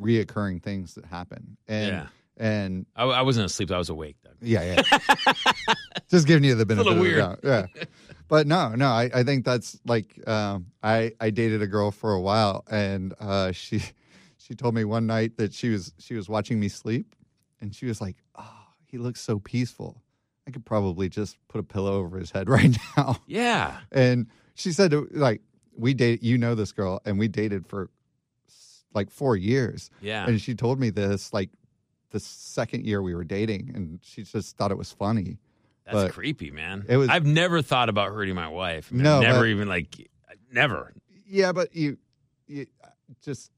reoccurring 0.00 0.62
things 0.62 0.94
that 0.94 1.04
happen. 1.04 1.56
And 1.66 1.86
yeah, 1.88 2.06
and 2.36 2.86
I, 2.96 3.04
I 3.04 3.22
wasn't 3.22 3.46
asleep. 3.46 3.70
I 3.70 3.78
was 3.78 3.88
awake. 3.90 4.16
Doug. 4.24 4.34
yeah, 4.40 4.82
yeah. 4.96 5.34
Just 6.10 6.26
giving 6.26 6.44
you 6.44 6.54
the 6.54 6.64
benefit 6.64 6.86
little 6.86 6.92
of 6.92 7.04
the 7.04 7.10
weird. 7.10 7.18
doubt. 7.18 7.40
Yeah. 7.42 7.84
But 8.28 8.46
no, 8.46 8.74
no, 8.74 8.86
I, 8.88 9.10
I 9.14 9.22
think 9.24 9.44
that's 9.44 9.78
like 9.86 10.18
um, 10.28 10.66
I 10.82 11.12
I 11.20 11.30
dated 11.30 11.62
a 11.62 11.66
girl 11.66 11.90
for 11.90 12.12
a 12.12 12.20
while, 12.20 12.64
and 12.70 13.14
uh, 13.20 13.52
she 13.52 13.82
she 14.38 14.54
told 14.54 14.74
me 14.74 14.84
one 14.84 15.06
night 15.06 15.36
that 15.38 15.52
she 15.52 15.68
was 15.70 15.92
she 15.98 16.14
was 16.14 16.28
watching 16.28 16.60
me 16.60 16.68
sleep, 16.68 17.14
and 17.60 17.74
she 17.74 17.86
was 17.86 18.00
like, 18.00 18.16
"Oh, 18.36 18.64
he 18.86 18.98
looks 18.98 19.20
so 19.20 19.38
peaceful. 19.38 20.02
I 20.48 20.50
could 20.50 20.64
probably 20.64 21.08
just 21.10 21.36
put 21.48 21.58
a 21.60 21.62
pillow 21.62 21.92
over 21.98 22.18
his 22.18 22.30
head 22.30 22.48
right 22.56 22.76
now." 22.96 23.20
Yeah. 23.26 23.78
And 23.92 24.26
she 24.54 24.72
said, 24.72 24.92
like, 25.12 25.42
we 25.76 25.94
date, 25.94 26.22
you 26.22 26.38
know 26.38 26.54
this 26.56 26.72
girl, 26.72 27.00
and 27.04 27.18
we 27.18 27.28
dated 27.28 27.66
for 27.66 27.90
like 28.94 29.10
four 29.10 29.36
years. 29.36 29.90
Yeah. 30.00 30.26
And 30.26 30.40
she 30.40 30.54
told 30.54 30.80
me 30.80 30.90
this 30.90 31.32
like 31.32 31.50
the 32.10 32.18
second 32.18 32.84
year 32.86 33.02
we 33.02 33.14
were 33.14 33.24
dating, 33.24 33.70
and 33.74 34.00
she 34.02 34.22
just 34.22 34.56
thought 34.56 34.70
it 34.72 34.78
was 34.78 34.90
funny. 34.90 35.38
That's 35.84 35.94
but 35.94 36.12
creepy, 36.12 36.50
man. 36.50 36.84
it 36.88 36.96
was- 36.96 37.08
I've 37.08 37.24
never 37.26 37.62
thought 37.62 37.88
about 37.88 38.10
hurting 38.12 38.34
my 38.34 38.48
wife. 38.48 38.88
I 38.90 38.94
mean, 38.94 39.04
No, 39.04 39.20
never 39.20 39.40
but- 39.40 39.48
even 39.48 39.68
like 39.68 40.08
never. 40.52 40.92
Yeah, 41.26 41.52
but 41.52 41.74
you, 41.76 41.98
you 42.46 42.66
just 43.22 43.50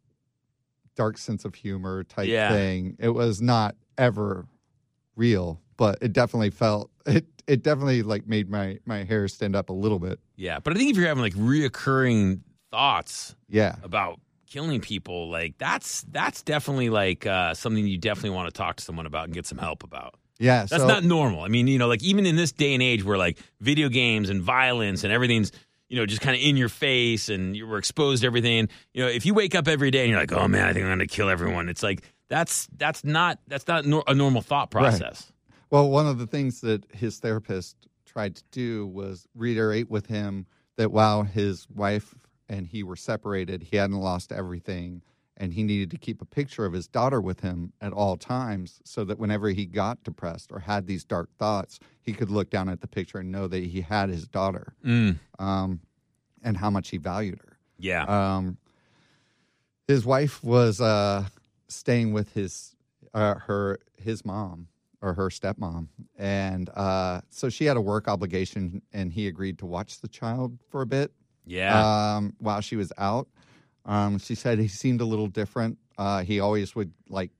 dark 0.96 1.16
sense 1.18 1.44
of 1.44 1.54
humor 1.54 2.02
type 2.04 2.28
Yeah. 2.28 2.50
thing. 2.50 2.96
It 2.98 3.10
was 3.10 3.40
not 3.40 3.76
ever 3.96 4.46
real, 5.16 5.60
but 5.80 5.96
it 6.02 6.12
definitely 6.12 6.50
felt 6.50 6.90
it. 7.06 7.24
It 7.46 7.62
definitely 7.64 8.02
like 8.02 8.28
made 8.28 8.50
my 8.50 8.78
my 8.84 9.02
hair 9.02 9.26
stand 9.28 9.56
up 9.56 9.70
a 9.70 9.72
little 9.72 9.98
bit. 9.98 10.20
Yeah, 10.36 10.58
but 10.60 10.74
I 10.74 10.76
think 10.76 10.90
if 10.90 10.96
you're 10.98 11.08
having 11.08 11.22
like 11.22 11.32
reoccurring 11.34 12.40
thoughts 12.70 13.34
Yeah, 13.48 13.76
about 13.82 14.20
killing 14.46 14.80
people, 14.82 15.30
like 15.30 15.56
that's 15.58 16.02
that's 16.10 16.42
definitely 16.42 16.90
like 16.90 17.26
uh, 17.26 17.54
something 17.54 17.86
you 17.86 17.96
definitely 17.98 18.30
want 18.36 18.52
to 18.52 18.56
talk 18.56 18.76
to 18.76 18.84
someone 18.84 19.06
about 19.06 19.24
and 19.24 19.34
get 19.34 19.46
some 19.46 19.58
help 19.58 19.82
about. 19.82 20.16
yeah. 20.38 20.66
That's 20.66 20.82
so, 20.82 20.86
not 20.86 21.02
normal. 21.02 21.40
I 21.42 21.48
mean, 21.48 21.66
you 21.66 21.78
know, 21.78 21.88
like 21.88 22.02
even 22.02 22.26
in 22.26 22.36
this 22.36 22.52
day 22.52 22.74
and 22.74 22.82
age 22.82 23.02
where 23.02 23.16
like 23.18 23.38
video 23.60 23.88
games 23.88 24.28
and 24.28 24.42
violence 24.42 25.02
and 25.02 25.12
everything's, 25.12 25.50
you 25.88 25.96
know, 25.96 26.04
just 26.06 26.20
kind 26.20 26.36
of 26.36 26.42
in 26.42 26.56
your 26.58 26.68
face 26.68 27.30
and 27.30 27.56
you 27.56 27.66
were 27.66 27.78
exposed 27.78 28.20
to 28.20 28.26
everything. 28.26 28.68
You 28.92 29.04
know, 29.04 29.08
if 29.08 29.24
you 29.24 29.32
wake 29.34 29.54
up 29.54 29.66
every 29.66 29.90
day 29.90 30.02
and 30.02 30.10
you're 30.10 30.20
like, 30.20 30.32
oh 30.32 30.46
man, 30.46 30.66
I 30.68 30.72
think 30.74 30.84
I'm 30.84 30.90
going 30.90 30.98
to 31.00 31.06
kill 31.06 31.30
everyone, 31.30 31.68
it's 31.70 31.82
like 31.82 32.02
that's 32.28 32.68
that's 32.76 33.02
not 33.02 33.38
that's 33.48 33.66
not 33.66 33.86
nor- 33.86 34.04
a 34.06 34.14
normal 34.14 34.42
thought 34.42 34.70
process. 34.70 35.32
Well, 35.70 35.88
one 35.88 36.06
of 36.06 36.18
the 36.18 36.26
things 36.26 36.60
that 36.62 36.84
his 36.92 37.18
therapist 37.18 37.76
tried 38.04 38.34
to 38.36 38.42
do 38.50 38.86
was 38.88 39.26
reiterate 39.34 39.88
with 39.88 40.06
him 40.06 40.46
that 40.76 40.90
while 40.90 41.22
his 41.22 41.68
wife 41.70 42.14
and 42.48 42.66
he 42.66 42.82
were 42.82 42.96
separated, 42.96 43.62
he 43.62 43.76
hadn't 43.76 44.00
lost 44.00 44.32
everything. 44.32 45.02
And 45.36 45.54
he 45.54 45.62
needed 45.62 45.90
to 45.92 45.96
keep 45.96 46.20
a 46.20 46.26
picture 46.26 46.66
of 46.66 46.72
his 46.74 46.86
daughter 46.86 47.20
with 47.20 47.40
him 47.40 47.72
at 47.80 47.92
all 47.94 48.16
times 48.18 48.80
so 48.84 49.04
that 49.04 49.18
whenever 49.18 49.48
he 49.50 49.64
got 49.64 50.02
depressed 50.02 50.50
or 50.52 50.58
had 50.58 50.86
these 50.86 51.04
dark 51.04 51.30
thoughts, 51.38 51.78
he 52.02 52.12
could 52.12 52.30
look 52.30 52.50
down 52.50 52.68
at 52.68 52.80
the 52.82 52.86
picture 52.88 53.18
and 53.18 53.30
know 53.32 53.46
that 53.46 53.62
he 53.62 53.80
had 53.80 54.10
his 54.10 54.26
daughter 54.28 54.74
Mm, 54.84 55.18
um, 55.38 55.80
and 56.42 56.56
how 56.58 56.68
much 56.68 56.90
he 56.90 56.98
valued 56.98 57.38
her. 57.38 57.58
yeah. 57.78 58.02
Um, 58.04 58.58
his 59.88 60.04
wife 60.04 60.42
was 60.44 60.80
uh, 60.80 61.24
staying 61.68 62.12
with 62.12 62.32
his 62.34 62.74
uh, 63.14 63.36
her 63.36 63.78
his 63.96 64.24
mom 64.24 64.68
or 65.02 65.14
her 65.14 65.28
stepmom, 65.28 65.88
and 66.18 66.68
uh, 66.70 67.20
so 67.30 67.48
she 67.48 67.64
had 67.64 67.76
a 67.76 67.80
work 67.80 68.08
obligation, 68.08 68.82
and 68.92 69.12
he 69.12 69.26
agreed 69.26 69.58
to 69.58 69.66
watch 69.66 70.00
the 70.00 70.08
child 70.08 70.58
for 70.68 70.82
a 70.82 70.86
bit 70.86 71.12
yeah. 71.46 72.16
um, 72.16 72.34
while 72.38 72.60
she 72.60 72.76
was 72.76 72.92
out. 72.98 73.28
Um, 73.84 74.18
she 74.18 74.34
said 74.34 74.58
he 74.58 74.68
seemed 74.68 75.00
a 75.00 75.04
little 75.04 75.26
different. 75.26 75.78
Uh, 75.98 76.22
he 76.22 76.40
always 76.40 76.74
would 76.74 76.92
like 77.08 77.30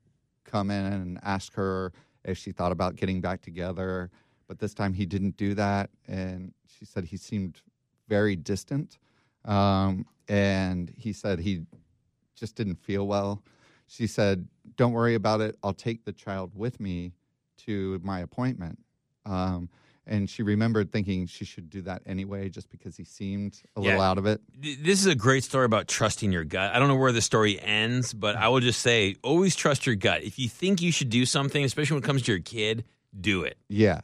come 0.45 0.71
in 0.71 0.85
and 0.85 1.19
ask 1.23 1.55
her 1.55 1.93
if 2.25 2.37
she 2.37 2.53
thought 2.53 2.73
about 2.73 2.97
getting 2.97 3.21
back 3.21 3.41
together, 3.41 4.11
but 4.49 4.59
this 4.59 4.75
time 4.75 4.93
he 4.93 5.07
didn't 5.07 5.37
do 5.37 5.55
that. 5.55 5.91
And 6.09 6.53
she 6.67 6.85
said 6.85 7.05
he 7.05 7.17
seemed 7.17 7.61
very 8.09 8.37
distant. 8.37 8.99
Um, 9.45 10.07
and 10.29 10.93
he 10.97 11.13
said 11.13 11.39
he 11.39 11.63
just 12.35 12.57
didn't 12.57 12.77
feel 12.77 13.07
well. 13.07 13.43
She 13.87 14.07
said, 14.07 14.47
"Don't 14.77 14.93
worry 14.93 15.15
about 15.15 15.41
it. 15.41 15.57
I'll 15.63 15.73
take 15.73 16.05
the 16.05 16.13
child 16.13 16.53
with 16.55 16.79
me 16.79 17.13
to 17.67 18.01
my 18.03 18.21
appointment." 18.21 18.79
Um, 19.27 19.69
and 20.07 20.29
she 20.29 20.43
remembered 20.43 20.91
thinking 20.91 21.27
she 21.27 21.45
should 21.45 21.71
do 21.71 21.83
that 21.83 22.03
anyway, 22.07 22.49
just 22.49 22.69
because 22.71 22.97
he 22.97 23.05
seemed 23.05 23.61
a 23.77 23.81
little 23.81 24.01
out 24.01 24.19
of 24.19 24.27
it. 24.27 24.41
This 24.59 24.99
is 25.01 25.07
a 25.07 25.15
great 25.15 25.45
story 25.45 25.67
about 25.67 25.87
trusting 25.89 26.33
your 26.33 26.43
gut. 26.45 26.75
I 26.75 26.79
don't 26.81 26.89
know 26.89 26.97
where 26.97 27.13
the 27.13 27.21
story 27.21 27.61
ends, 27.61 28.13
but 28.13 28.35
I 28.35 28.49
will 28.49 28.61
just 28.61 28.81
say 28.81 29.15
always 29.23 29.55
trust 29.55 29.87
your 29.87 29.95
gut. 29.95 30.23
If 30.23 30.39
you 30.39 30.49
think 30.49 30.83
you 30.83 30.91
should 30.91 31.11
do 31.11 31.25
something, 31.27 31.63
especially 31.65 31.95
when 31.97 32.03
it 32.03 32.07
comes 32.07 32.23
to 32.23 32.33
your 32.33 32.41
kid, 32.41 32.85
do 33.21 33.45
it. 33.45 33.57
Yeah, 33.69 34.01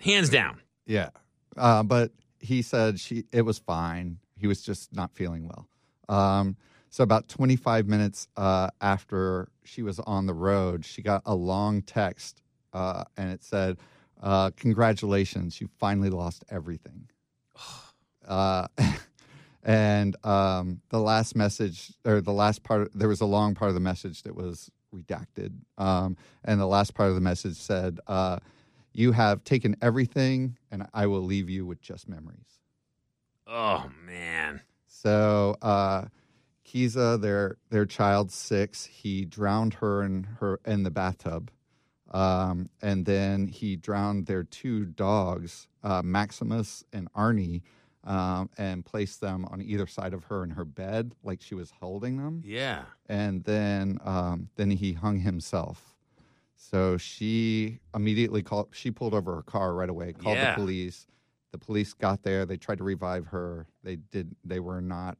Hands 0.00 0.28
down. 0.28 0.60
yeah. 0.84 1.10
Uh, 1.56 1.82
but 1.82 2.10
he 2.40 2.60
said 2.60 3.00
she 3.00 3.24
it 3.32 3.42
was 3.42 3.58
fine. 3.58 4.18
He 4.36 4.46
was 4.46 4.60
just 4.60 4.94
not 4.94 5.14
feeling 5.14 5.48
well. 5.48 5.68
Um, 6.08 6.56
so 6.90 7.02
about 7.02 7.28
25 7.28 7.86
minutes 7.88 8.28
uh, 8.36 8.68
after 8.80 9.48
she 9.64 9.82
was 9.82 9.98
on 10.00 10.26
the 10.26 10.34
road, 10.34 10.84
she 10.84 11.00
got 11.02 11.22
a 11.24 11.34
long 11.34 11.80
text, 11.82 12.42
uh, 12.76 13.04
and 13.16 13.30
it 13.30 13.42
said, 13.42 13.78
uh, 14.22 14.50
"Congratulations, 14.56 15.60
you 15.60 15.68
finally 15.78 16.10
lost 16.10 16.44
everything." 16.50 17.08
Uh, 18.26 18.66
and 19.62 20.16
um, 20.24 20.80
the 20.88 20.98
last 20.98 21.36
message, 21.36 21.92
or 22.04 22.20
the 22.20 22.32
last 22.32 22.64
part, 22.64 22.90
there 22.92 23.06
was 23.06 23.20
a 23.20 23.24
long 23.24 23.54
part 23.54 23.68
of 23.68 23.74
the 23.76 23.80
message 23.80 24.24
that 24.24 24.34
was 24.34 24.68
redacted, 24.92 25.52
um, 25.78 26.16
and 26.44 26.60
the 26.60 26.66
last 26.66 26.92
part 26.92 27.08
of 27.08 27.14
the 27.14 27.20
message 27.20 27.54
said, 27.54 28.00
uh, 28.08 28.40
"You 28.92 29.12
have 29.12 29.44
taken 29.44 29.76
everything, 29.80 30.58
and 30.72 30.88
I 30.92 31.06
will 31.06 31.22
leave 31.22 31.48
you 31.48 31.64
with 31.64 31.80
just 31.80 32.08
memories." 32.08 32.58
Oh 33.46 33.88
man. 34.04 34.62
So 34.88 35.56
uh, 35.62 36.06
Kiza, 36.66 37.20
their 37.20 37.58
their 37.70 37.86
child 37.86 38.32
six, 38.32 38.86
he 38.86 39.24
drowned 39.24 39.74
her 39.74 40.02
in 40.02 40.24
her 40.40 40.58
in 40.66 40.82
the 40.82 40.90
bathtub, 40.90 41.52
um, 42.12 42.68
and 42.82 43.04
then 43.04 43.48
he 43.48 43.76
drowned 43.76 44.26
their 44.26 44.44
two 44.44 44.84
dogs, 44.86 45.68
uh, 45.82 46.02
Maximus 46.04 46.84
and 46.92 47.12
Arnie, 47.14 47.62
um, 48.04 48.48
and 48.56 48.84
placed 48.84 49.20
them 49.20 49.44
on 49.46 49.60
either 49.60 49.86
side 49.86 50.14
of 50.14 50.24
her 50.24 50.44
in 50.44 50.50
her 50.50 50.64
bed, 50.64 51.12
like 51.24 51.40
she 51.42 51.54
was 51.56 51.72
holding 51.80 52.18
them, 52.18 52.42
Yeah. 52.44 52.82
and 53.08 53.42
then 53.44 53.98
um, 54.04 54.48
then 54.56 54.70
he 54.70 54.92
hung 54.92 55.18
himself. 55.18 55.94
So 56.54 56.96
she 56.96 57.80
immediately 57.94 58.42
called. 58.42 58.68
She 58.72 58.90
pulled 58.90 59.12
over 59.12 59.34
her 59.36 59.42
car 59.42 59.74
right 59.74 59.90
away, 59.90 60.12
called 60.12 60.36
Yeah. 60.38 60.54
the 60.54 60.60
police. 60.60 61.06
The 61.52 61.58
police 61.58 61.92
got 61.92 62.22
there. 62.22 62.46
They 62.46 62.56
tried 62.56 62.78
to 62.78 62.84
revive 62.84 63.26
her. 63.26 63.66
They 63.82 63.96
did. 63.96 64.34
They 64.44 64.60
were 64.60 64.80
not 64.80 65.18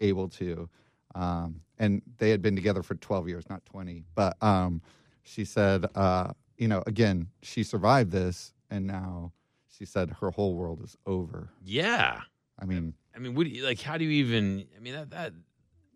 able 0.00 0.28
to. 0.28 0.68
Um, 1.14 1.62
and 1.78 2.02
they 2.18 2.30
had 2.30 2.40
been 2.42 2.54
together 2.54 2.82
for 2.82 2.94
12 2.94 3.28
years, 3.28 3.48
not 3.50 3.64
20. 3.66 4.04
But 4.14 4.40
um, 4.42 4.80
she 5.22 5.44
said, 5.44 5.86
uh, 5.94 6.32
you 6.56 6.68
know, 6.68 6.82
again, 6.86 7.28
she 7.42 7.62
survived 7.62 8.10
this, 8.10 8.52
and 8.70 8.86
now 8.86 9.32
she 9.68 9.84
said 9.84 10.10
her 10.20 10.30
whole 10.30 10.54
world 10.54 10.82
is 10.82 10.96
over. 11.06 11.48
Yeah. 11.64 12.20
I 12.60 12.64
mean, 12.66 12.94
I 13.14 13.18
mean, 13.18 13.34
what 13.34 13.44
do 13.44 13.50
you, 13.50 13.64
like? 13.64 13.80
How 13.80 13.96
do 13.96 14.04
you 14.04 14.10
even? 14.24 14.66
I 14.76 14.80
mean, 14.80 14.94
that 14.94 15.10
that. 15.10 15.32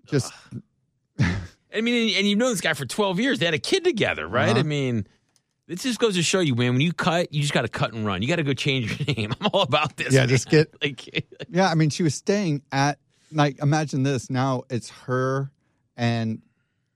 just 0.06 0.32
I 1.18 1.80
mean, 1.80 2.08
and, 2.08 2.18
and 2.18 2.28
you've 2.28 2.38
known 2.38 2.50
this 2.50 2.60
guy 2.60 2.72
for 2.72 2.86
twelve 2.86 3.20
years. 3.20 3.38
They 3.38 3.44
had 3.44 3.54
a 3.54 3.58
kid 3.58 3.84
together, 3.84 4.26
right? 4.26 4.50
Uh-huh. 4.50 4.60
I 4.60 4.62
mean, 4.62 5.06
this 5.66 5.82
just 5.82 5.98
goes 5.98 6.14
to 6.14 6.22
show 6.22 6.40
you, 6.40 6.54
man. 6.54 6.72
When 6.72 6.80
you 6.80 6.92
cut, 6.92 7.32
you 7.32 7.40
just 7.42 7.52
got 7.52 7.62
to 7.62 7.68
cut 7.68 7.92
and 7.92 8.06
run. 8.06 8.22
You 8.22 8.28
got 8.28 8.36
to 8.36 8.42
go 8.42 8.54
change 8.54 8.98
your 8.98 9.14
name. 9.16 9.34
I'm 9.40 9.50
all 9.52 9.62
about 9.62 9.96
this. 9.96 10.12
Yeah, 10.12 10.26
just 10.26 10.48
get- 10.48 10.74
like. 10.82 11.26
Yeah, 11.50 11.68
I 11.68 11.74
mean, 11.74 11.90
she 11.90 12.02
was 12.02 12.14
staying 12.14 12.62
at 12.72 12.98
like 13.32 13.58
imagine 13.60 14.02
this. 14.02 14.30
Now 14.30 14.62
it's 14.70 14.90
her, 14.90 15.50
and 15.96 16.40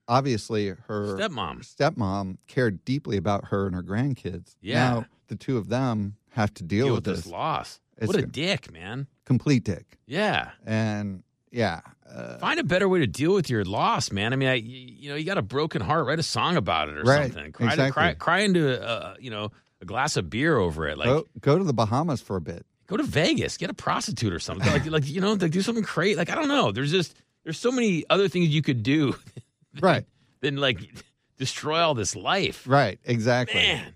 obviously 0.08 0.68
her 0.86 1.16
Stepmom. 1.18 1.60
stepmom 1.60 2.38
cared 2.46 2.84
deeply 2.84 3.16
about 3.16 3.46
her 3.46 3.66
and 3.66 3.74
her 3.74 3.82
grandkids. 3.82 4.56
Yeah. 4.60 4.74
Now 4.90 5.06
the 5.28 5.36
two 5.36 5.56
of 5.58 5.68
them 5.68 6.16
have 6.30 6.52
to 6.54 6.62
deal, 6.64 6.86
Deal 6.86 6.94
with 6.94 7.06
with 7.06 7.16
this. 7.16 7.24
this 7.24 7.32
loss. 7.32 7.80
It's 7.98 8.06
what 8.08 8.16
a 8.16 8.26
dick, 8.26 8.72
man. 8.72 9.06
Complete 9.24 9.64
dick. 9.64 9.98
Yeah. 10.06 10.50
And 10.64 11.22
yeah, 11.50 11.80
uh, 12.08 12.38
Find 12.38 12.60
a 12.60 12.64
better 12.64 12.88
way 12.88 13.00
to 13.00 13.06
deal 13.06 13.34
with 13.34 13.50
your 13.50 13.64
loss, 13.64 14.12
man. 14.12 14.32
I 14.32 14.36
mean, 14.36 14.48
I, 14.48 14.54
you 14.54 15.08
know, 15.10 15.16
you 15.16 15.24
got 15.24 15.38
a 15.38 15.42
broken 15.42 15.80
heart. 15.82 16.06
Write 16.06 16.18
a 16.18 16.22
song 16.22 16.56
about 16.56 16.88
it 16.88 16.98
or 16.98 17.02
Right, 17.02 17.32
something. 17.32 17.52
Cry, 17.52 17.66
to, 17.68 17.72
exactly. 17.72 17.92
cry, 17.92 18.14
cry 18.14 18.38
into, 18.40 18.82
a, 18.82 19.16
you 19.18 19.30
know, 19.30 19.50
a 19.80 19.84
glass 19.84 20.16
of 20.16 20.28
beer 20.30 20.56
over 20.58 20.86
it. 20.88 20.96
Like, 20.98 21.06
go 21.06 21.24
go 21.40 21.58
to 21.58 21.64
the 21.64 21.72
Bahamas 21.72 22.20
for 22.20 22.36
a 22.36 22.40
bit. 22.40 22.64
go 22.86 22.96
to 22.96 23.02
Vegas, 23.02 23.56
get 23.56 23.70
a 23.70 23.74
prostitute 23.74 24.32
or 24.32 24.38
something. 24.38 24.70
Like, 24.70 24.86
like 24.86 25.08
you 25.08 25.20
know, 25.20 25.32
like 25.34 25.50
do 25.50 25.60
something 25.62 25.84
crazy. 25.84 26.16
Like 26.16 26.30
I 26.30 26.34
don't 26.34 26.48
know. 26.48 26.70
There's 26.72 26.90
just 26.90 27.14
there's 27.44 27.58
so 27.58 27.70
many 27.72 28.04
other 28.10 28.28
things 28.28 28.48
you 28.48 28.62
could 28.62 28.82
do 28.82 29.14
Right. 29.80 30.04
than 30.40 30.56
like 30.56 30.78
destroy 31.38 31.78
all 31.78 31.94
this 31.94 32.14
life. 32.16 32.64
Right. 32.66 32.98
Exactly. 33.04 33.60
Man, 33.60 33.94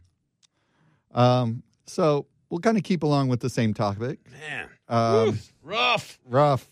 Um. 1.12 1.62
So 1.87 2.26
we'll 2.50 2.61
kind 2.61 2.76
of 2.78 2.85
keep 2.85 3.02
along 3.02 3.28
with 3.28 3.40
the 3.40 3.50
same 3.50 3.74
topic. 3.74 4.18
man, 4.30 4.68
Um. 4.88 5.28
Oof, 5.30 5.52
rough. 5.62 6.18
rough. 6.26 6.68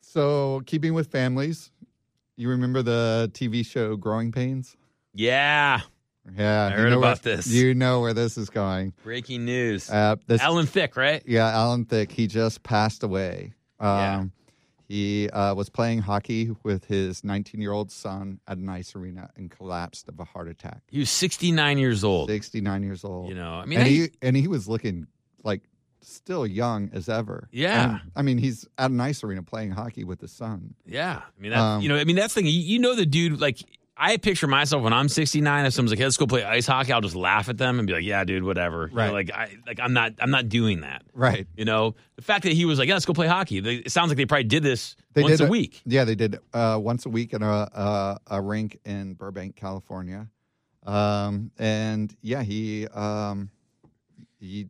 So 0.00 0.62
keeping 0.66 0.94
with 0.94 1.08
families, 1.10 1.70
you 2.36 2.48
remember 2.48 2.82
the 2.82 3.30
TV 3.34 3.64
show 3.66 3.96
Growing 3.96 4.30
Pains? 4.32 4.76
Yeah, 5.12 5.80
Yeah, 6.36 6.66
I 6.66 6.70
you 6.70 6.76
heard 6.76 6.90
know 6.90 6.98
about 6.98 7.24
where, 7.24 7.36
this. 7.36 7.46
You 7.48 7.74
know 7.74 8.00
where 8.00 8.14
this 8.14 8.36
is 8.38 8.50
going. 8.50 8.92
Breaking 9.02 9.44
news. 9.44 9.88
Uh, 9.90 10.16
this, 10.26 10.40
Alan 10.40 10.66
Thicke, 10.66 10.96
right? 10.96 11.22
yeah, 11.26 11.48
Alan 11.50 11.84
Thicke. 11.84 12.10
He 12.12 12.26
just 12.26 12.62
passed 12.62 13.02
away. 13.04 13.52
Um, 13.80 13.88
Yeah. 13.88 14.24
He 14.94 15.28
uh, 15.30 15.56
was 15.56 15.68
playing 15.70 16.02
hockey 16.02 16.52
with 16.62 16.84
his 16.84 17.24
19 17.24 17.60
year 17.60 17.72
old 17.72 17.90
son 17.90 18.38
at 18.46 18.58
an 18.58 18.68
ice 18.68 18.94
arena 18.94 19.28
and 19.36 19.50
collapsed 19.50 20.08
of 20.08 20.20
a 20.20 20.24
heart 20.24 20.46
attack. 20.46 20.82
He 20.88 21.00
was 21.00 21.10
69 21.10 21.78
years 21.78 22.04
old. 22.04 22.28
69 22.28 22.82
years 22.84 23.02
old. 23.02 23.28
You 23.28 23.34
know, 23.34 23.54
I 23.54 23.64
mean, 23.64 23.80
and 23.80 23.86
I- 23.86 23.90
he 23.90 24.08
and 24.22 24.36
he 24.36 24.46
was 24.46 24.68
looking 24.68 25.08
like 25.42 25.62
still 26.00 26.46
young 26.46 26.90
as 26.92 27.08
ever. 27.08 27.48
Yeah. 27.50 27.90
And, 27.94 28.00
I 28.14 28.22
mean, 28.22 28.38
he's 28.38 28.68
at 28.78 28.92
an 28.92 29.00
ice 29.00 29.24
arena 29.24 29.42
playing 29.42 29.72
hockey 29.72 30.04
with 30.04 30.20
his 30.20 30.30
son. 30.30 30.74
Yeah, 30.86 31.22
I 31.26 31.42
mean, 31.42 31.50
that, 31.50 31.58
Um, 31.58 31.82
you 31.82 31.88
know, 31.88 31.96
I 31.96 32.04
mean, 32.04 32.14
that's 32.14 32.34
the 32.34 32.42
thing. 32.42 32.46
You, 32.46 32.60
you 32.60 32.78
know, 32.78 32.94
the 32.94 33.04
dude. 33.06 33.40
Like, 33.40 33.58
I 33.96 34.16
picture 34.16 34.48
myself 34.48 34.82
when 34.82 34.92
I'm 34.92 35.08
69. 35.08 35.66
If 35.66 35.72
someone's 35.74 35.92
like, 35.92 35.98
hey, 35.98 36.04
"Let's 36.04 36.16
go 36.16 36.26
play 36.26 36.42
ice 36.42 36.66
hockey," 36.66 36.92
I'll 36.92 37.00
just 37.00 37.14
laugh 37.14 37.48
at 37.48 37.58
them 37.58 37.78
and 37.78 37.86
be 37.86 37.92
like, 37.94 38.02
"Yeah, 38.04 38.24
dude, 38.24 38.42
whatever." 38.42 38.88
You 38.88 38.94
know, 38.96 39.02
Right. 39.02 39.12
like, 39.12 39.30
I 39.30 39.56
like, 39.66 39.78
I'm 39.80 39.92
not, 39.92 40.14
I'm 40.18 40.30
not 40.30 40.48
doing 40.48 40.80
that. 40.80 41.02
Right. 41.12 41.46
You 41.56 41.64
know, 41.64 41.94
the 42.16 42.22
fact 42.22 42.42
that 42.42 42.52
he 42.52 42.64
was 42.64 42.78
like, 42.80 42.88
"Yeah, 42.88 42.94
let's 42.94 43.04
go 43.06 43.12
play 43.12 43.28
hockey." 43.28 43.60
They, 43.60 43.74
it 43.76 43.92
sounds 43.92 44.08
like 44.08 44.16
they 44.16 44.26
probably 44.26 44.44
did 44.44 44.64
this 44.64 44.96
They 45.12 45.22
once 45.22 45.38
did 45.38 45.46
a 45.46 45.50
week. 45.50 45.80
Yeah, 45.86 46.04
they 46.04 46.16
did 46.16 46.38
uh, 46.52 46.78
once 46.82 47.06
a 47.06 47.08
week 47.08 47.32
in 47.34 47.42
a, 47.42 47.46
a 47.46 48.18
a 48.26 48.42
rink 48.42 48.80
in 48.84 49.14
Burbank, 49.14 49.54
California. 49.54 50.28
Um, 50.84 51.50
and 51.58 52.14
yeah, 52.20 52.42
he 52.42 52.88
um, 52.88 53.50
he 54.40 54.66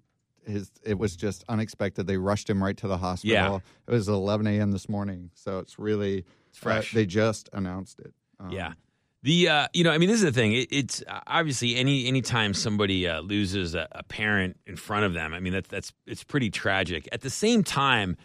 his 0.46 0.70
it 0.84 0.98
was 0.98 1.16
just 1.16 1.44
unexpected. 1.48 2.06
They 2.06 2.18
rushed 2.18 2.50
him 2.50 2.62
right 2.62 2.76
to 2.76 2.87
the 2.88 2.98
hospital. 2.98 3.32
Yeah. 3.34 3.58
It 3.88 3.90
was 3.90 4.06
11 4.08 4.46
a.m. 4.46 4.70
this 4.72 4.88
morning, 4.88 5.30
so 5.34 5.58
it's 5.60 5.78
really 5.78 6.26
fresh. 6.52 6.94
Uh, 6.94 6.98
they 6.98 7.06
just 7.06 7.48
announced 7.54 8.00
it. 8.00 8.12
Um, 8.38 8.50
Yeah. 8.50 8.74
The 9.24 9.48
uh, 9.48 9.68
you 9.72 9.84
know, 9.84 9.90
I 9.90 9.96
mean, 9.96 10.10
this 10.10 10.18
is 10.18 10.24
the 10.24 10.32
thing. 10.32 10.52
It, 10.52 10.68
it's 10.70 11.02
uh, 11.08 11.20
obviously 11.26 11.76
any 11.76 12.06
anytime 12.06 12.52
somebody 12.52 13.08
uh, 13.08 13.20
loses 13.22 13.74
a, 13.74 13.88
a 13.92 14.02
parent 14.02 14.58
in 14.66 14.76
front 14.76 15.06
of 15.06 15.14
them. 15.14 15.32
I 15.32 15.40
mean, 15.40 15.54
that's 15.54 15.68
that's 15.70 15.92
it's 16.06 16.22
pretty 16.22 16.50
tragic. 16.50 17.08
At 17.10 17.22
the 17.22 17.30
same 17.30 17.64
time, 17.64 18.18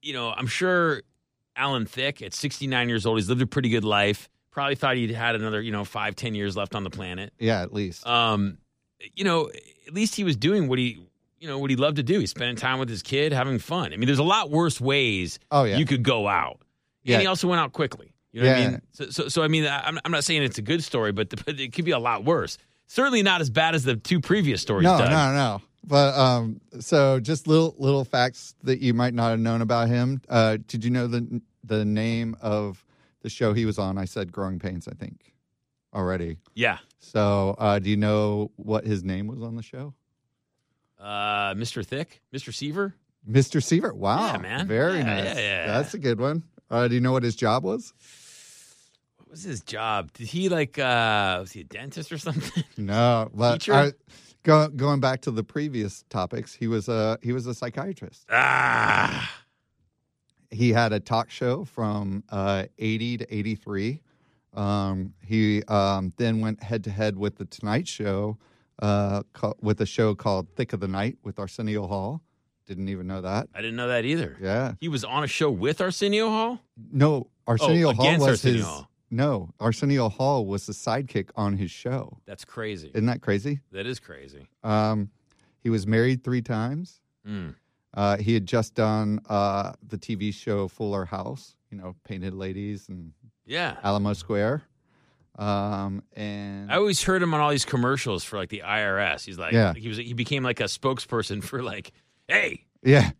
you 0.00 0.14
know, 0.14 0.30
I'm 0.30 0.46
sure 0.46 1.02
Alan 1.56 1.84
Thicke 1.84 2.22
at 2.22 2.32
69 2.32 2.88
years 2.88 3.04
old, 3.04 3.18
he's 3.18 3.28
lived 3.28 3.42
a 3.42 3.46
pretty 3.46 3.68
good 3.68 3.84
life. 3.84 4.30
Probably 4.50 4.76
thought 4.76 4.96
he'd 4.96 5.10
had 5.10 5.34
another 5.34 5.60
you 5.60 5.72
know 5.72 5.84
five 5.84 6.16
ten 6.16 6.34
years 6.34 6.56
left 6.56 6.74
on 6.74 6.84
the 6.84 6.90
planet. 6.90 7.34
yeah, 7.38 7.60
at 7.60 7.74
least. 7.74 8.06
Um, 8.06 8.56
you 9.14 9.24
know, 9.24 9.50
at 9.86 9.92
least 9.92 10.14
he 10.14 10.24
was 10.24 10.36
doing 10.36 10.68
what 10.68 10.78
he 10.78 11.06
you 11.38 11.48
know 11.48 11.58
what 11.58 11.68
he 11.68 11.76
loved 11.76 11.96
to 11.96 12.02
do. 12.02 12.18
He's 12.18 12.30
spending 12.30 12.56
time 12.56 12.78
with 12.78 12.88
his 12.88 13.02
kid, 13.02 13.34
having 13.34 13.58
fun. 13.58 13.92
I 13.92 13.98
mean, 13.98 14.06
there's 14.06 14.18
a 14.18 14.22
lot 14.22 14.48
worse 14.48 14.80
ways 14.80 15.38
oh 15.50 15.64
yeah, 15.64 15.76
you 15.76 15.84
could 15.84 16.02
go 16.02 16.26
out. 16.26 16.62
Yeah. 17.02 17.16
And 17.16 17.20
he 17.20 17.26
also 17.26 17.46
went 17.46 17.60
out 17.60 17.74
quickly. 17.74 18.09
You 18.32 18.42
know 18.42 18.48
what 18.48 18.56
I 18.56 18.60
Yeah. 18.60 18.70
mean? 18.70 18.82
So, 18.92 19.10
so, 19.10 19.28
so 19.28 19.42
I 19.42 19.48
mean, 19.48 19.66
I'm, 19.66 19.98
I'm 20.04 20.12
not 20.12 20.24
saying 20.24 20.42
it's 20.42 20.58
a 20.58 20.62
good 20.62 20.82
story, 20.84 21.12
but, 21.12 21.30
the, 21.30 21.36
but 21.44 21.58
it 21.58 21.72
could 21.72 21.84
be 21.84 21.90
a 21.90 21.98
lot 21.98 22.24
worse. 22.24 22.58
Certainly 22.86 23.22
not 23.22 23.40
as 23.40 23.50
bad 23.50 23.74
as 23.74 23.84
the 23.84 23.96
two 23.96 24.20
previous 24.20 24.60
stories. 24.62 24.84
no, 24.84 24.98
Doug. 24.98 25.10
no, 25.10 25.32
no. 25.32 25.62
But 25.84 26.14
um, 26.18 26.60
so 26.80 27.18
just 27.20 27.46
little 27.46 27.74
little 27.78 28.04
facts 28.04 28.54
that 28.64 28.80
you 28.80 28.92
might 28.92 29.14
not 29.14 29.30
have 29.30 29.40
known 29.40 29.62
about 29.62 29.88
him. 29.88 30.20
Uh, 30.28 30.58
did 30.66 30.84
you 30.84 30.90
know 30.90 31.06
the 31.06 31.40
the 31.64 31.84
name 31.86 32.36
of 32.42 32.84
the 33.22 33.30
show 33.30 33.54
he 33.54 33.64
was 33.64 33.78
on? 33.78 33.96
I 33.96 34.04
said 34.04 34.30
Growing 34.30 34.58
Pains. 34.58 34.86
I 34.86 34.92
think 34.92 35.32
already. 35.94 36.36
Yeah. 36.54 36.78
So, 36.98 37.54
uh, 37.58 37.78
do 37.78 37.88
you 37.88 37.96
know 37.96 38.50
what 38.56 38.84
his 38.84 39.02
name 39.02 39.26
was 39.26 39.40
on 39.42 39.56
the 39.56 39.62
show? 39.62 39.94
Uh, 40.98 41.54
Mr. 41.54 41.84
Thicke, 41.84 42.20
Mr. 42.34 42.52
Seaver. 42.52 42.94
Mr. 43.28 43.62
Seaver. 43.62 43.94
Wow, 43.94 44.32
Yeah, 44.32 44.38
man. 44.38 44.66
very 44.68 44.98
Yeah, 44.98 45.02
nice. 45.04 45.24
yeah, 45.24 45.38
yeah. 45.40 45.66
That's 45.66 45.94
a 45.94 45.98
good 45.98 46.20
one. 46.20 46.42
Uh, 46.70 46.88
do 46.88 46.94
you 46.94 47.00
know 47.00 47.12
what 47.12 47.22
his 47.22 47.36
job 47.36 47.64
was? 47.64 47.94
What 49.30 49.34
was 49.34 49.44
his 49.44 49.60
job? 49.60 50.12
Did 50.14 50.26
he 50.26 50.48
like? 50.48 50.76
uh 50.76 51.36
Was 51.38 51.52
he 51.52 51.60
a 51.60 51.64
dentist 51.64 52.10
or 52.10 52.18
something? 52.18 52.64
No, 52.76 53.30
but 53.32 53.60
Teacher? 53.60 53.74
I, 53.74 53.92
go, 54.42 54.66
going 54.66 54.98
back 54.98 55.20
to 55.20 55.30
the 55.30 55.44
previous 55.44 56.02
topics, 56.10 56.52
he 56.52 56.66
was 56.66 56.88
a 56.88 57.16
he 57.22 57.32
was 57.32 57.46
a 57.46 57.54
psychiatrist. 57.54 58.26
ah. 58.32 59.32
He 60.50 60.70
had 60.72 60.92
a 60.92 60.98
talk 60.98 61.30
show 61.30 61.64
from 61.64 62.24
uh, 62.28 62.64
80 62.76 63.18
to 63.18 63.32
83. 63.36 64.02
Um, 64.52 65.14
he 65.24 65.62
um, 65.68 66.12
then 66.16 66.40
went 66.40 66.60
head 66.60 66.82
to 66.84 66.90
head 66.90 67.16
with 67.16 67.36
the 67.38 67.44
Tonight 67.44 67.86
Show 67.86 68.36
uh, 68.82 69.22
ca- 69.32 69.52
with 69.60 69.80
a 69.80 69.86
show 69.86 70.16
called 70.16 70.48
Thicke 70.56 70.72
of 70.72 70.80
the 70.80 70.88
Night 70.88 71.18
with 71.22 71.38
Arsenio 71.38 71.86
Hall. 71.86 72.20
Didn't 72.66 72.88
even 72.88 73.06
know 73.06 73.20
that. 73.20 73.48
I 73.54 73.60
didn't 73.60 73.76
know 73.76 73.86
that 73.86 74.04
either. 74.04 74.36
Yeah. 74.42 74.72
He 74.80 74.88
was 74.88 75.04
on 75.04 75.22
a 75.22 75.28
show 75.28 75.52
with 75.52 75.80
Arsenio 75.80 76.28
Hall. 76.30 76.58
No, 76.92 77.28
Arsenio 77.46 77.92
Hall 77.92 78.04
Oh, 78.04 78.08
against 78.08 78.20
was 78.26 78.30
Arsenio 78.44 78.56
his. 78.58 78.66
Hall. 78.66 78.90
No, 79.10 79.50
Arsenio 79.58 80.08
Hall 80.08 80.46
was 80.46 80.66
the 80.66 80.72
sidekick 80.72 81.30
on 81.34 81.56
his 81.56 81.70
show. 81.70 82.18
That's 82.26 82.44
crazy. 82.44 82.90
Isn't 82.94 83.06
that 83.06 83.20
crazy? 83.22 83.60
that 83.72 83.86
is 83.86 83.98
crazy. 83.98 84.46
Um, 84.62 85.10
he 85.62 85.68
was 85.70 85.86
married 85.86 86.22
three 86.22 86.42
times. 86.42 87.00
Mm. 87.26 87.54
Uh, 87.92 88.16
he 88.18 88.34
had 88.34 88.46
just 88.46 88.74
done 88.74 89.20
uh, 89.28 89.72
the 89.88 89.98
TV 89.98 90.32
show 90.32 90.68
Fuller 90.68 91.04
House, 91.04 91.56
you 91.70 91.76
know, 91.78 91.96
Painted 92.04 92.34
Ladies 92.34 92.88
and 92.88 93.12
Yeah. 93.46 93.76
Alamo 93.82 94.12
Square. 94.12 94.62
Um, 95.38 96.02
and 96.14 96.70
I 96.70 96.76
always 96.76 97.02
heard 97.02 97.22
him 97.22 97.32
on 97.34 97.40
all 97.40 97.50
these 97.50 97.64
commercials 97.64 98.24
for 98.24 98.36
like 98.36 98.48
the 98.50 98.62
IRS. 98.64 99.24
He's 99.24 99.38
like, 99.38 99.52
Yeah. 99.52 99.74
he 99.74 99.88
was 99.88 99.96
he 99.96 100.12
became 100.12 100.42
like 100.42 100.60
a 100.60 100.64
spokesperson 100.64 101.42
for 101.42 101.62
like, 101.62 101.92
hey, 102.28 102.64
yeah, 102.82 103.10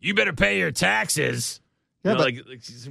you 0.00 0.12
better 0.14 0.32
pay 0.32 0.58
your 0.58 0.70
taxes. 0.72 1.60
Yeah, 2.04 2.12
you 2.12 2.18
know, 2.18 2.24
but- 2.24 2.34
like, 2.34 2.48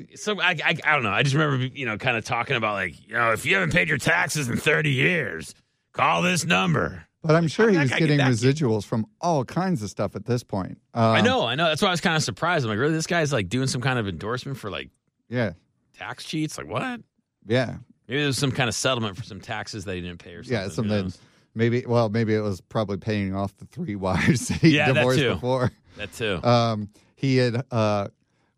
like 0.10 0.17
so 0.17 0.39
I, 0.41 0.50
I 0.63 0.78
I 0.84 0.93
don't 0.93 1.04
know. 1.04 1.12
I 1.12 1.24
just 1.24 1.36
remember 1.36 1.65
you 1.65 1.86
know 1.86 1.98
kind 1.98 2.17
of 2.17 2.26
talking 2.26 2.56
about 2.56 2.74
like 2.74 3.08
you 3.08 3.13
know 3.13 3.32
if 3.32 3.46
you 3.46 3.56
haven't 3.56 3.72
paid 3.74 3.88
your 3.89 3.98
taxes 3.98 4.50
in 4.50 4.58
thirty 4.58 4.91
years, 4.91 5.54
call 5.93 6.22
this 6.22 6.46
number. 6.46 7.06
but 7.24 7.36
I'm 7.36 7.48
sure 7.48 7.70
he 7.70 7.76
How 7.76 7.82
was 7.84 7.91
did 7.91 8.00
get 8.00 8.08
getting 8.08 8.26
residuals 8.26 8.86
from 8.86 9.06
all 9.22 9.43
kinds 9.46 9.82
of 9.82 9.89
stuff 9.89 10.15
at 10.15 10.26
this 10.26 10.43
point. 10.43 10.78
Um, 10.93 11.04
I 11.04 11.22
know, 11.22 11.46
I 11.46 11.56
know. 11.56 11.65
That's 11.65 11.82
why 11.82 11.88
I 11.88 11.91
was 11.91 12.02
kind 12.02 12.15
of 12.15 12.24
surprised. 12.24 12.65
I'm 12.65 12.70
like, 12.70 12.80
really, 12.80 12.93
this 12.93 13.08
guy's 13.08 13.32
like 13.34 13.50
doing 13.50 13.67
some 13.67 13.82
kind 13.82 13.98
of 13.98 14.08
endorsement 14.08 14.58
for 14.58 14.70
like 14.70 14.89
Yeah, 15.30 15.52
tax 15.98 16.26
cheats? 16.26 16.58
Like 16.58 16.67
what? 16.67 17.00
yeah, 17.48 17.78
Maybe 18.10 18.22
there's 18.24 18.38
some 18.38 18.52
kind 18.52 18.67
of 18.70 18.76
settlement 18.76 19.15
for 19.17 19.24
some 19.24 19.39
taxes 19.41 19.86
that 19.86 19.96
he 19.96 20.02
didn't 20.02 20.20
pay 20.20 20.34
or 20.34 20.43
something. 20.43 20.54
yeah. 20.63 20.67
Something. 20.70 21.13
Maybe. 21.56 21.84
Well, 21.88 22.10
maybe 22.10 22.36
it 22.36 22.41
was 22.41 22.62
probably 22.62 22.98
paying 22.98 23.34
off 23.36 23.56
the 23.58 23.65
three 23.65 23.96
wives 24.08 24.50
that 24.50 24.60
he 24.60 24.76
Yeah, 24.78 24.91
divorced 24.93 25.20
too. 25.20 25.34
before. 25.34 25.72
That 25.96 26.13
too. 26.13 26.39
um, 26.43 26.89
he 27.15 27.38
had 27.38 27.63
uh, 27.72 28.10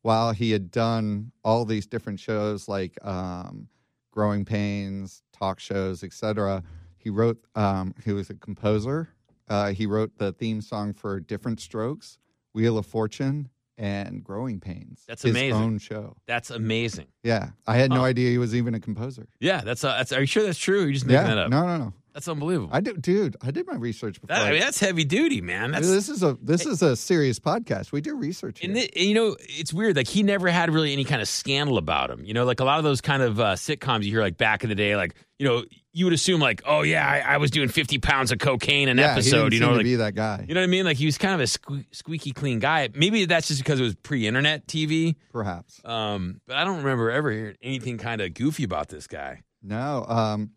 while 0.02 0.32
he 0.32 0.52
had 0.52 0.72
done 0.72 1.32
all 1.44 1.66
these 1.66 1.86
different 1.88 2.20
shows 2.20 2.68
like 2.68 2.98
um, 3.06 3.68
growing 4.12 4.46
pains 4.46 5.22
talk 5.32 5.60
shows 5.60 6.04
etc 6.04 6.64
he 6.98 7.10
wrote 7.10 7.38
um, 7.56 7.94
he 8.04 8.12
was 8.12 8.30
a 8.30 8.34
composer 8.36 9.10
uh, 9.48 9.72
he 9.72 9.86
wrote 9.86 10.18
the 10.18 10.32
theme 10.34 10.62
song 10.62 10.94
for 10.94 11.20
Diff'rent 11.20 11.60
Strokes 11.60 12.18
wheel 12.54 12.78
of 12.78 12.86
fortune 12.86 13.50
and 13.78 14.24
growing 14.24 14.60
pains 14.60 15.04
That's 15.08 15.22
his 15.22 15.32
amazing. 15.32 15.62
own 15.62 15.78
show 15.80 16.18
That's 16.28 16.50
amazing. 16.52 17.08
yeah 17.24 17.50
i 17.68 17.78
had 17.78 17.90
no 17.92 17.98
Huh. 18.02 18.06
idea 18.08 18.30
he 18.30 18.38
was 18.38 18.54
even 18.56 18.74
a 18.76 18.80
composer 18.80 19.28
Yeah, 19.40 19.62
that's 19.62 19.84
uh, 19.84 19.96
that's. 19.98 20.12
Are 20.12 20.20
you 20.22 20.28
sure 20.28 20.44
that's 20.44 20.58
true? 20.60 20.80
Or 20.82 20.84
are 20.84 20.88
you 20.88 20.94
just 20.94 21.06
making 21.06 21.22
yeah 21.28 21.36
that 21.36 21.38
up? 21.38 21.50
no 21.50 21.66
no 21.66 21.78
no 21.78 21.94
That's 22.20 22.28
unbelievable. 22.28 22.70
i 22.74 22.82
do 22.82 22.98
dude 22.98 23.38
i 23.42 23.50
did 23.50 23.66
my 23.66 23.76
research 23.76 24.20
before 24.20 24.36
That, 24.36 24.46
I 24.46 24.52
mean, 24.52 24.60
that's 24.60 24.78
heavy 24.78 25.06
duty, 25.06 25.40
man. 25.40 25.72
That's 25.72 25.90
this 25.90 26.10
is 26.10 26.22
a 26.22 26.38
this 26.42 26.66
is 26.66 26.82
a 26.82 26.98
serious 26.98 27.40
podcast 27.40 27.94
we 27.94 28.02
do 28.02 28.14
research 28.18 28.62
and, 28.62 28.76
thi- 28.76 28.90
and, 28.94 29.06
you 29.06 29.14
know 29.14 29.38
it's 29.40 29.74
weird. 29.74 29.96
Like 29.96 30.08
he 30.10 30.22
never 30.22 30.50
had 30.50 30.74
really 30.74 30.92
any 30.92 31.06
kind 31.06 31.22
of 31.22 31.30
scandal 31.30 31.78
about 31.78 32.10
him. 32.12 32.26
You 32.26 32.34
know, 32.34 32.44
like 32.44 32.60
a 32.60 32.66
lot 32.66 32.78
of 32.78 32.84
those 32.84 33.00
kind 33.00 33.24
of 33.24 33.40
uh, 33.40 33.54
sitcoms 33.54 34.04
you 34.04 34.12
hear 34.12 34.22
like 34.22 34.38
back 34.38 34.64
in 34.64 34.70
the 34.70 34.76
day. 34.76 34.98
Like 34.98 35.16
you 35.38 35.48
know, 35.48 35.64
you 35.94 36.06
would 36.06 36.14
assume 36.14 36.42
like, 36.42 36.62
oh 36.66 36.82
yeah, 36.82 37.08
I, 37.08 37.36
I 37.36 37.38
was 37.38 37.52
doing 37.52 37.70
fifty 37.70 38.00
pounds 38.00 38.34
of 38.34 38.40
cocaine 38.40 38.90
an 38.90 38.98
yeah, 38.98 39.14
episode. 39.14 39.54
You 39.54 39.62
know, 39.62 39.70
to 39.70 39.76
like 39.76 39.84
be 39.86 39.96
that 39.96 40.14
guy 40.16 40.46
you 40.46 40.54
know 40.54 40.60
what 40.60 40.66
I 40.66 40.68
mean? 40.68 40.84
Like 40.84 40.98
he 40.98 41.06
was 41.06 41.18
kind 41.18 41.34
of 41.36 41.40
a 41.40 41.44
sque- 41.44 41.86
squeaky 41.92 42.34
clean 42.34 42.60
guy. 42.60 42.90
Maybe 42.94 43.24
that's 43.24 43.48
just 43.48 43.62
because 43.62 43.80
it 43.80 43.84
was 43.84 43.96
pre-internet 43.96 44.68
TV. 44.68 45.16
perhaps 45.32 45.80
Um, 45.86 46.42
but 46.46 46.58
I 46.58 46.66
don't 46.66 46.80
remember 46.80 47.12
ever 47.12 47.32
hearing 47.32 47.56
anything 47.62 47.98
kind 47.98 48.20
of 48.20 48.34
goofy 48.34 48.66
about 48.66 48.90
this 48.90 49.08
guy. 49.08 49.44
No. 49.64 50.06
Um, 50.08 50.52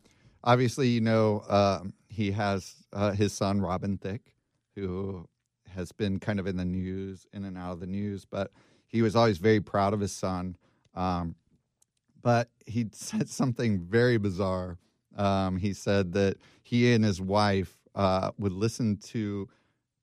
obviously, 0.44 0.88
you 0.88 1.00
know, 1.00 1.42
um, 1.48 1.94
he 2.08 2.32
has 2.32 2.74
uh, 2.92 3.12
his 3.12 3.32
son, 3.32 3.60
Robin 3.60 3.98
Thicke, 3.98 4.34
who 4.74 5.28
has 5.74 5.92
been 5.92 6.18
kind 6.18 6.38
of 6.38 6.46
in 6.46 6.56
the 6.56 6.64
news, 6.64 7.26
in 7.32 7.44
and 7.44 7.56
out 7.56 7.72
of 7.72 7.80
the 7.80 7.86
news, 7.86 8.24
but 8.24 8.50
he 8.86 9.02
was 9.02 9.16
always 9.16 9.38
very 9.38 9.60
proud 9.60 9.94
of 9.94 10.00
his 10.00 10.12
son. 10.12 10.56
Um, 10.94 11.34
but 12.22 12.48
he 12.66 12.88
said 12.92 13.28
something 13.30 13.80
very 13.80 14.18
bizarre. 14.18 14.78
Um, 15.16 15.56
he 15.58 15.72
said 15.72 16.12
that 16.12 16.38
he 16.62 16.92
and 16.92 17.04
his 17.04 17.20
wife 17.20 17.74
uh, 17.94 18.30
would 18.38 18.52
listen 18.52 18.96
to 18.96 19.48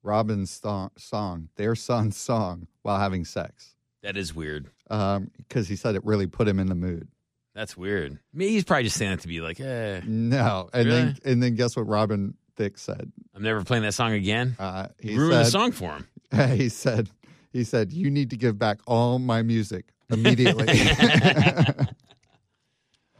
Robin's 0.02 0.50
sto- 0.50 0.92
song, 0.96 1.48
their 1.56 1.74
son's 1.74 2.16
song, 2.16 2.66
while 2.82 2.98
having 2.98 3.24
sex. 3.24 3.74
That 4.02 4.16
is 4.16 4.34
weird. 4.34 4.70
Because 4.88 5.68
he 5.68 5.76
said 5.76 5.94
it 5.94 6.04
really 6.04 6.26
put 6.26 6.48
him 6.48 6.58
in 6.58 6.68
the 6.68 6.74
mood. 6.74 7.08
That's 7.60 7.76
weird. 7.76 8.18
Maybe 8.32 8.52
he's 8.52 8.64
probably 8.64 8.84
just 8.84 8.96
saying 8.96 9.12
it 9.12 9.20
to 9.20 9.28
be 9.28 9.42
like, 9.42 9.60
eh, 9.60 10.00
No, 10.06 10.70
and 10.72 10.90
then 10.90 11.16
and 11.26 11.42
then 11.42 11.56
guess 11.56 11.76
what 11.76 11.86
Robin 11.86 12.32
Thicke 12.56 12.78
said? 12.78 13.12
I'm 13.34 13.42
never 13.42 13.62
playing 13.64 13.82
that 13.82 13.92
song 13.92 14.12
again. 14.12 14.56
Uh, 14.58 14.86
he 14.98 15.14
Ruin 15.14 15.28
the 15.32 15.44
said, 15.44 15.50
song 15.52 15.72
for 15.72 15.90
him. 15.92 16.08
He 16.56 16.70
said, 16.70 17.10
he 17.52 17.64
said, 17.64 17.92
you 17.92 18.10
need 18.10 18.30
to 18.30 18.38
give 18.38 18.58
back 18.58 18.78
all 18.86 19.18
my 19.18 19.42
music 19.42 19.84
immediately. 20.08 20.68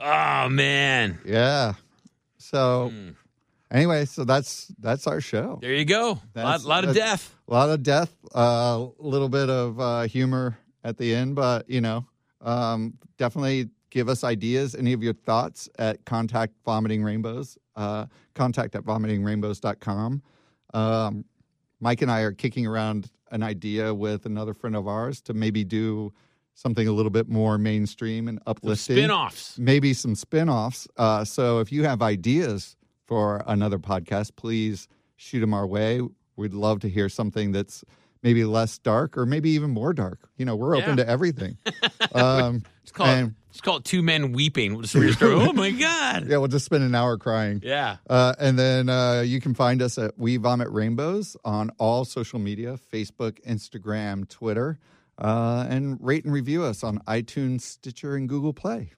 Oh 0.03 0.49
man. 0.49 1.19
yeah. 1.27 1.75
So 2.39 2.91
Mm. 2.95 3.15
anyway, 3.71 4.07
so 4.07 4.25
that's 4.25 4.73
that's 4.79 5.07
our 5.07 5.21
show. 5.21 5.59
There 5.61 5.75
you 5.75 5.85
go. 5.85 6.03
A 6.03 6.09
lot, 6.09 6.21
That's- 6.33 6.65
lot 6.65 6.85
of 6.85 6.95
that's- 6.95 7.11
death. 7.11 7.35
A 7.47 7.53
lot 7.53 7.69
of 7.69 7.83
death, 7.83 8.15
a 8.35 8.39
uh, 8.39 8.89
little 8.99 9.29
bit 9.29 9.51
of 9.51 9.79
uh, 9.81 10.03
humor 10.05 10.57
at 10.85 10.97
the 10.97 11.15
end, 11.15 11.35
but 11.35 11.69
you 11.69 11.81
know, 11.83 12.07
um, 12.41 12.95
definitely 13.19 13.69
give 13.91 14.09
us 14.09 14.25
ideas. 14.25 14.75
Any 14.75 14.93
of 14.93 15.03
your 15.03 15.13
thoughts 15.15 15.69
at 15.79 16.05
contact 16.05 16.55
vomiting 16.65 17.03
rainbows, 17.03 17.59
uh, 17.77 18.07
contact 18.35 18.75
at 18.75 18.83
vomitingrainbows.com. 18.85 20.23
Um, 20.75 21.25
Mike 21.81 22.03
and 22.03 22.11
I 22.11 22.21
are 22.21 22.33
kicking 22.33 22.67
around 22.67 23.11
an 23.31 23.43
idea 23.43 23.95
with 23.95 24.27
another 24.27 24.55
friend 24.55 24.77
of 24.77 24.87
ours 24.89 25.21
to 25.23 25.35
maybe 25.35 25.65
do 25.65 26.13
something 26.55 26.87
a 26.87 26.93
little 26.93 27.11
bit 27.11 27.29
more 27.29 27.59
mainstream 27.59 28.29
and 28.29 28.39
uplifting 28.47 28.97
Spin 28.97 29.11
offs. 29.11 29.59
maybe 29.59 29.95
some 29.95 30.15
spin-offs 30.15 30.87
uh, 30.97 31.25
so 31.25 31.61
if 31.61 31.73
you 31.73 31.85
have 31.85 32.03
ideas 32.03 32.77
for 33.07 33.43
another 33.47 33.79
podcast 33.79 34.33
please 34.37 34.89
shoot 35.17 35.41
them 35.41 35.55
our 35.55 35.67
way 35.67 36.01
we'd 36.37 36.53
love 36.53 36.81
to 36.81 36.89
hear 36.89 37.09
something 37.09 37.53
that's 37.53 37.85
maybe 38.23 38.45
less 38.45 38.79
dark 38.79 39.17
or 39.17 39.25
maybe 39.25 39.49
even 39.51 39.71
more 39.71 39.95
dark 39.95 40.19
you 40.37 40.45
know 40.45 40.57
we're 40.57 40.77
open 40.77 40.97
to 40.97 41.09
everything 41.09 41.57
um, 42.15 42.63
Just 42.83 42.95
call, 42.95 43.07
it, 43.51 43.53
and 43.53 43.53
just 43.55 43.63
call 43.65 43.77
it 43.79 43.85
two 43.85 44.03
men 44.03 44.33
weeping. 44.33 44.73
We'll 44.73 44.83
just 44.83 44.95
restart. 44.95 45.33
oh 45.33 45.53
my 45.53 45.71
God. 45.87 46.27
yeah 46.29 46.37
we'll 46.39 46.49
just 46.49 46.65
spend 46.65 46.85
an 46.85 46.95
hour 46.95 47.19
crying 47.19 47.61
Yeah. 47.63 47.97
uh, 48.09 48.35
and 48.39 48.59
then 48.59 48.89
uh, 48.89 49.21
you 49.21 49.41
can 49.41 49.55
find 49.55 49.83
us 49.83 49.99
at 49.99 50.19
We 50.19 50.37
Vomit 50.37 50.69
Rainbows 50.71 51.37
on 51.45 51.71
all 51.79 52.05
social 52.05 52.39
media 52.39 52.79
Facebook, 52.93 53.41
Instagram, 53.47 54.29
Twitter, 54.29 54.79
uh, 55.19 55.67
and 55.69 55.99
rate 56.01 56.25
and 56.25 56.33
review 56.33 56.63
us 56.65 56.83
on 56.83 56.99
iTunes, 57.01 57.61
Stitcher, 57.63 58.17
and 58.17 58.29
Google 58.29 58.53
Play. 58.55 58.93